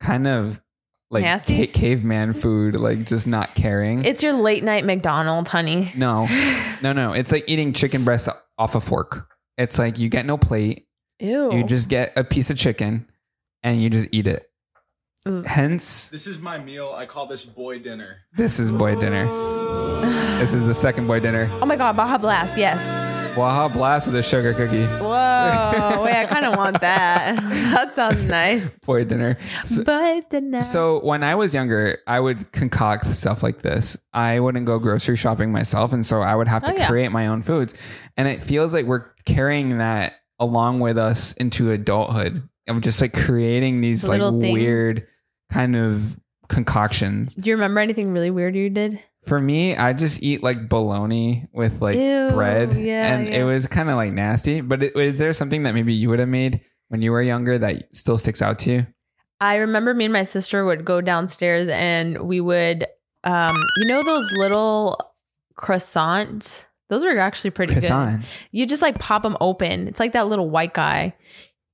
kind 0.00 0.26
of 0.26 0.62
like 1.10 1.24
Nasty? 1.24 1.66
ca- 1.66 1.72
caveman 1.74 2.32
food, 2.32 2.74
like 2.74 3.04
just 3.04 3.26
not 3.26 3.54
caring. 3.54 4.06
It's 4.06 4.22
your 4.22 4.32
late 4.32 4.64
night 4.64 4.86
McDonald's, 4.86 5.50
honey. 5.50 5.92
no, 5.94 6.26
no, 6.82 6.94
no. 6.94 7.12
It's 7.12 7.32
like 7.32 7.44
eating 7.48 7.74
chicken 7.74 8.02
breast 8.02 8.30
off 8.56 8.74
a 8.76 8.80
fork. 8.80 9.28
It's 9.58 9.78
like 9.78 9.98
you 9.98 10.08
get 10.08 10.24
no 10.24 10.38
plate. 10.38 10.86
Ew. 11.18 11.52
You 11.54 11.64
just 11.64 11.90
get 11.90 12.14
a 12.16 12.24
piece 12.24 12.48
of 12.48 12.56
chicken 12.56 13.06
and 13.62 13.82
you 13.82 13.90
just 13.90 14.08
eat 14.10 14.26
it. 14.26 14.50
Ugh. 15.26 15.44
Hence, 15.44 16.08
This 16.08 16.26
is 16.26 16.38
my 16.38 16.56
meal. 16.56 16.94
I 16.96 17.04
call 17.04 17.26
this 17.26 17.44
boy 17.44 17.80
dinner. 17.80 18.16
this 18.32 18.58
is 18.58 18.70
boy 18.70 18.94
dinner. 18.94 19.26
This 20.40 20.54
is 20.54 20.66
the 20.66 20.74
second 20.74 21.06
boy 21.06 21.20
dinner. 21.20 21.46
oh 21.60 21.66
my 21.66 21.76
God, 21.76 21.94
Baja 21.94 22.16
Blast. 22.16 22.56
Yes. 22.56 23.09
Baja 23.36 23.68
blast 23.68 24.06
with 24.06 24.16
a 24.16 24.22
sugar 24.22 24.52
cookie. 24.52 24.84
Whoa. 24.84 26.02
Wait, 26.04 26.14
I 26.16 26.26
kind 26.28 26.44
of 26.44 26.56
want 26.56 26.80
that. 26.80 27.36
that 27.72 27.94
sounds 27.94 28.22
nice. 28.24 28.70
Boy 28.86 29.04
dinner. 29.04 29.38
So, 29.64 29.84
But 29.84 30.28
tonight. 30.30 30.60
so 30.60 30.98
when 31.04 31.22
I 31.22 31.34
was 31.36 31.54
younger, 31.54 31.98
I 32.06 32.20
would 32.20 32.50
concoct 32.52 33.06
stuff 33.06 33.42
like 33.42 33.62
this. 33.62 33.96
I 34.12 34.40
wouldn't 34.40 34.66
go 34.66 34.78
grocery 34.78 35.16
shopping 35.16 35.52
myself, 35.52 35.92
and 35.92 36.04
so 36.04 36.20
I 36.20 36.34
would 36.34 36.48
have 36.48 36.64
to 36.64 36.72
Oh, 36.72 36.76
yeah. 36.76 36.88
create 36.88 37.12
my 37.12 37.28
own 37.28 37.42
foods. 37.42 37.74
And 38.16 38.26
it 38.28 38.42
feels 38.42 38.74
like 38.74 38.86
we're 38.86 39.06
carrying 39.24 39.78
that 39.78 40.14
along 40.38 40.80
with 40.80 40.98
us 40.98 41.32
into 41.34 41.70
adulthood. 41.70 42.42
of 42.68 42.80
just 42.82 43.00
like 43.00 43.12
creating 43.14 43.80
these 43.80 44.04
like 44.06 44.20
things. 44.20 44.52
weird 44.52 45.06
kind 45.50 45.76
of 45.76 46.18
concoctions. 46.48 47.34
Do 47.34 47.48
you 47.48 47.54
remember 47.56 47.80
anything 47.80 48.12
really 48.12 48.30
weird 48.30 48.54
you 48.56 48.70
did? 48.70 49.00
For 49.26 49.38
me, 49.38 49.76
I 49.76 49.92
just 49.92 50.22
eat 50.22 50.42
like 50.42 50.68
bologna 50.68 51.46
with 51.52 51.82
like 51.82 51.96
Ew, 51.96 52.30
bread, 52.30 52.72
yeah, 52.72 53.14
and 53.14 53.28
yeah. 53.28 53.40
it 53.40 53.44
was 53.44 53.66
kind 53.66 53.90
of 53.90 53.96
like 53.96 54.12
nasty. 54.12 54.60
But 54.62 54.82
it, 54.82 54.96
is 54.96 55.18
there 55.18 55.32
something 55.34 55.64
that 55.64 55.74
maybe 55.74 55.92
you 55.92 56.08
would 56.08 56.18
have 56.18 56.28
made 56.28 56.62
when 56.88 57.02
you 57.02 57.12
were 57.12 57.22
younger 57.22 57.58
that 57.58 57.94
still 57.94 58.18
sticks 58.18 58.40
out 58.40 58.58
to 58.60 58.70
you? 58.70 58.86
I 59.40 59.56
remember 59.56 59.94
me 59.94 60.04
and 60.06 60.12
my 60.12 60.24
sister 60.24 60.64
would 60.64 60.84
go 60.84 61.00
downstairs 61.00 61.68
and 61.68 62.22
we 62.22 62.40
would, 62.40 62.86
um, 63.24 63.56
you 63.78 63.86
know, 63.88 64.02
those 64.02 64.28
little 64.36 64.98
croissants. 65.56 66.64
Those 66.88 67.04
were 67.04 67.18
actually 67.18 67.50
pretty 67.50 67.74
good. 67.74 68.20
You 68.50 68.66
just 68.66 68.82
like 68.82 68.98
pop 68.98 69.22
them 69.22 69.36
open. 69.40 69.86
It's 69.86 70.00
like 70.00 70.12
that 70.12 70.28
little 70.28 70.50
white 70.50 70.74
guy. 70.74 71.14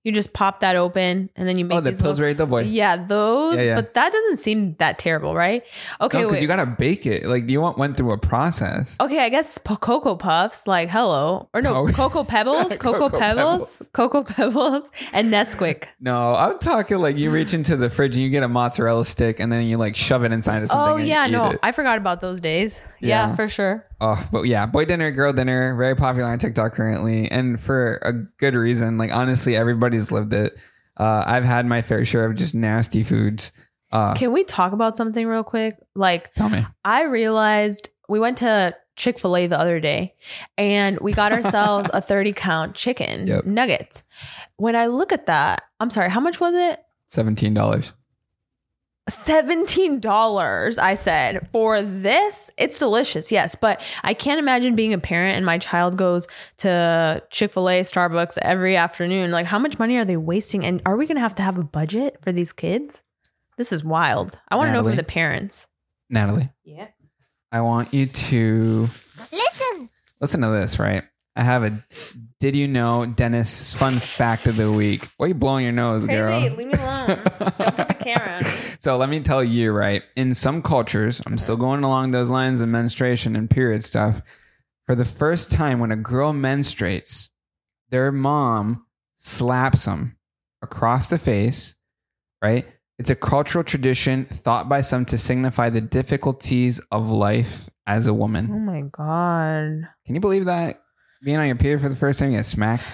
You 0.06 0.12
just 0.12 0.32
pop 0.32 0.60
that 0.60 0.76
open 0.76 1.30
and 1.34 1.48
then 1.48 1.58
you 1.58 1.64
oh, 1.64 1.68
make 1.68 1.78
Oh, 1.78 1.80
the 1.80 1.90
these 1.90 1.98
little- 1.98 2.10
Pillsbury 2.12 2.34
Doughboy. 2.34 2.62
Yeah, 2.62 2.94
those. 2.96 3.56
Yeah, 3.56 3.62
yeah. 3.64 3.74
But 3.74 3.94
that 3.94 4.12
doesn't 4.12 4.36
seem 4.36 4.76
that 4.78 5.00
terrible, 5.00 5.34
right? 5.34 5.64
Okay, 6.00 6.18
because 6.18 6.30
wait. 6.34 6.42
you 6.42 6.46
gotta 6.46 6.64
bake 6.66 7.06
it. 7.06 7.24
Like 7.26 7.50
you 7.50 7.60
want 7.60 7.76
went 7.76 7.96
through 7.96 8.12
a 8.12 8.18
process. 8.18 8.96
Okay, 9.00 9.24
I 9.24 9.28
guess 9.30 9.58
Cocoa 9.58 10.14
Puffs, 10.14 10.68
like 10.68 10.90
hello. 10.90 11.48
Or 11.52 11.60
no, 11.60 11.74
Oh. 11.74 11.88
Cocoa 11.88 12.22
Pebbles, 12.34 12.68
Cocoa, 12.78 13.08
Cocoa 13.08 13.18
Pebbles, 13.18 13.76
Pebbles. 13.78 13.90
Cocoa 13.92 14.22
Pebbles, 14.22 14.90
and 15.12 15.32
Nesquik. 15.32 15.86
No, 16.00 16.34
I'm 16.36 16.60
talking 16.60 16.98
like 16.98 17.16
you 17.16 17.32
reach 17.32 17.52
into 17.52 17.74
the 17.76 17.90
fridge 17.90 18.14
and 18.14 18.22
you 18.22 18.30
get 18.30 18.44
a 18.44 18.48
mozzarella 18.48 19.04
stick 19.04 19.40
and 19.40 19.50
then 19.50 19.66
you 19.66 19.76
like 19.76 19.96
shove 19.96 20.22
it 20.22 20.32
inside 20.32 20.62
of 20.62 20.68
something. 20.68 20.92
Oh, 20.94 20.96
yeah, 20.98 21.26
no. 21.26 21.58
I 21.64 21.72
forgot 21.72 21.98
about 21.98 22.20
those 22.20 22.40
days. 22.40 22.80
Yeah, 23.00 23.28
Yeah. 23.30 23.34
for 23.34 23.48
sure. 23.48 23.84
Oh, 24.00 24.22
but 24.30 24.42
yeah, 24.46 24.66
boy 24.66 24.84
dinner, 24.84 25.10
girl 25.10 25.32
dinner, 25.32 25.74
very 25.76 25.94
popular 25.96 26.28
on 26.28 26.38
TikTok 26.38 26.74
currently, 26.74 27.30
and 27.30 27.58
for 27.60 27.96
a 28.02 28.12
good 28.12 28.54
reason. 28.54 28.98
Like 28.98 29.14
honestly, 29.14 29.56
everybody's 29.56 30.12
lived 30.12 30.34
it. 30.34 30.52
Uh, 30.98 31.22
I've 31.26 31.44
had 31.44 31.66
my 31.66 31.82
fair 31.82 32.04
share 32.04 32.24
of 32.26 32.36
just 32.36 32.54
nasty 32.54 33.02
foods. 33.02 33.52
Uh, 33.92 34.14
Can 34.14 34.32
we 34.32 34.44
talk 34.44 34.72
about 34.72 34.96
something 34.96 35.26
real 35.26 35.44
quick? 35.44 35.76
Like, 35.94 36.32
tell 36.34 36.48
me. 36.48 36.66
I 36.84 37.04
realized 37.04 37.88
we 38.08 38.18
went 38.20 38.38
to 38.38 38.74
Chick 38.96 39.18
fil 39.18 39.36
A 39.36 39.46
the 39.46 39.58
other 39.58 39.78
day 39.78 40.14
and 40.58 40.98
we 41.00 41.12
got 41.12 41.32
ourselves 41.32 41.88
a 41.94 42.00
30 42.00 42.32
count 42.32 42.74
chicken 42.74 43.26
Yep. 43.26 43.44
nuggets. 43.46 44.02
When 44.56 44.74
I 44.74 44.86
look 44.86 45.12
at 45.12 45.26
that, 45.26 45.62
I'm 45.80 45.90
sorry, 45.90 46.10
how 46.10 46.20
much 46.20 46.40
was 46.40 46.54
it? 46.54 46.80
Seventeen 47.06 47.54
dollars. 47.54 47.92
$17 49.08 50.78
I 50.82 50.94
said 50.94 51.48
for 51.52 51.80
this 51.82 52.50
it's 52.56 52.78
delicious 52.78 53.30
yes 53.30 53.54
but 53.54 53.80
I 54.02 54.14
can't 54.14 54.38
imagine 54.40 54.74
being 54.74 54.92
a 54.92 54.98
parent 54.98 55.36
and 55.36 55.46
my 55.46 55.58
child 55.58 55.96
goes 55.96 56.26
to 56.58 57.22
Chick-fil-A 57.30 57.82
Starbucks 57.82 58.36
every 58.42 58.76
afternoon 58.76 59.30
like 59.30 59.46
how 59.46 59.58
much 59.60 59.78
money 59.78 59.96
are 59.96 60.04
they 60.04 60.16
wasting 60.16 60.64
and 60.66 60.82
are 60.86 60.96
we 60.96 61.06
going 61.06 61.16
to 61.16 61.20
have 61.20 61.36
to 61.36 61.42
have 61.44 61.56
a 61.56 61.62
budget 61.62 62.18
for 62.22 62.32
these 62.32 62.52
kids 62.52 63.00
this 63.56 63.72
is 63.72 63.84
wild 63.84 64.38
I 64.48 64.56
want 64.56 64.68
to 64.68 64.72
know 64.72 64.82
from 64.82 64.96
the 64.96 65.04
parents 65.04 65.66
Natalie, 66.10 66.50
yeah 66.64 66.88
I 67.52 67.60
want 67.60 67.94
you 67.94 68.06
to 68.06 68.88
Listen. 69.32 69.88
listen 70.20 70.40
to 70.42 70.48
this. 70.48 70.78
Right, 70.78 71.04
I 71.36 71.42
have 71.44 71.62
a. 71.62 71.78
Did 72.40 72.54
you 72.54 72.66
know, 72.68 73.06
Dennis? 73.06 73.74
Fun 73.74 73.94
fact 73.94 74.46
of 74.46 74.56
the 74.56 74.70
week. 74.70 75.08
Why 75.16 75.24
are 75.26 75.28
you 75.28 75.34
blowing 75.34 75.62
your 75.64 75.72
nose, 75.72 76.06
girl? 76.06 76.40
leave 76.40 76.56
me 76.56 76.64
alone 76.72 77.06
don't 77.06 77.24
put 77.24 77.88
the 77.88 77.96
camera 78.00 78.34
on 78.34 78.42
me. 78.44 78.65
So 78.78 78.96
let 78.96 79.08
me 79.08 79.20
tell 79.20 79.42
you, 79.42 79.72
right? 79.72 80.02
In 80.16 80.34
some 80.34 80.62
cultures, 80.62 81.22
I'm 81.26 81.38
still 81.38 81.56
going 81.56 81.82
along 81.84 82.10
those 82.10 82.30
lines 82.30 82.60
of 82.60 82.68
menstruation 82.68 83.36
and 83.36 83.48
period 83.48 83.82
stuff. 83.82 84.20
For 84.86 84.94
the 84.94 85.04
first 85.04 85.50
time, 85.50 85.80
when 85.80 85.92
a 85.92 85.96
girl 85.96 86.32
menstruates, 86.32 87.28
their 87.90 88.12
mom 88.12 88.86
slaps 89.14 89.84
them 89.84 90.16
across 90.62 91.08
the 91.08 91.18
face, 91.18 91.74
right? 92.42 92.66
It's 92.98 93.10
a 93.10 93.16
cultural 93.16 93.64
tradition 93.64 94.24
thought 94.24 94.68
by 94.68 94.80
some 94.80 95.04
to 95.06 95.18
signify 95.18 95.70
the 95.70 95.80
difficulties 95.80 96.80
of 96.90 97.10
life 97.10 97.68
as 97.86 98.06
a 98.06 98.14
woman. 98.14 98.48
Oh 98.50 98.58
my 98.58 98.82
god. 98.82 99.88
Can 100.06 100.14
you 100.14 100.20
believe 100.20 100.46
that? 100.46 100.82
Being 101.22 101.38
on 101.38 101.46
your 101.46 101.56
period 101.56 101.80
for 101.80 101.88
the 101.88 101.96
first 101.96 102.18
time, 102.18 102.30
you 102.30 102.36
get 102.36 102.44
smacked. 102.44 102.84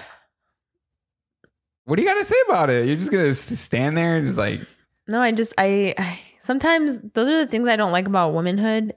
What 1.85 1.97
do 1.97 2.01
you 2.01 2.07
got 2.07 2.19
to 2.19 2.25
say 2.25 2.35
about 2.47 2.69
it? 2.69 2.85
You're 2.85 2.95
just 2.95 3.11
gonna 3.11 3.33
stand 3.33 3.97
there 3.97 4.17
and 4.17 4.25
just 4.25 4.37
like, 4.37 4.61
No, 5.07 5.21
I 5.21 5.31
just 5.31 5.53
I, 5.57 5.93
I 5.97 6.19
sometimes 6.41 6.99
those 7.13 7.29
are 7.29 7.37
the 7.45 7.47
things 7.47 7.67
I 7.67 7.75
don't 7.75 7.91
like 7.91 8.07
about 8.07 8.33
womanhood. 8.33 8.95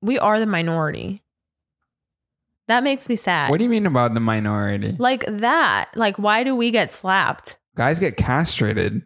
We 0.00 0.18
are 0.18 0.38
the 0.38 0.46
minority. 0.46 1.22
That 2.68 2.84
makes 2.84 3.08
me 3.08 3.16
sad. 3.16 3.50
what 3.50 3.58
do 3.58 3.64
you 3.64 3.70
mean 3.70 3.86
about 3.86 4.14
the 4.14 4.20
minority? 4.20 4.94
like 4.98 5.24
that. 5.28 5.90
Like 5.94 6.18
why 6.18 6.44
do 6.44 6.54
we 6.54 6.70
get 6.70 6.92
slapped? 6.92 7.58
Guys 7.76 7.98
get 7.98 8.16
castrated. 8.16 9.02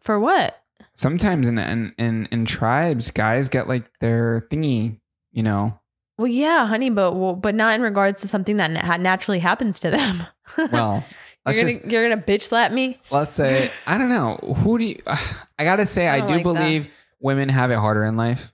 For 0.00 0.18
what? 0.20 0.62
Sometimes 0.94 1.48
in 1.48 1.58
in 1.58 1.94
in, 1.98 2.26
in 2.30 2.44
tribes, 2.44 3.10
guys 3.10 3.48
get 3.48 3.68
like 3.68 3.90
their 4.00 4.46
thingy, 4.50 5.00
you 5.32 5.42
know. 5.42 5.78
Well, 6.18 6.26
yeah, 6.28 6.66
honey, 6.66 6.90
but 6.90 7.14
well, 7.16 7.34
but 7.34 7.54
not 7.54 7.74
in 7.74 7.80
regards 7.80 8.20
to 8.20 8.28
something 8.28 8.58
that 8.58 8.70
na- 8.70 8.96
naturally 8.98 9.38
happens 9.38 9.78
to 9.80 9.90
them. 9.90 10.26
Well, 10.72 11.04
let's 11.46 11.58
you're 11.58 11.66
gonna 11.68 11.78
just 11.78 11.90
you're 11.90 12.08
gonna 12.08 12.22
bitch 12.22 12.42
slap 12.42 12.72
me. 12.72 12.98
let's 13.10 13.32
say 13.32 13.70
I 13.86 13.98
don't 13.98 14.08
know 14.08 14.36
who 14.56 14.78
do 14.78 14.84
you. 14.84 14.96
I 15.06 15.64
gotta 15.64 15.86
say 15.86 16.08
I 16.08 16.16
I, 16.16 16.20
do 16.20 16.26
like 16.34 16.44
that. 16.44 16.54
believe 16.54 16.88
women 17.20 17.48
have 17.48 17.70
it 17.70 17.78
harder 17.78 18.04
in 18.04 18.16
life, 18.16 18.52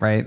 right? 0.00 0.26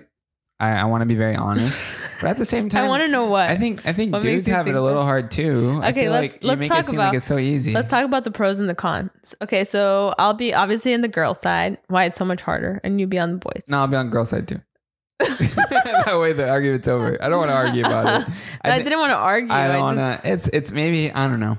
I, 0.60 0.72
I 0.72 0.84
want 0.86 1.04
to 1.04 1.06
be 1.06 1.13
very 1.13 1.36
honest, 1.36 1.86
but 2.22 2.32
at 2.32 2.38
the 2.38 2.43
same 2.46 2.67
time, 2.67 2.86
I 2.86 2.88
want 2.89 3.02
to 3.04 3.08
know 3.08 3.26
what. 3.26 3.48
I 3.48 3.58
think 3.58 3.86
I 3.86 3.93
think 3.93 4.12
What 4.12 4.24
dudes 4.24 4.48
have 4.48 4.67
it 4.67 4.74
a 4.74 4.82
little 4.82 5.02
that? 5.02 5.06
hard 5.06 5.30
too. 5.30 5.80
I 5.84 5.89
Okay, 5.91 6.02
feel 6.06 6.12
let's- 6.12 6.34
like 6.34 6.41
you 6.43 6.48
let's 6.50 6.60
make 6.60 6.70
talk 6.70 6.80
it 6.80 6.86
seem 6.88 6.96
about- 6.96 7.06
like 7.10 7.17
it's 7.17 7.26
so 7.28 7.38
easy. 7.38 7.74
Let's 7.74 7.89
talk 7.91 8.04
about 8.04 8.24
the 8.24 8.32
pros 8.32 8.60
and 8.60 8.67
the 8.67 8.74
cons. 8.74 9.36
Okay, 9.43 9.63
so 9.63 10.15
I'll 10.17 10.34
be 10.34 10.56
obviously 10.56 10.93
in 10.93 11.02
the 11.02 11.08
girl 11.08 11.36
side, 11.36 11.78
why 11.89 12.06
it's 12.06 12.17
so 12.17 12.26
much 12.26 12.41
harder, 12.41 12.82
and 12.84 13.00
you 13.00 13.06
be 13.06 13.20
on 13.20 13.34
the 13.34 13.38
boys. 13.38 13.65
no, 13.67 13.78
I'll 13.82 13.88
be 13.88 13.98
on 13.98 14.08
the 14.08 14.12
girl 14.12 14.26
side 14.26 14.48
too. 14.48 14.60
that 15.20 16.17
way 16.20 16.34
the 16.34 16.50
argument's 16.50 16.88
over. 16.88 17.22
I 17.24 17.30
don't 17.30 17.38
want 17.39 17.50
to 17.52 17.56
argue 17.56 17.86
about 17.86 18.22
it. 18.22 18.28
I, 18.63 18.78
thi- 18.78 18.84
didn't 18.84 19.00
want 19.00 19.12
to 19.12 19.15
argue. 19.17 19.52
I 19.54 19.65
I, 19.65 19.67
don't 19.67 19.82
want 19.82 19.98
to. 19.98 20.22
It's 20.32 20.48
it's 20.48 20.72
maybe 20.72 21.12
I 21.12 21.28
don't 21.28 21.39
know. 21.39 21.58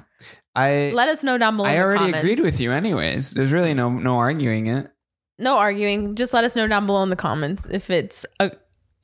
I 0.55 0.91
let 0.95 1.09
us 1.09 1.23
know 1.23 1.39
down 1.39 1.57
below. 1.57 1.69
in 1.69 1.77
I 1.79 1.81
already 1.83 2.13
agreed 2.17 2.41
with 2.41 2.61
you. 2.61 2.73
Anyways, 2.73 3.33
there's 3.33 3.53
really 3.53 3.75
no 3.75 3.91
no 3.91 4.17
arguing 4.17 4.67
it. 4.67 4.91
No 5.39 5.57
arguing. 5.59 6.15
Just 6.17 6.33
let 6.35 6.45
us 6.45 6.57
know 6.57 6.67
down 6.67 6.87
below 6.87 7.03
in 7.03 7.11
the 7.11 7.17
comments 7.17 7.67
if 7.71 7.91
it's 7.91 8.27
a 8.41 8.51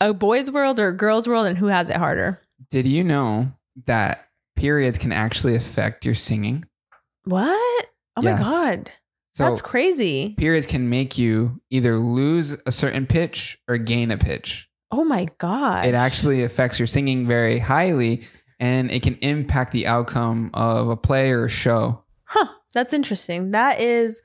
a 0.00 0.12
boys' 0.12 0.50
world 0.50 0.80
or 0.80 0.88
a 0.88 0.96
girls' 0.96 1.28
world, 1.28 1.46
and 1.46 1.56
who 1.56 1.66
has 1.66 1.88
it 1.88 1.96
harder. 1.96 2.40
Did 2.70 2.86
you 2.86 3.04
know 3.04 3.52
that 3.86 4.28
periods 4.56 4.98
can 4.98 5.12
actually 5.12 5.54
affect 5.54 6.04
your 6.04 6.14
singing? 6.14 6.64
What? 7.24 7.86
Oh 8.16 8.22
Yes. 8.22 8.40
my 8.40 8.44
god, 8.44 8.90
So 9.34 9.44
that's 9.44 9.60
crazy. 9.60 10.34
periods 10.36 10.66
can 10.66 10.88
make 10.88 11.18
you 11.18 11.60
either 11.70 11.98
lose 11.98 12.60
a 12.66 12.72
certain 12.72 13.06
pitch 13.06 13.58
or 13.68 13.76
gain 13.78 14.10
a 14.10 14.18
pitch. 14.18 14.68
Oh 14.90 15.04
my 15.04 15.26
god. 15.38 15.86
It 15.86 15.94
actually 15.94 16.44
affects 16.44 16.78
your 16.78 16.86
singing 16.86 17.26
very 17.26 17.58
highly, 17.58 18.22
and 18.60 18.90
it 18.90 19.02
can 19.02 19.14
impact 19.16 19.72
the 19.72 19.86
outcome 19.86 20.50
of 20.54 20.88
a 20.88 20.96
play 20.96 21.30
or 21.30 21.46
a 21.46 21.50
show. 21.50 22.02
Huh. 22.24 22.46
That's 22.72 22.92
interesting. 22.92 23.52
That 23.52 23.80
is. 23.80 24.20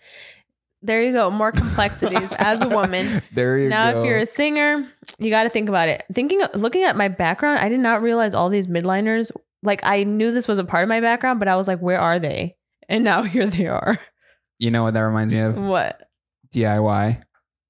There 0.81 1.01
you 1.03 1.11
go. 1.11 1.29
More 1.29 1.51
complexities 1.51 2.31
as 2.37 2.61
a 2.61 2.69
woman. 2.69 3.21
There 3.33 3.57
you 3.57 3.67
now 3.67 3.91
go. 3.91 3.97
Now, 3.97 3.99
if 4.01 4.05
you're 4.07 4.19
a 4.19 4.25
singer 4.25 4.87
you 5.17 5.29
got 5.29 5.43
to 5.43 5.49
think 5.49 5.67
about 5.69 5.89
it 5.89 6.03
thinking 6.13 6.41
looking 6.53 6.83
at 6.83 6.95
my 6.95 7.07
background 7.07 7.59
i 7.59 7.67
did 7.69 7.79
not 7.79 8.01
realize 8.01 8.33
all 8.33 8.49
these 8.49 8.67
mildliners 8.67 9.31
like 9.63 9.81
i 9.83 10.03
knew 10.03 10.31
this 10.31 10.47
was 10.47 10.59
a 10.59 10.63
part 10.63 10.83
of 10.83 10.89
my 10.89 11.01
background 11.01 11.39
but 11.39 11.47
i 11.47 11.55
was 11.55 11.67
like 11.67 11.79
where 11.79 11.99
are 11.99 12.19
they 12.19 12.55
and 12.87 13.03
now 13.03 13.21
here 13.23 13.47
they 13.47 13.67
are 13.67 13.99
you 14.59 14.71
know 14.71 14.83
what 14.83 14.93
that 14.93 15.01
reminds 15.01 15.33
me 15.33 15.39
of? 15.39 15.57
what 15.59 16.09
DIY. 16.53 17.21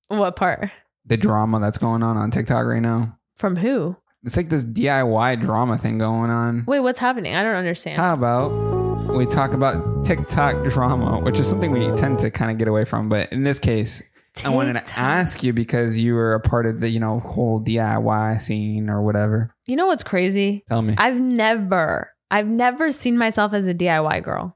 what 0.09 0.35
part 0.35 0.69
The 1.05 1.17
drama 1.17 1.59
that's 1.59 1.77
going 1.77 2.03
on 2.03 2.17
on 2.17 2.29
TikTok 2.31 2.65
right 2.65 2.81
now. 2.81 3.17
from 3.35 3.55
who 3.55 3.95
It's 4.25 4.35
like 4.37 4.49
this 4.49 4.65
DIY 4.65 5.41
drama 5.41 5.77
thing 5.77 5.97
going 5.97 6.29
on. 6.29 6.65
wait 6.67 6.79
what's 6.81 6.99
happening 6.99 7.35
i 7.35 7.41
don't 7.43 7.55
understand 7.55 7.99
How 8.01 8.13
about 8.13 8.51
we 9.15 9.25
talk 9.25 9.53
about 9.53 10.03
TikTok 10.05 10.65
drama, 10.69 11.19
which 11.21 11.39
is 11.39 11.47
something 11.49 11.71
we 11.71 11.89
tend 11.93 12.19
to 12.19 12.29
kind 12.29 12.51
of 12.51 12.59
get 12.59 12.67
away 12.67 12.85
from, 12.85 13.09
but 13.09 13.31
in 13.33 13.43
this 13.43 13.57
case, 13.57 14.03
I 14.45 14.49
wanted 14.49 14.85
to 14.85 14.99
ask 14.99 15.41
you 15.41 15.51
because 15.51 15.97
you 15.97 16.13
were 16.13 16.35
a 16.35 16.39
part 16.39 16.67
of 16.67 16.79
the, 16.79 16.89
you 16.89 16.99
know, 16.99 17.19
whole 17.21 17.59
DIY 17.59 18.39
scene 18.39 18.87
or 18.87 19.01
whatever. 19.01 19.55
you 19.65 19.75
know 19.75 19.87
what's 19.87 20.03
crazy 20.03 20.63
Tell 20.69 20.81
me. 20.83 20.93
i've 20.97 21.19
never 21.19 22.11
i've 22.29 22.45
never 22.47 22.91
seen 22.91 23.17
myself 23.17 23.53
as 23.53 23.65
a 23.65 23.73
diy 23.73 24.21
girl 24.23 24.55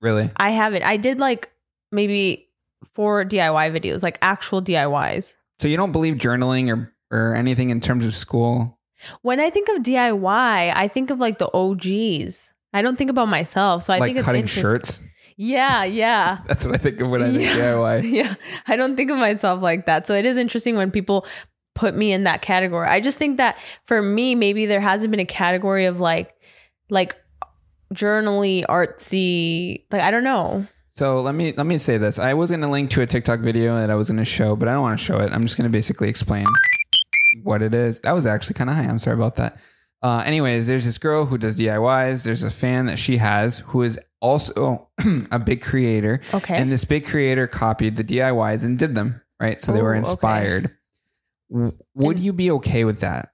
really? 0.00 0.28
i 0.36 0.50
haven't 0.50 0.82
i 0.82 0.96
did 0.96 1.20
like 1.20 1.50
maybe 1.92 2.48
four 2.94 3.24
diy 3.24 3.70
videos 3.70 4.02
like 4.02 4.18
actual 4.22 4.60
diys 4.60 5.34
So 5.60 5.68
you 5.68 5.76
don't 5.76 5.92
believe 5.92 6.16
journaling 6.16 6.74
or 6.76 6.92
or 7.10 7.34
anything 7.36 7.70
in 7.70 7.80
terms 7.80 8.04
of 8.04 8.14
school? 8.14 8.77
When 9.22 9.40
I 9.40 9.50
think 9.50 9.68
of 9.68 9.82
DIY, 9.82 10.72
I 10.74 10.88
think 10.88 11.10
of 11.10 11.18
like 11.18 11.38
the 11.38 11.50
OGs. 11.52 12.50
I 12.72 12.82
don't 12.82 12.96
think 12.96 13.10
about 13.10 13.28
myself. 13.28 13.82
So 13.82 13.92
I 13.92 13.98
like 13.98 14.08
think 14.08 14.18
it's 14.18 14.26
cutting 14.26 14.42
interesting. 14.42 14.62
shirts? 14.62 15.02
Yeah, 15.36 15.84
yeah. 15.84 16.38
That's 16.46 16.64
what 16.64 16.74
I 16.74 16.78
think 16.78 17.00
of 17.00 17.08
when 17.08 17.22
I 17.22 17.30
think 17.30 17.42
yeah. 17.42 17.56
DIY. 17.56 18.10
Yeah. 18.10 18.34
I 18.66 18.76
don't 18.76 18.96
think 18.96 19.10
of 19.10 19.18
myself 19.18 19.62
like 19.62 19.86
that. 19.86 20.06
So 20.06 20.14
it 20.14 20.26
is 20.26 20.36
interesting 20.36 20.76
when 20.76 20.90
people 20.90 21.26
put 21.74 21.94
me 21.94 22.12
in 22.12 22.24
that 22.24 22.42
category. 22.42 22.88
I 22.88 23.00
just 23.00 23.18
think 23.18 23.36
that 23.38 23.56
for 23.86 24.02
me, 24.02 24.34
maybe 24.34 24.66
there 24.66 24.80
hasn't 24.80 25.10
been 25.10 25.20
a 25.20 25.24
category 25.24 25.86
of 25.86 26.00
like 26.00 26.34
like 26.90 27.16
journally, 27.92 28.64
artsy, 28.68 29.84
like 29.90 30.02
I 30.02 30.10
don't 30.10 30.24
know. 30.24 30.66
So 30.90 31.20
let 31.20 31.36
me 31.36 31.52
let 31.56 31.66
me 31.66 31.78
say 31.78 31.96
this. 31.96 32.18
I 32.18 32.34
was 32.34 32.50
going 32.50 32.62
to 32.62 32.68
link 32.68 32.90
to 32.90 33.02
a 33.02 33.06
TikTok 33.06 33.38
video 33.38 33.76
that 33.76 33.90
I 33.90 33.94
was 33.94 34.08
going 34.08 34.18
to 34.18 34.24
show, 34.24 34.56
but 34.56 34.66
I 34.66 34.72
don't 34.72 34.82
want 34.82 34.98
to 34.98 35.04
show 35.04 35.18
it. 35.18 35.32
I'm 35.32 35.42
just 35.42 35.56
going 35.56 35.70
to 35.70 35.72
basically 35.72 36.08
explain 36.08 36.44
what 37.44 37.62
it 37.62 37.74
is. 37.74 38.00
That 38.00 38.12
was 38.12 38.26
actually 38.26 38.54
kind 38.54 38.70
of 38.70 38.76
high. 38.76 38.84
I'm 38.84 38.98
sorry 38.98 39.16
about 39.16 39.36
that. 39.36 39.56
Uh, 40.02 40.22
anyways, 40.24 40.66
there's 40.66 40.84
this 40.84 40.98
girl 40.98 41.26
who 41.26 41.38
does 41.38 41.58
DIYs. 41.58 42.22
There's 42.24 42.42
a 42.44 42.50
fan 42.50 42.86
that 42.86 42.98
she 42.98 43.16
has 43.16 43.60
who 43.60 43.82
is 43.82 43.98
also 44.20 44.88
a 45.30 45.38
big 45.38 45.60
creator, 45.62 46.20
Okay. 46.34 46.56
and 46.56 46.70
this 46.70 46.84
big 46.84 47.04
creator 47.06 47.46
copied 47.46 47.96
the 47.96 48.04
DIYs 48.04 48.64
and 48.64 48.78
did 48.78 48.94
them 48.94 49.20
right. 49.40 49.60
So 49.60 49.72
they 49.72 49.82
were 49.82 49.94
Oh, 49.94 49.98
okay. 49.98 50.10
inspired. 50.10 50.70
Would 51.50 51.74
And- 51.96 52.18
you 52.20 52.32
be 52.32 52.50
okay 52.52 52.84
with 52.84 53.00
that? 53.00 53.30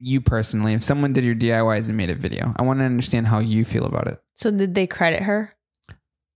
You 0.00 0.20
personally, 0.20 0.74
if 0.74 0.82
someone 0.82 1.12
did 1.12 1.24
your 1.24 1.34
DIYs 1.34 1.88
and 1.88 1.96
made 1.96 2.10
a 2.10 2.14
video, 2.14 2.52
I 2.56 2.62
want 2.62 2.80
to 2.80 2.84
understand 2.84 3.28
how 3.28 3.38
you 3.38 3.64
feel 3.64 3.84
about 3.86 4.06
it. 4.08 4.20
so 4.36 4.50
did 4.50 4.74
they 4.74 4.86
credit 4.86 5.22
her? 5.22 5.54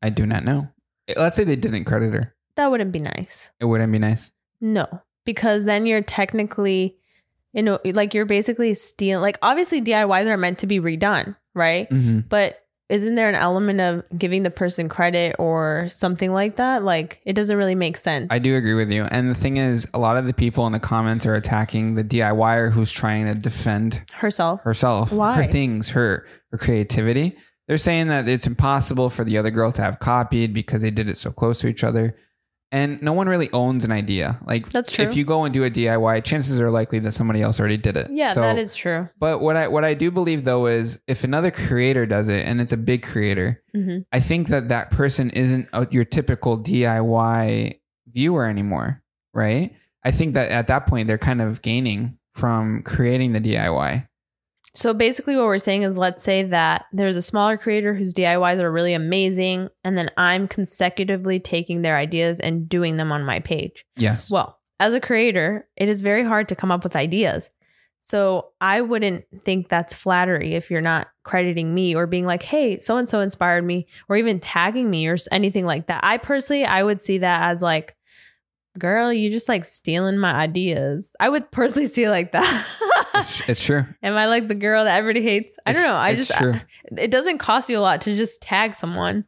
I 0.00 0.10
do 0.10 0.24
not 0.24 0.44
know. 0.44 0.68
Let's 1.16 1.36
say 1.36 1.44
they 1.44 1.56
didn't 1.56 1.84
credit 1.84 2.14
her. 2.14 2.34
That 2.56 2.70
wouldn't 2.70 2.92
be 2.92 3.00
nice. 3.00 3.50
It 3.60 3.64
wouldn't 3.66 3.92
be 3.92 3.98
nice. 3.98 4.30
No, 4.60 4.86
because 5.26 5.64
then 5.64 5.84
you're 5.86 6.02
technically, 6.02 6.96
you 7.52 7.62
know, 7.62 7.78
like 7.84 8.14
you're 8.14 8.26
basically 8.26 8.74
stealing. 8.74 9.22
Like 9.22 9.38
obviously 9.42 9.82
DIYs 9.82 10.26
are 10.26 10.36
meant 10.36 10.58
to 10.58 10.66
be 10.66 10.80
redone, 10.80 11.36
right? 11.54 11.88
Mm-hmm. 11.90 12.20
But 12.28 12.60
isn't 12.88 13.16
there 13.16 13.28
an 13.28 13.34
element 13.34 13.80
of 13.80 14.02
giving 14.18 14.42
the 14.42 14.50
person 14.50 14.88
credit 14.88 15.36
or 15.38 15.88
something 15.90 16.32
like 16.32 16.56
that? 16.56 16.82
Like 16.82 17.20
it 17.24 17.34
doesn't 17.34 17.56
really 17.56 17.74
make 17.74 17.96
sense. 17.96 18.28
I 18.30 18.38
do 18.38 18.56
agree 18.56 18.74
with 18.74 18.90
you. 18.90 19.04
And 19.04 19.28
the 19.28 19.34
thing 19.34 19.58
is, 19.58 19.88
a 19.92 19.98
lot 19.98 20.16
of 20.16 20.26
the 20.26 20.32
people 20.32 20.66
in 20.66 20.72
the 20.72 20.80
comments 20.80 21.26
are 21.26 21.34
attacking 21.34 21.94
the 21.94 22.04
DIYer 22.04 22.72
who's 22.72 22.90
trying 22.90 23.26
to 23.26 23.34
defend 23.34 24.02
herself. 24.14 24.62
herself, 24.62 25.12
Why? 25.12 25.42
her 25.42 25.44
things, 25.44 25.90
her 25.90 26.26
her 26.50 26.58
creativity. 26.58 27.36
They're 27.66 27.76
saying 27.76 28.08
that 28.08 28.26
it's 28.26 28.46
impossible 28.46 29.10
for 29.10 29.24
the 29.24 29.36
other 29.36 29.50
girl 29.50 29.72
to 29.72 29.82
have 29.82 29.98
copied 29.98 30.54
because 30.54 30.80
they 30.80 30.90
did 30.90 31.10
it 31.10 31.18
so 31.18 31.30
close 31.30 31.60
to 31.60 31.68
each 31.68 31.84
other. 31.84 32.16
And 32.70 33.00
no 33.02 33.14
one 33.14 33.28
really 33.28 33.50
owns 33.52 33.84
an 33.86 33.92
idea. 33.92 34.38
Like 34.46 34.70
That's 34.72 34.92
true. 34.92 35.06
If 35.06 35.16
you 35.16 35.24
go 35.24 35.44
and 35.44 35.54
do 35.54 35.64
a 35.64 35.70
DIY, 35.70 36.22
chances 36.24 36.60
are 36.60 36.70
likely 36.70 36.98
that 36.98 37.12
somebody 37.12 37.40
else 37.40 37.58
already 37.58 37.78
did 37.78 37.96
it. 37.96 38.10
Yeah, 38.10 38.34
So- 38.34 38.42
that 38.42 38.58
is 38.58 38.76
true. 38.76 39.08
But 39.18 39.40
what 39.40 39.56
I 39.56 39.68
what 39.68 39.84
I 39.86 39.94
do 39.94 40.10
believe 40.10 40.44
though 40.44 40.66
is 40.66 41.00
if 41.06 41.24
another 41.24 41.50
creator 41.50 42.04
does 42.04 42.28
it 42.28 42.44
and 42.44 42.60
it's 42.60 42.72
a 42.72 42.76
big 42.76 43.02
creator, 43.02 43.62
hmm 43.74 43.98
I 44.12 44.20
think 44.20 44.48
that 44.48 44.68
that 44.68 44.90
person 44.90 45.30
isn't 45.30 45.68
a, 45.72 45.86
your 45.90 46.04
typical 46.04 46.58
DIY 46.58 47.78
viewer 48.08 48.46
anymore, 48.46 49.02
right? 49.34 49.74
I 50.04 50.10
think 50.10 50.34
that 50.34 50.50
at 50.50 50.66
that 50.68 50.86
point 50.86 51.08
they're 51.08 51.18
kind 51.18 51.40
of 51.40 51.62
gaining 51.62 52.18
from 52.34 52.82
creating 52.82 53.32
the 53.32 53.40
DIY. 53.40 54.06
So 54.78 54.94
basically, 54.94 55.34
what 55.34 55.46
we're 55.46 55.58
saying 55.58 55.82
is, 55.82 55.98
let's 55.98 56.22
say 56.22 56.44
that 56.44 56.84
there's 56.92 57.16
a 57.16 57.22
smaller 57.22 57.56
creator 57.56 57.94
whose 57.94 58.14
DIYs 58.14 58.60
are 58.60 58.70
really 58.70 58.94
amazing, 58.94 59.70
and 59.82 59.98
then 59.98 60.08
I'm 60.16 60.46
consecutively 60.46 61.40
taking 61.40 61.82
their 61.82 61.96
ideas 61.96 62.38
and 62.38 62.68
doing 62.68 62.96
them 62.96 63.10
on 63.10 63.24
my 63.24 63.40
page. 63.40 63.84
Yes. 63.96 64.30
Well, 64.30 64.60
as 64.78 64.94
a 64.94 65.00
creator, 65.00 65.66
it 65.76 65.88
is 65.88 66.00
very 66.00 66.22
hard 66.24 66.48
to 66.50 66.54
come 66.54 66.70
up 66.70 66.84
with 66.84 66.94
ideas. 66.94 67.50
So 67.98 68.52
I 68.60 68.80
wouldn't 68.80 69.24
think 69.44 69.68
that's 69.68 69.94
flattery 69.94 70.54
if 70.54 70.70
you're 70.70 70.80
not 70.80 71.08
crediting 71.24 71.74
me 71.74 71.96
or 71.96 72.06
being 72.06 72.24
like, 72.24 72.44
hey, 72.44 72.78
so 72.78 72.98
and 72.98 73.08
so 73.08 73.18
inspired 73.18 73.64
me, 73.64 73.88
or 74.08 74.14
even 74.14 74.38
tagging 74.38 74.88
me 74.88 75.08
or 75.08 75.16
anything 75.32 75.66
like 75.66 75.88
that. 75.88 76.04
I 76.04 76.18
personally, 76.18 76.64
I 76.64 76.84
would 76.84 77.00
see 77.00 77.18
that 77.18 77.50
as 77.50 77.62
like 77.62 77.96
girl, 78.78 79.12
you 79.12 79.30
just 79.30 79.48
like 79.48 79.64
stealing 79.64 80.18
my 80.18 80.32
ideas. 80.34 81.14
I 81.20 81.28
would 81.28 81.50
personally 81.50 81.86
see 81.94 82.04
it 82.04 82.10
like 82.10 82.32
that. 82.32 82.66
It's, 83.14 83.48
it's 83.48 83.64
true. 83.64 83.84
Am 84.02 84.16
I 84.16 84.26
like 84.26 84.48
the 84.48 84.54
girl 84.54 84.84
that 84.84 84.98
everybody 84.98 85.22
hates? 85.24 85.52
I 85.66 85.72
don't 85.72 85.82
know. 85.82 85.94
I 85.94 86.10
it's 86.10 86.28
just, 86.28 86.38
true. 86.38 86.54
it 86.96 87.10
doesn't 87.10 87.38
cost 87.38 87.68
you 87.68 87.78
a 87.78 87.80
lot 87.80 88.00
to 88.02 88.14
just 88.16 88.40
tag 88.42 88.74
someone. 88.74 89.24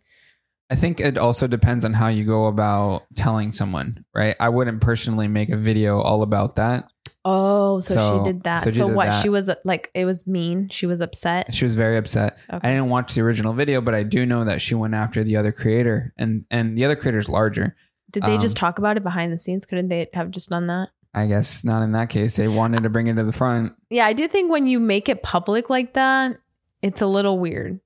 I 0.70 0.76
think 0.76 1.00
it 1.00 1.18
also 1.18 1.48
depends 1.48 1.84
on 1.84 1.92
how 1.92 2.06
you 2.08 2.22
go 2.24 2.46
about 2.46 3.02
telling 3.16 3.50
someone, 3.50 4.04
right? 4.14 4.36
I 4.38 4.48
wouldn't 4.50 4.80
personally 4.80 5.26
make 5.26 5.48
a 5.48 5.56
video 5.56 6.00
all 6.00 6.22
about 6.22 6.56
that. 6.56 6.84
Oh, 7.24 7.80
so, 7.80 7.94
So- 7.94 8.18
she 8.24 8.32
did 8.32 8.44
that. 8.44 8.62
so 8.62 8.72
So, 8.72 8.86
did 8.86 8.94
what? 8.96 9.06
that. 9.06 9.22
She 9.22 9.28
was 9.28 9.50
like, 9.64 9.90
it 9.94 10.04
was 10.04 10.26
mean. 10.28 10.68
She 10.70 10.86
was 10.86 11.00
upset. 11.00 11.52
She 11.52 11.64
was 11.64 11.74
very 11.74 11.96
upset. 11.96 12.38
Okay. 12.52 12.66
I 12.66 12.70
didn't 12.72 12.88
watch 12.88 13.14
the 13.14 13.20
original 13.20 13.52
video, 13.52 13.80
but 13.80 13.94
I 13.94 14.04
do 14.04 14.24
know 14.24 14.44
that 14.44 14.62
she 14.62 14.74
went 14.76 14.94
after 14.94 15.22
the 15.24 15.36
other 15.36 15.52
creator, 15.52 16.14
and 16.16 16.44
and 16.50 16.78
the 16.78 16.84
other 16.84 16.96
creator's 16.96 17.28
larger. 17.28 17.76
Did 18.10 18.22
they 18.24 18.38
just 18.38 18.56
um, 18.56 18.60
talk 18.60 18.78
about 18.78 18.96
it 18.96 19.02
behind 19.02 19.32
the 19.32 19.38
scenes? 19.38 19.66
Couldn't 19.66 19.88
they 19.88 20.08
have 20.14 20.30
just 20.30 20.50
done 20.50 20.66
that? 20.66 20.88
I 21.14 21.26
guess 21.26 21.64
not 21.64 21.82
in 21.82 21.92
that 21.92 22.08
case. 22.08 22.36
They 22.36 22.48
wanted 22.48 22.84
to 22.84 22.90
bring 22.90 23.08
it 23.08 23.14
to 23.14 23.24
the 23.24 23.32
front. 23.32 23.74
Yeah, 23.88 24.06
I 24.06 24.12
do 24.12 24.28
think 24.28 24.50
when 24.50 24.66
you 24.66 24.78
make 24.78 25.08
it 25.08 25.22
public 25.22 25.68
like 25.68 25.94
that, 25.94 26.36
it's 26.82 27.00
a 27.00 27.06
little 27.06 27.38
weird 27.38 27.80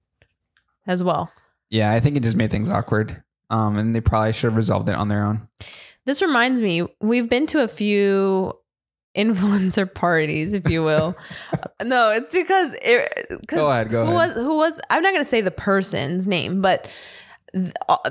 as 0.86 1.02
well. 1.02 1.30
Yeah, 1.70 1.92
I 1.92 2.00
think 2.00 2.16
it 2.16 2.22
just 2.22 2.36
made 2.36 2.50
things 2.50 2.70
awkward. 2.70 3.22
Um, 3.50 3.78
and 3.78 3.94
they 3.94 4.00
probably 4.00 4.32
should 4.32 4.48
have 4.48 4.56
resolved 4.56 4.88
it 4.88 4.94
on 4.94 5.08
their 5.08 5.24
own. 5.24 5.48
This 6.04 6.20
reminds 6.22 6.60
me, 6.60 6.82
we've 7.00 7.28
been 7.28 7.46
to 7.48 7.62
a 7.62 7.68
few 7.68 8.52
influencer 9.16 9.92
parties, 9.92 10.52
if 10.52 10.68
you 10.68 10.82
will. 10.82 11.16
no, 11.82 12.10
it's 12.10 12.32
because 12.32 12.74
it, 12.82 13.46
Go 13.46 13.70
ahead, 13.70 13.90
go 13.90 14.04
who 14.04 14.16
ahead. 14.16 14.34
was 14.36 14.44
who 14.44 14.56
was 14.56 14.80
I'm 14.90 15.02
not 15.02 15.12
going 15.12 15.24
to 15.24 15.28
say 15.28 15.40
the 15.40 15.50
person's 15.50 16.26
name, 16.26 16.60
but 16.60 16.88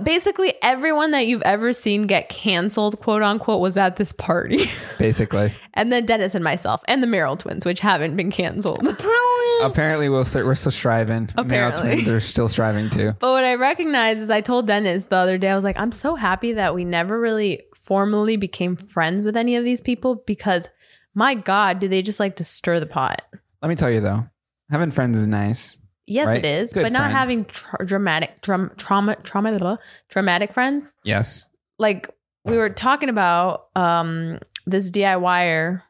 basically 0.03 0.53
everyone 0.61 1.11
that 1.11 1.27
you've 1.27 1.41
ever 1.43 1.73
seen 1.73 2.07
get 2.07 2.29
canceled, 2.29 2.99
quote 2.99 3.21
unquote, 3.21 3.61
was 3.61 3.77
at 3.77 3.97
this 3.97 4.11
party. 4.11 4.69
Basically, 4.99 5.51
and 5.73 5.91
then 5.91 6.05
Dennis 6.05 6.35
and 6.35 6.43
myself 6.43 6.81
and 6.87 7.01
the 7.03 7.07
Merrell 7.07 7.37
twins, 7.37 7.65
which 7.65 7.79
haven't 7.79 8.15
been 8.15 8.31
canceled. 8.31 8.87
apparently 9.63 10.09
we'll 10.09 10.25
st- 10.25 10.45
we're 10.45 10.55
still 10.55 10.71
striving. 10.71 11.25
Male 11.35 11.45
Apparently. 11.45 11.81
twins 11.91 12.07
are 12.07 12.19
still 12.19 12.47
striving 12.47 12.89
too. 12.89 13.13
But 13.19 13.31
what 13.31 13.43
I 13.43 13.55
recognize 13.55 14.17
is 14.17 14.29
I 14.29 14.41
told 14.41 14.67
Dennis 14.67 15.07
the 15.07 15.17
other 15.17 15.37
day, 15.37 15.49
I 15.49 15.55
was 15.55 15.63
like, 15.63 15.77
I'm 15.77 15.91
so 15.91 16.15
happy 16.15 16.53
that 16.53 16.75
we 16.75 16.85
never 16.85 17.19
really 17.19 17.63
formally 17.75 18.37
became 18.37 18.75
friends 18.75 19.25
with 19.25 19.35
any 19.35 19.55
of 19.55 19.63
these 19.63 19.81
people 19.81 20.15
because 20.25 20.69
my 21.13 21.35
God, 21.35 21.79
do 21.79 21.87
they 21.87 22.01
just 22.01 22.19
like 22.19 22.37
to 22.37 22.43
stir 22.45 22.79
the 22.79 22.85
pot? 22.85 23.21
Let 23.61 23.69
me 23.69 23.75
tell 23.75 23.91
you 23.91 23.99
though, 24.01 24.27
having 24.69 24.91
friends 24.91 25.17
is 25.17 25.27
nice. 25.27 25.77
Yes, 26.05 26.27
Right? 26.27 26.37
it 26.37 26.45
is, 26.45 26.73
Good 26.73 26.83
but 26.83 26.91
not 26.91 27.11
having 27.11 27.45
tra- 27.45 27.85
dramatic, 27.85 28.41
drum, 28.41 28.71
trauma, 28.77 29.15
trauma, 29.17 29.79
traumatic 30.09 30.53
friends. 30.53 30.91
Yes. 31.03 31.45
Like 31.79 32.09
we 32.43 32.57
were 32.57 32.69
talking 32.69 33.09
about 33.09 33.67
um 33.75 34.39
this 34.65 34.91
DIYer. 34.91 35.81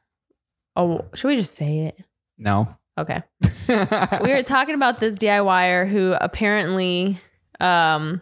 Oh, 0.75 1.05
should 1.13 1.27
we 1.29 1.37
just 1.37 1.55
say 1.55 1.87
it? 1.87 2.03
No. 2.37 2.67
Okay. 2.97 3.21
we 3.69 4.31
were 4.31 4.43
talking 4.43 4.75
about 4.75 4.99
this 4.99 5.17
DIYer 5.17 5.89
who 5.89 6.15
apparently 6.19 7.19
um 7.59 8.21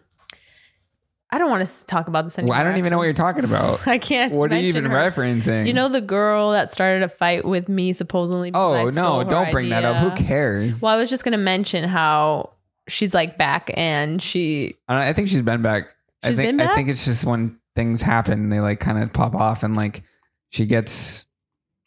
I 1.33 1.37
don't 1.37 1.49
want 1.49 1.65
to 1.65 1.85
talk 1.85 2.07
about 2.07 2.25
this 2.25 2.37
anymore. 2.37 2.51
well, 2.51 2.61
I 2.61 2.63
don't 2.63 2.77
even 2.77 2.91
know 2.91 2.97
what 2.97 3.05
you're 3.05 3.13
talking 3.13 3.45
about. 3.45 3.87
I 3.87 3.97
can't. 3.97 4.33
What 4.33 4.51
are 4.51 4.57
you 4.57 4.67
even 4.67 4.85
her. 4.85 4.95
referencing? 4.95 5.65
You 5.65 5.73
know 5.73 5.87
the 5.87 6.01
girl 6.01 6.51
that 6.51 6.71
started 6.71 7.03
a 7.03 7.09
fight 7.09 7.45
with 7.45 7.69
me 7.69 7.93
supposedly. 7.93 8.51
Oh, 8.53 8.73
I 8.73 8.81
Oh 8.83 8.89
no! 8.89 9.23
Don't 9.23 9.51
bring 9.51 9.69
that 9.69 9.85
up. 9.85 9.97
Who 9.97 10.23
cares? 10.23 10.81
Well, 10.81 10.93
I 10.93 10.97
was 10.97 11.09
just 11.09 11.23
gonna 11.23 11.37
mention 11.37 11.87
how 11.87 12.51
she's 12.87 13.13
like 13.13 13.37
back 13.37 13.71
and 13.75 14.21
she. 14.21 14.75
I 14.87 15.09
I 15.09 15.13
think 15.13 15.29
she's 15.29 15.41
been 15.41 15.61
back. 15.61 15.87
I 16.23 16.29
She's 16.29 16.37
think 16.37 16.57
been 16.57 16.67
I 16.67 16.75
think 16.75 16.89
it's 16.89 17.05
just 17.05 17.25
when 17.25 17.57
things 17.75 18.01
happen, 18.01 18.49
they 18.49 18.59
like 18.59 18.79
kind 18.79 19.01
of 19.01 19.11
pop 19.13 19.33
off, 19.33 19.63
and 19.63 19.75
like 19.75 20.03
she 20.49 20.65
gets 20.65 21.25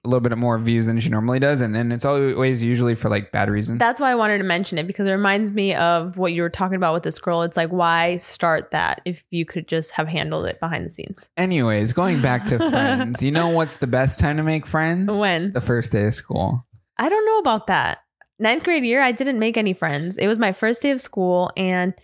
a 0.05 0.09
little 0.09 0.21
bit 0.21 0.37
more 0.37 0.59
views 0.59 0.87
than 0.87 1.01
she 1.01 1.09
normally 1.09 1.39
does, 1.39 1.61
and 1.61 1.77
and 1.77 1.93
it's 1.93 2.05
always 2.05 2.63
usually 2.63 2.95
for 2.95 3.09
like 3.09 3.33
bad 3.33 3.49
reasons. 3.49 3.79
That's 3.79 4.01
why 4.01 4.11
I 4.11 4.15
wanted 4.15 4.39
to 4.39 4.45
mention 4.45 4.79
it 4.79 4.87
because 4.87 5.09
it 5.09 5.13
reminds 5.13 5.51
me 5.51 5.75
of 5.75 6.19
what 6.19 6.33
you 6.33 6.43
were 6.43 6.51
talking 6.51 6.77
about 6.77 6.95
with 6.95 7.03
this 7.03 7.19
girl. 7.19 7.43
It's 7.43 7.57
like 7.57 7.71
why 7.71 8.17
start 8.19 8.71
that 8.73 9.01
if 9.05 9.25
you 9.31 9.45
could 9.45 9.67
just 9.67 9.93
have 9.93 10.09
handled 10.09 10.47
it 10.47 10.61
behind 10.61 10.85
the 10.85 10.91
scenes? 10.91 11.29
Anyways, 11.37 11.93
going 11.93 12.21
back 12.21 12.45
to 12.45 12.59
friends, 12.71 13.23
you 13.23 13.31
know 13.31 13.49
what's 13.49 13.77
the 13.77 13.87
best 13.87 14.19
time 14.19 14.37
to 14.37 14.43
make 14.43 14.67
friends? 14.67 15.17
When 15.17 15.53
the 15.53 15.61
first 15.61 15.93
day 15.93 16.07
of 16.07 16.15
school. 16.15 16.67
I 16.99 17.09
don't 17.09 17.27
know 17.27 17.39
about 17.39 17.67
that. 17.69 17.99
Ninth 18.39 18.65
grade 18.65 18.85
year, 18.85 19.01
I 19.01 19.13
didn't 19.13 19.39
make 19.39 19.57
any 19.57 19.73
friends. 19.73 20.17
It 20.17 20.27
was 20.27 20.39
my 20.39 20.53
first 20.53 20.83
day 20.83 20.91
of 20.91 21.01
school, 21.01 21.51
and 21.57 21.95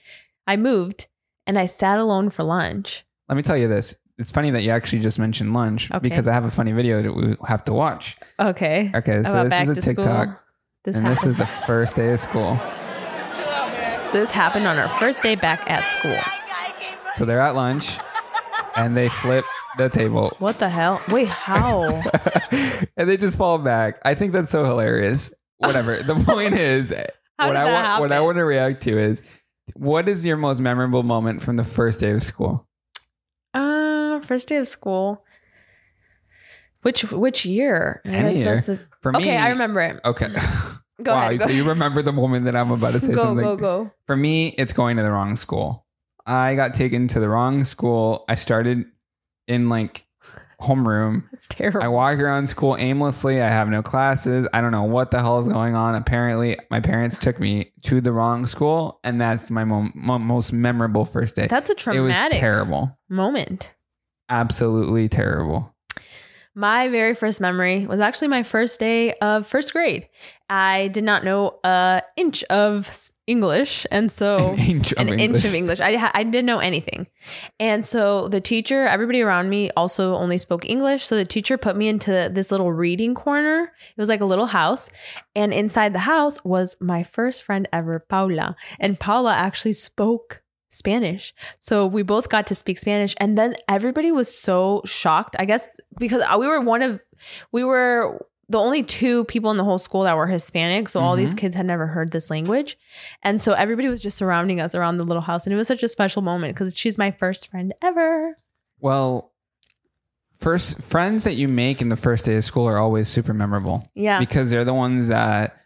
I 0.46 0.57
moved 0.57 1.09
and 1.46 1.59
I 1.59 1.66
sat 1.66 1.98
alone 1.98 2.30
for 2.30 2.44
lunch. 2.44 3.05
Let 3.28 3.36
me 3.36 3.42
tell 3.42 3.57
you 3.57 3.68
this. 3.68 3.96
It's 4.21 4.31
funny 4.31 4.51
that 4.51 4.62
you 4.62 4.71
actually 4.71 5.01
just 5.01 5.18
mentioned 5.18 5.55
lunch 5.55 5.91
Okay. 5.91 5.99
because 5.99 6.29
I 6.29 6.35
have 6.35 6.45
a 6.45 6.51
funny 6.51 6.73
video 6.73 7.01
that 7.01 7.14
we 7.14 7.37
have 7.49 7.64
to 7.64 7.73
watch. 7.73 8.18
Okay. 8.39 8.91
Okay, 8.95 9.23
so 9.23 9.45
this 9.45 9.61
is 9.62 9.68
a 9.71 9.75
to 9.75 9.81
TikTok, 9.81 10.29
school. 10.29 10.41
This 10.85 10.97
and 10.99 11.07
this 11.07 11.25
is 11.25 11.37
the 11.37 11.47
first 11.47 11.97
day 11.97 12.12
of 12.12 12.21
school. 12.21 12.55
this 14.12 14.31
happened 14.31 14.66
on 14.66 14.77
our 14.77 14.89
first 14.99 15.23
day 15.23 15.37
back 15.37 15.62
at 15.71 15.83
school. 15.99 16.21
So 17.16 17.25
they're 17.25 17.41
at 17.41 17.55
lunch, 17.55 17.99
and 18.77 18.95
they 18.95 19.09
flip 19.09 19.47
the 19.79 19.89
table, 19.89 20.37
What 20.39 20.59
the 20.59 20.68
hell? 20.68 21.01
Wait, 21.09 21.29
how? 21.29 22.03
and 22.99 23.09
they 23.09 23.16
just 23.16 23.39
fall 23.39 23.57
back. 23.59 24.01
I 24.05 24.14
think 24.14 24.35
that's 24.35 24.51
so 24.51 24.66
hilarious. 24.66 25.33
Whatever. 25.59 25.97
the 25.97 26.14
point 26.27 26.55
is, 26.55 26.91
what 27.39 27.57
I 27.57 27.64
want, 27.64 28.01
what 28.03 28.12
I 28.12 28.21
want 28.21 28.37
to 28.37 28.45
react 28.45 28.83
to 28.83 28.99
is, 28.99 29.23
what 29.75 30.11
is 30.11 30.27
your 30.27 30.37
most 30.37 30.61
memorable 30.61 31.03
moment 31.03 31.43
from 31.43 31.57
the 31.57 31.64
first 31.64 32.01
day 32.01 32.11
of 32.11 32.23
school? 32.23 32.66
First 34.31 34.47
day 34.47 34.57
of 34.59 34.68
school. 34.68 35.24
Which 36.83 37.03
which 37.12 37.45
year? 37.45 38.01
Any 38.05 38.43
that's 38.45 38.66
year. 38.68 38.76
the- 38.76 38.81
For 39.01 39.11
me, 39.12 39.18
okay, 39.24 39.37
I 39.37 39.49
remember 39.49 39.81
it. 39.81 40.01
Okay. 40.05 40.28
Go 41.03 41.12
wow. 41.14 41.26
ahead. 41.26 41.39
Go, 41.41 41.47
so 41.47 41.51
you 41.51 41.64
remember 41.64 42.01
the 42.03 42.12
moment 42.12 42.45
that 42.45 42.55
I'm 42.55 42.70
about 42.70 42.93
to 42.93 43.01
say 43.01 43.12
go, 43.14 43.22
something? 43.22 43.43
go, 43.45 43.57
go. 43.57 43.85
Go. 43.85 43.91
For 44.07 44.16
me, 44.16 44.49
it's 44.57 44.72
going 44.72 44.97
to 44.99 45.03
the 45.03 45.11
wrong 45.11 45.35
school. 45.37 45.85
I 46.26 46.55
got 46.55 46.74
taken 46.74 47.09
to 47.09 47.20
the 47.20 47.28
wrong 47.28 47.64
school. 47.64 48.24
I 48.28 48.35
started 48.37 48.85
in 49.49 49.68
like 49.68 50.07
homeroom. 50.61 51.24
It's 51.33 51.49
terrible. 51.49 51.83
I 51.83 51.89
walk 51.89 52.18
around 52.18 52.47
school 52.47 52.76
aimlessly. 52.78 53.41
I 53.41 53.49
have 53.49 53.68
no 53.68 53.83
classes. 53.83 54.47
I 54.53 54.61
don't 54.61 54.72
know 54.72 54.83
what 54.85 55.11
the 55.11 55.18
hell 55.18 55.39
is 55.41 55.49
going 55.49 55.74
on. 55.74 55.95
Apparently, 55.95 56.57
my 56.70 56.81
parents 56.81 57.16
took 57.18 57.41
me 57.41 57.72
to 57.85 58.01
the 58.03 58.12
wrong 58.12 58.47
school, 58.47 59.01
and 59.03 59.18
that's 59.20 59.51
my 59.51 59.64
mo- 59.64 59.91
mo- 59.95 60.18
most 60.18 60.53
memorable 60.53 61.05
first 61.07 61.35
day. 61.35 61.47
That's 61.49 61.70
a 61.70 61.72
it 61.72 61.76
was 61.76 61.83
traumatic 62.12 62.39
terrible. 62.41 62.99
moment. 63.09 63.72
Absolutely 64.31 65.09
terrible. 65.09 65.74
My 66.55 66.89
very 66.89 67.14
first 67.14 67.41
memory 67.41 67.87
was 67.87 68.01
actually 68.01 68.26
my 68.28 68.43
first 68.43 68.81
day 68.81 69.14
of 69.14 69.47
first 69.47 69.72
grade. 69.72 70.09
I 70.49 70.89
did 70.89 71.05
not 71.05 71.24
know 71.24 71.61
a 71.62 72.03
inch 72.16 72.43
of 72.45 72.91
English, 73.28 73.87
and 73.93 74.11
so 74.11 74.37
An 74.59 74.59
inch 74.59 74.93
of 74.93 74.99
an 75.07 75.09
inch 75.11 75.20
English. 75.20 75.45
of 75.45 75.55
English. 75.55 75.81
I 75.81 76.11
I 76.12 76.24
didn't 76.24 76.47
know 76.47 76.59
anything, 76.59 77.07
and 77.61 77.87
so 77.87 78.26
the 78.28 78.41
teacher, 78.41 78.85
everybody 78.85 79.20
around 79.20 79.49
me, 79.49 79.70
also 79.76 80.16
only 80.16 80.39
spoke 80.39 80.68
English. 80.68 81.05
So 81.07 81.14
the 81.14 81.24
teacher 81.24 81.57
put 81.57 81.76
me 81.76 81.87
into 81.87 82.28
this 82.33 82.51
little 82.51 82.72
reading 82.72 83.14
corner. 83.14 83.62
It 83.62 83.97
was 83.97 84.09
like 84.09 84.20
a 84.20 84.24
little 84.24 84.47
house, 84.47 84.91
and 85.37 85.55
inside 85.55 85.93
the 85.93 86.01
house 86.01 86.45
was 86.45 86.76
my 86.81 87.05
first 87.05 87.45
friend 87.45 87.68
ever, 87.72 88.01
Paula, 88.01 88.57
and 88.81 88.99
Paula 88.99 89.35
actually 89.35 89.74
spoke. 89.74 90.43
Spanish. 90.71 91.35
So 91.59 91.87
we 91.87 92.03
both 92.03 92.29
got 92.29 92.47
to 92.47 92.55
speak 92.55 92.79
Spanish. 92.79 93.14
And 93.18 93.37
then 93.37 93.55
everybody 93.68 94.11
was 94.12 94.35
so 94.35 94.83
shocked, 94.87 95.37
I 95.39 95.45
guess, 95.45 95.68
because 95.99 96.23
we 96.39 96.47
were 96.47 96.61
one 96.61 96.81
of, 96.83 97.03
we 97.53 97.62
were 97.64 98.25
the 98.49 98.59
only 98.59 98.83
two 98.83 99.25
people 99.27 99.51
in 99.51 99.57
the 99.57 99.64
whole 99.64 99.79
school 99.79 100.03
that 100.05 100.16
were 100.16 100.27
Hispanic. 100.27 100.89
So 100.89 101.01
all 101.01 101.14
these 101.16 101.35
Mhm. 101.35 101.39
kids 101.39 101.55
had 101.57 101.66
never 101.66 101.87
heard 101.87 102.11
this 102.11 102.31
language. 102.31 102.77
And 103.23 103.41
so 103.41 103.53
everybody 103.53 103.89
was 103.89 104.01
just 104.01 104.16
surrounding 104.16 104.61
us 104.61 104.75
around 104.75 104.97
the 104.97 105.05
little 105.05 105.23
house. 105.23 105.47
And 105.47 105.53
it 105.53 105.57
was 105.57 105.68
such 105.68 105.83
a 105.85 105.89
special 105.89 106.23
moment 106.23 106.55
because 106.57 106.77
she's 106.77 106.99
my 106.99 107.11
first 107.12 107.49
friend 107.49 107.73
ever. 107.83 108.37
Well, 108.81 109.33
first 110.39 110.83
friends 110.83 111.25
that 111.25 111.35
you 111.35 111.47
make 111.49 111.81
in 111.83 111.91
the 111.91 111.97
first 111.97 112.25
day 112.25 112.37
of 112.37 112.45
school 112.45 112.66
are 112.66 112.79
always 112.79 113.09
super 113.09 113.35
memorable. 113.35 113.89
Yeah. 113.95 114.18
because 114.18 114.51
they're 114.51 114.64
the 114.64 114.75
ones 114.75 115.09
that 115.09 115.57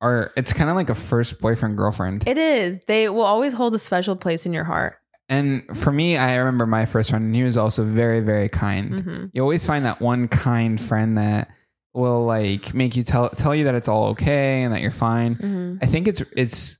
are 0.00 0.32
it's 0.36 0.52
kind 0.52 0.70
of 0.70 0.76
like 0.76 0.90
a 0.90 0.94
first 0.94 1.40
boyfriend 1.40 1.76
girlfriend. 1.76 2.24
It 2.26 2.38
is. 2.38 2.80
They 2.86 3.08
will 3.08 3.22
always 3.22 3.52
hold 3.52 3.74
a 3.74 3.78
special 3.78 4.16
place 4.16 4.46
in 4.46 4.52
your 4.52 4.64
heart. 4.64 4.96
and 5.28 5.62
for 5.78 5.92
me 5.92 6.16
i 6.16 6.34
remember 6.36 6.66
my 6.66 6.84
first 6.86 7.10
friend 7.10 7.24
and 7.26 7.34
he 7.34 7.44
was 7.44 7.56
also 7.56 7.84
very 7.84 8.20
very 8.20 8.48
kind. 8.48 9.00
Hmm 9.00 9.24
you 9.32 9.42
always 9.42 9.64
find 9.64 9.84
that 9.84 10.00
one 10.00 10.26
kind 10.28 10.80
friend 10.80 11.16
that 11.18 11.48
will 11.94 12.24
like 12.24 12.72
make 12.74 12.96
you 12.96 13.02
tell 13.02 13.28
tell 13.30 13.54
you 13.54 13.64
that 13.64 13.74
it's 13.74 13.88
all 13.88 14.06
okay 14.08 14.62
and 14.62 14.72
that 14.74 14.80
you're 14.80 14.90
fine. 14.90 15.34
Hmm 15.34 15.76
i 15.82 15.86
think 15.86 16.08
it's 16.08 16.22
it's 16.36 16.78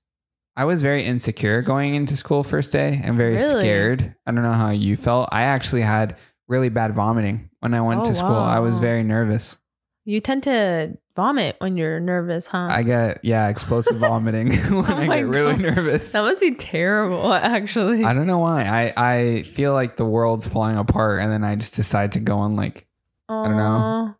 i 0.56 0.64
was 0.64 0.82
very 0.82 1.02
insecure 1.04 1.62
going 1.62 1.94
into 1.94 2.16
school 2.16 2.42
first 2.42 2.72
day 2.72 3.00
and 3.04 3.16
very 3.16 3.34
Really? 3.36 3.60
scared. 3.60 4.14
I 4.26 4.32
don't 4.32 4.42
know 4.42 4.52
how 4.64 4.70
you 4.70 4.96
felt. 4.96 5.28
I 5.32 5.42
actually 5.42 5.82
had 5.82 6.16
really 6.48 6.68
bad 6.70 6.94
vomiting 6.94 7.50
when 7.60 7.74
i 7.74 7.80
went 7.80 8.00
Oh, 8.00 8.04
to 8.06 8.14
school. 8.14 8.34
I 8.56 8.58
was 8.58 8.78
very 8.78 9.02
nervous 9.04 9.58
You 10.04 10.20
tend 10.20 10.42
to 10.44 10.96
vomit 11.14 11.56
when 11.58 11.76
you're 11.76 12.00
nervous, 12.00 12.46
huh? 12.46 12.68
I 12.70 12.82
get 12.82 13.20
yeah, 13.22 13.48
explosive 13.48 13.96
vomiting 13.98 14.48
when 14.52 14.90
Oh 14.90 14.96
I 14.96 15.06
get 15.18 15.26
really 15.26 15.52
God. 15.52 15.76
nervous. 15.76 16.12
that 16.12 16.22
must 16.22 16.40
be 16.40 16.54
terrible, 16.54 17.32
actually. 17.34 18.04
I 18.04 18.14
don't 18.14 18.26
know 18.26 18.38
why. 18.38 18.64
I 18.64 18.92
I 18.96 19.42
feel 19.42 19.72
like 19.72 19.96
the 19.96 20.06
world's 20.06 20.48
falling 20.48 20.78
apart, 20.78 21.20
and 21.22 21.30
then 21.30 21.44
I 21.44 21.54
just 21.56 21.74
decide 21.74 22.12
to 22.12 22.20
go 22.20 22.38
on 22.38 22.56
like 22.56 22.86
I 23.28 23.44
don't 23.48 23.56
know. 23.56 24.14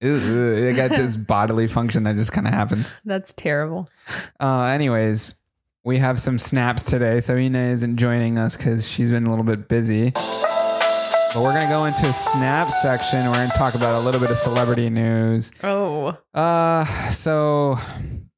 Ew, 0.00 0.68
I 0.68 0.72
got 0.72 0.90
this 0.90 1.16
bodily 1.16 1.68
function 1.68 2.02
that 2.04 2.16
just 2.16 2.32
kind 2.32 2.48
of 2.48 2.52
happens. 2.52 2.96
That's 3.04 3.32
terrible. 3.32 3.88
Uh, 4.40 4.62
anyways, 4.64 5.36
we 5.84 5.98
have 5.98 6.18
some 6.18 6.40
snaps 6.40 6.84
today. 6.84 7.20
Sabina 7.20 7.60
isn't 7.60 7.98
joining 7.98 8.36
us 8.36 8.56
because 8.56 8.88
she's 8.88 9.12
been 9.12 9.26
a 9.26 9.30
little 9.30 9.44
bit 9.44 9.68
busy. 9.68 10.12
But 11.34 11.42
we're 11.42 11.54
gonna 11.54 11.68
go 11.70 11.86
into 11.86 12.06
a 12.08 12.12
snap 12.12 12.70
section. 12.70 13.24
We're 13.26 13.32
gonna 13.32 13.48
talk 13.56 13.74
about 13.74 13.94
a 13.94 14.00
little 14.04 14.20
bit 14.20 14.30
of 14.30 14.36
celebrity 14.36 14.90
news. 14.90 15.50
Oh, 15.64 16.16
Uh, 16.34 16.84
so 17.10 17.78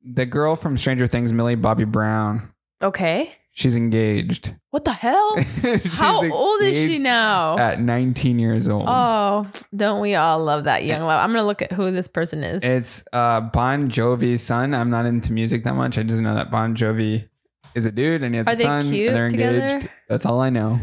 the 0.04 0.24
girl 0.26 0.54
from 0.54 0.78
Stranger 0.78 1.08
Things, 1.08 1.32
Millie 1.32 1.56
Bobby 1.56 1.84
Brown, 1.84 2.52
okay. 2.80 3.32
she's 3.50 3.74
engaged. 3.74 4.54
What 4.70 4.84
the 4.84 4.92
hell? 4.92 5.36
How 5.90 6.30
old 6.30 6.62
is 6.62 6.76
she 6.88 7.00
now? 7.00 7.58
At 7.58 7.80
19 7.80 8.38
years 8.38 8.68
old. 8.68 8.84
Oh, 8.86 9.48
don't 9.74 10.00
we 10.00 10.14
all 10.14 10.38
love 10.44 10.64
that 10.64 10.84
young 10.84 11.02
love? 11.02 11.20
I'm 11.20 11.32
gonna 11.34 11.46
look 11.46 11.62
at 11.62 11.72
who 11.72 11.90
this 11.90 12.06
person 12.06 12.44
is. 12.44 12.62
It's 12.62 13.04
uh, 13.12 13.40
Bon 13.40 13.90
Jovi's 13.90 14.42
son. 14.42 14.72
I'm 14.72 14.90
not 14.90 15.04
into 15.04 15.32
music 15.32 15.64
that 15.64 15.74
much. 15.74 15.98
I 15.98 16.04
just 16.04 16.20
know 16.20 16.36
that 16.36 16.52
Bon 16.52 16.76
Jovi 16.76 17.28
is 17.74 17.86
a 17.86 17.90
dude 17.92 18.22
and 18.22 18.34
he 18.34 18.38
has 18.38 18.46
Are 18.46 18.52
a 18.52 18.56
they 18.56 18.62
son 18.62 18.84
cute 18.84 19.08
and 19.08 19.16
they're 19.16 19.26
engaged. 19.26 19.72
together? 19.80 19.90
That's 20.08 20.24
all 20.24 20.40
I 20.40 20.50
know. 20.50 20.78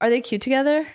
Are 0.00 0.10
they 0.10 0.20
cute 0.20 0.40
together? 0.42 0.86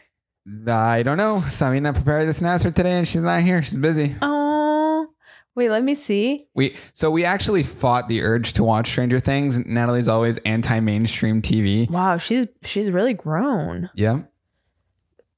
I 0.67 1.03
don't 1.03 1.17
know. 1.17 1.43
Samina 1.47 1.93
prepared 1.93 2.27
the 2.27 2.33
snaps 2.33 2.63
for 2.63 2.71
today 2.71 2.97
and 2.99 3.07
she's 3.07 3.23
not 3.23 3.41
here. 3.43 3.61
She's 3.61 3.77
busy. 3.77 4.15
Oh, 4.21 5.07
wait, 5.55 5.69
let 5.69 5.83
me 5.83 5.95
see. 5.95 6.47
We 6.55 6.75
so 6.93 7.11
we 7.11 7.25
actually 7.25 7.63
fought 7.63 8.07
the 8.07 8.21
urge 8.23 8.53
to 8.53 8.63
watch 8.63 8.89
Stranger 8.89 9.19
Things. 9.19 9.63
Natalie's 9.65 10.07
always 10.07 10.37
anti-mainstream 10.39 11.41
TV. 11.41 11.89
Wow, 11.89 12.17
she's 12.17 12.47
she's 12.63 12.89
really 12.89 13.13
grown. 13.13 13.89
Yeah. 13.93 14.21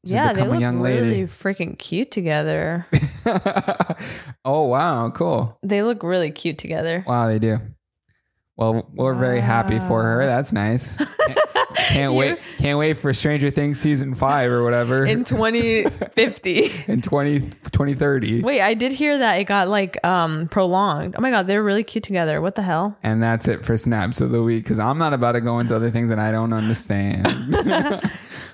She's 0.03 0.13
yeah, 0.13 0.33
they 0.33 0.47
look 0.47 0.59
young 0.59 0.81
really 0.81 1.01
lady. 1.01 1.23
freaking 1.23 1.77
cute 1.77 2.09
together. 2.09 2.87
oh 4.45 4.63
wow, 4.63 5.11
cool. 5.11 5.59
they 5.61 5.83
look 5.83 6.01
really 6.01 6.31
cute 6.31 6.57
together. 6.57 7.03
Wow, 7.05 7.27
they 7.27 7.37
do. 7.37 7.59
Well, 8.55 8.89
we're 8.93 9.13
very 9.13 9.39
happy 9.39 9.79
for 9.79 10.03
her. 10.03 10.25
That's 10.25 10.51
nice. 10.51 10.97
Can't 11.93 12.13
wait. 12.13 12.39
Can't 12.57 12.77
wait 12.79 12.93
for 12.97 13.13
Stranger 13.13 13.49
Things 13.49 13.79
season 13.79 14.13
five 14.15 14.51
or 14.51 14.63
whatever 14.63 15.05
In 15.05 15.23
2050. 15.25 16.71
in 16.87 17.01
20, 17.01 17.39
2030. 17.39 18.41
Wait, 18.41 18.61
I 18.61 18.73
did 18.73 18.91
hear 18.91 19.17
that 19.17 19.33
it 19.39 19.43
got 19.45 19.67
like 19.67 20.03
um 20.05 20.47
prolonged. 20.49 21.15
Oh 21.17 21.21
my 21.21 21.31
god, 21.31 21.47
they're 21.47 21.63
really 21.63 21.83
cute 21.83 22.03
together. 22.03 22.41
What 22.41 22.55
the 22.55 22.61
hell? 22.61 22.97
And 23.03 23.21
that's 23.21 23.47
it 23.47 23.65
for 23.65 23.77
snaps 23.77 24.21
of 24.21 24.31
the 24.31 24.41
week 24.43 24.63
because 24.63 24.79
I'm 24.79 24.97
not 24.97 25.13
about 25.13 25.33
to 25.33 25.41
go 25.41 25.59
into 25.59 25.75
other 25.75 25.89
things 25.91 26.09
that 26.09 26.19
I 26.19 26.31
don't 26.31 26.53
understand. 26.53 27.27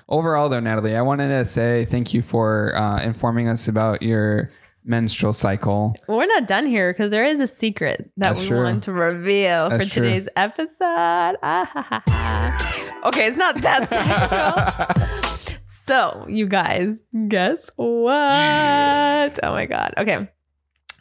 Overall, 0.08 0.48
though, 0.48 0.60
Natalie, 0.60 0.96
I 0.96 1.02
wanted 1.02 1.28
to 1.28 1.44
say 1.44 1.84
thank 1.84 2.14
you 2.14 2.22
for 2.22 2.74
uh, 2.74 3.00
informing 3.02 3.46
us 3.48 3.68
about 3.68 4.02
your 4.02 4.48
menstrual 4.88 5.32
cycle. 5.32 5.94
We're 6.08 6.26
not 6.26 6.48
done 6.48 6.66
here 6.66 6.92
because 6.92 7.10
there 7.10 7.24
is 7.24 7.38
a 7.40 7.46
secret 7.46 8.10
that 8.16 8.30
That's 8.30 8.40
we 8.40 8.48
true. 8.48 8.62
want 8.64 8.82
to 8.84 8.92
reveal 8.92 9.68
That's 9.68 9.84
for 9.84 9.90
true. 9.90 10.02
today's 10.04 10.28
episode. 10.34 11.36
Ah, 11.42 11.68
ha, 11.72 11.82
ha, 11.82 12.02
ha. 12.08 13.02
okay, 13.08 13.28
it's 13.28 13.36
not 13.36 13.56
that 13.58 13.88
sexual. 15.36 15.60
so, 15.68 16.26
you 16.28 16.46
guys, 16.46 16.98
guess 17.28 17.70
what? 17.76 19.38
Oh 19.42 19.52
my 19.52 19.66
God. 19.66 19.94
Okay. 19.98 20.28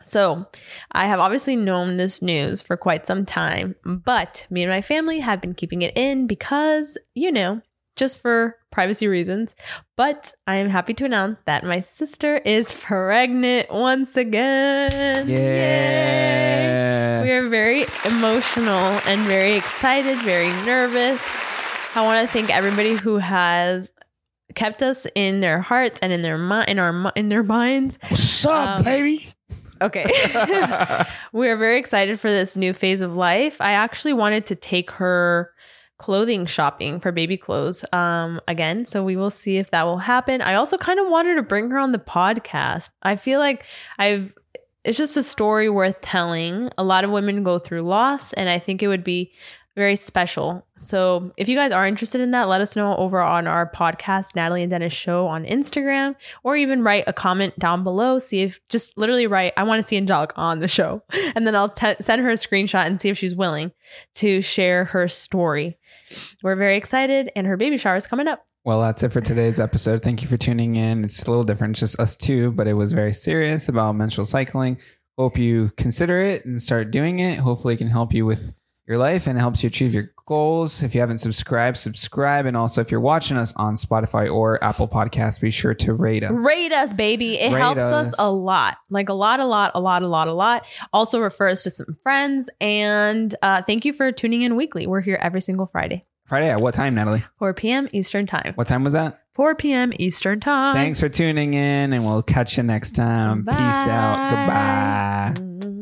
So, 0.03 0.45
I 0.93 1.05
have 1.07 1.19
obviously 1.19 1.57
known 1.57 1.97
this 1.97 2.21
news 2.21 2.61
for 2.61 2.77
quite 2.77 3.05
some 3.05 3.25
time, 3.25 3.75
but 3.83 4.47
me 4.49 4.63
and 4.63 4.71
my 4.71 4.81
family 4.81 5.19
have 5.19 5.41
been 5.41 5.53
keeping 5.53 5.81
it 5.81 5.97
in 5.97 6.27
because, 6.27 6.97
you 7.13 7.29
know, 7.29 7.61
just 7.97 8.21
for 8.21 8.55
privacy 8.71 9.07
reasons. 9.07 9.53
But 9.97 10.31
I 10.45 10.55
am 10.55 10.69
happy 10.69 10.93
to 10.95 11.05
announce 11.05 11.41
that 11.45 11.65
my 11.65 11.81
sister 11.81 12.37
is 12.37 12.71
pregnant 12.79 13.71
once 13.71 14.15
again. 14.15 15.27
Yeah. 15.27 17.23
We 17.23 17.31
are 17.31 17.49
very 17.49 17.81
emotional 18.05 18.99
and 19.05 19.21
very 19.21 19.55
excited, 19.55 20.17
very 20.19 20.49
nervous. 20.65 21.21
I 21.95 22.03
want 22.03 22.25
to 22.25 22.31
thank 22.31 22.49
everybody 22.49 22.93
who 22.93 23.17
has 23.17 23.91
kept 24.55 24.81
us 24.81 25.05
in 25.15 25.39
their 25.39 25.59
hearts 25.61 25.99
and 26.01 26.13
in 26.13 26.21
their 26.21 26.37
mi- 26.37 26.65
in 26.67 26.79
our 26.79 27.11
in 27.15 27.29
their 27.29 27.43
minds. 27.43 27.97
What's 28.09 28.45
up, 28.45 28.79
um, 28.79 28.83
baby? 28.83 29.27
Okay. 29.81 30.05
we 31.33 31.49
are 31.49 31.57
very 31.57 31.79
excited 31.79 32.19
for 32.19 32.29
this 32.29 32.55
new 32.55 32.73
phase 32.73 33.01
of 33.01 33.15
life. 33.15 33.59
I 33.61 33.71
actually 33.73 34.13
wanted 34.13 34.45
to 34.47 34.55
take 34.55 34.91
her 34.91 35.51
clothing 35.97 36.45
shopping 36.45 36.99
for 36.99 37.11
baby 37.11 37.37
clothes 37.37 37.83
um 37.93 38.39
again. 38.47 38.85
So 38.85 39.03
we 39.03 39.15
will 39.15 39.31
see 39.31 39.57
if 39.57 39.71
that 39.71 39.85
will 39.85 39.97
happen. 39.97 40.41
I 40.41 40.55
also 40.55 40.77
kind 40.77 40.99
of 40.99 41.07
wanted 41.07 41.35
to 41.35 41.43
bring 41.43 41.69
her 41.71 41.77
on 41.79 41.91
the 41.91 41.97
podcast. 41.97 42.89
I 43.03 43.15
feel 43.15 43.39
like 43.39 43.65
i've 43.97 44.33
it's 44.83 44.97
just 44.97 45.17
a 45.17 45.23
story 45.23 45.69
worth 45.69 45.99
telling. 45.99 46.69
A 46.77 46.83
lot 46.83 47.03
of 47.03 47.09
women 47.11 47.43
go 47.43 47.59
through 47.59 47.81
loss 47.81 48.33
and 48.33 48.49
i 48.49 48.59
think 48.59 48.81
it 48.83 48.87
would 48.87 49.03
be 49.03 49.31
very 49.77 49.95
special 49.95 50.65
so 50.79 51.31
if 51.37 51.47
you 51.47 51.55
guys 51.55 51.71
are 51.71 51.85
interested 51.85 52.19
in 52.19 52.31
that 52.31 52.47
let 52.47 52.61
us 52.61 52.75
know 52.75 52.95
over 52.97 53.21
on 53.21 53.45
our 53.45 53.71
podcast 53.71 54.35
natalie 54.35 54.63
and 54.63 54.71
dennis 54.71 54.91
show 54.91 55.27
on 55.27 55.45
instagram 55.45 56.15
or 56.43 56.57
even 56.57 56.81
write 56.81 57.03
a 57.05 57.13
comment 57.13 57.57
down 57.59 57.83
below 57.83 58.17
see 58.17 58.41
if 58.41 58.59
just 58.69 58.97
literally 58.97 59.27
write 59.27 59.53
i 59.55 59.61
want 59.61 59.77
to 59.77 59.83
see 59.83 59.95
angelic 59.95 60.31
on 60.35 60.59
the 60.61 60.67
show 60.67 61.03
and 61.35 61.45
then 61.45 61.55
i'll 61.55 61.69
te- 61.69 61.93
send 62.01 62.23
her 62.23 62.31
a 62.31 62.33
screenshot 62.33 62.87
and 62.87 62.99
see 62.99 63.09
if 63.09 63.17
she's 63.19 63.35
willing 63.35 63.71
to 64.15 64.41
share 64.41 64.83
her 64.85 65.07
story 65.07 65.77
we're 66.41 66.55
very 66.55 66.75
excited 66.75 67.31
and 67.35 67.45
her 67.45 67.55
baby 67.55 67.77
shower 67.77 67.95
is 67.95 68.07
coming 68.07 68.27
up 68.27 68.43
Well, 68.65 68.81
that's 68.81 69.03
it 69.03 69.13
for 69.13 69.21
today's 69.21 69.59
episode. 69.59 70.01
Thank 70.03 70.21
you 70.21 70.27
for 70.27 70.35
tuning 70.37 70.75
in. 70.75 71.05
It's 71.05 71.23
a 71.23 71.29
little 71.29 71.45
different, 71.45 71.77
just 71.77 71.99
us 72.01 72.17
two, 72.17 72.51
but 72.51 72.67
it 72.67 72.73
was 72.73 72.91
very 72.91 73.13
serious 73.13 73.69
about 73.69 73.95
menstrual 73.95 74.25
cycling. 74.25 74.77
Hope 75.17 75.37
you 75.37 75.71
consider 75.77 76.19
it 76.19 76.43
and 76.43 76.61
start 76.61 76.91
doing 76.91 77.19
it. 77.19 77.39
Hopefully, 77.39 77.75
it 77.75 77.77
can 77.77 77.87
help 77.87 78.13
you 78.13 78.25
with 78.25 78.51
your 78.87 78.97
life 78.97 79.27
and 79.27 79.37
helps 79.37 79.63
you 79.63 79.67
achieve 79.67 79.93
your 79.93 80.11
goals. 80.25 80.81
If 80.81 80.95
you 80.95 81.01
haven't 81.01 81.17
subscribed, 81.17 81.77
subscribe. 81.77 82.45
And 82.45 82.55
also, 82.55 82.79
if 82.81 82.89
you're 82.89 83.01
watching 83.01 83.35
us 83.37 83.53
on 83.55 83.75
Spotify 83.75 84.33
or 84.33 84.63
Apple 84.63 84.87
Podcasts, 84.87 85.41
be 85.41 85.51
sure 85.51 85.73
to 85.73 85.93
rate 85.93 86.23
us. 86.23 86.31
rate 86.31 86.71
us 86.71 86.93
baby 86.93 87.37
it 87.39 87.51
Rate 87.51 87.59
helps 87.59 87.81
us. 87.81 88.07
us 88.07 88.15
a 88.17 88.31
lot 88.31 88.77
like 88.89 89.09
a 89.09 89.13
lot 89.13 89.39
a 89.39 89.45
lot 89.45 89.71
a 89.75 89.79
lot 89.79 90.03
a 90.03 90.07
lot 90.07 90.27
a 90.27 90.33
lot 90.33 90.65
also 90.93 91.19
refer 91.19 91.49
us 91.49 91.63
to 91.63 91.69
some 91.71 91.97
friends 92.03 92.49
and 92.61 93.35
uh, 93.41 93.61
thank 93.61 93.83
you 93.85 93.91
for 93.93 94.11
tuning 94.11 94.41
in 94.41 94.55
weekly 94.55 94.87
we're 94.87 95.01
here 95.01 95.17
every 95.21 95.41
single 95.41 95.65
friday 95.67 96.05
Friday 96.25 96.49
at 96.49 96.59
what 96.59 96.73
time, 96.73 96.93
Natalie? 96.95 97.23
4 97.39 97.53
p.m 97.53 97.87
eastern 97.93 98.25
time 98.27 98.51
What 98.55 98.67
time 98.67 98.83
was 98.83 98.93
that? 98.93 99.21
4 99.31 99.55
p.m 99.55 99.93
eastern 99.97 100.39
time 100.41 100.75
Thanks 100.75 100.99
for 100.99 101.07
tuning 101.09 101.53
in, 101.53 101.93
and 101.93 102.05
we'll 102.05 102.21
catch 102.23 102.57
you 102.57 102.63
next 102.63 102.95
time. 102.95 103.45
Peace 103.45 103.55
out. 103.55 104.29
Goodbye. 104.29 105.33
Mm. 105.41 105.76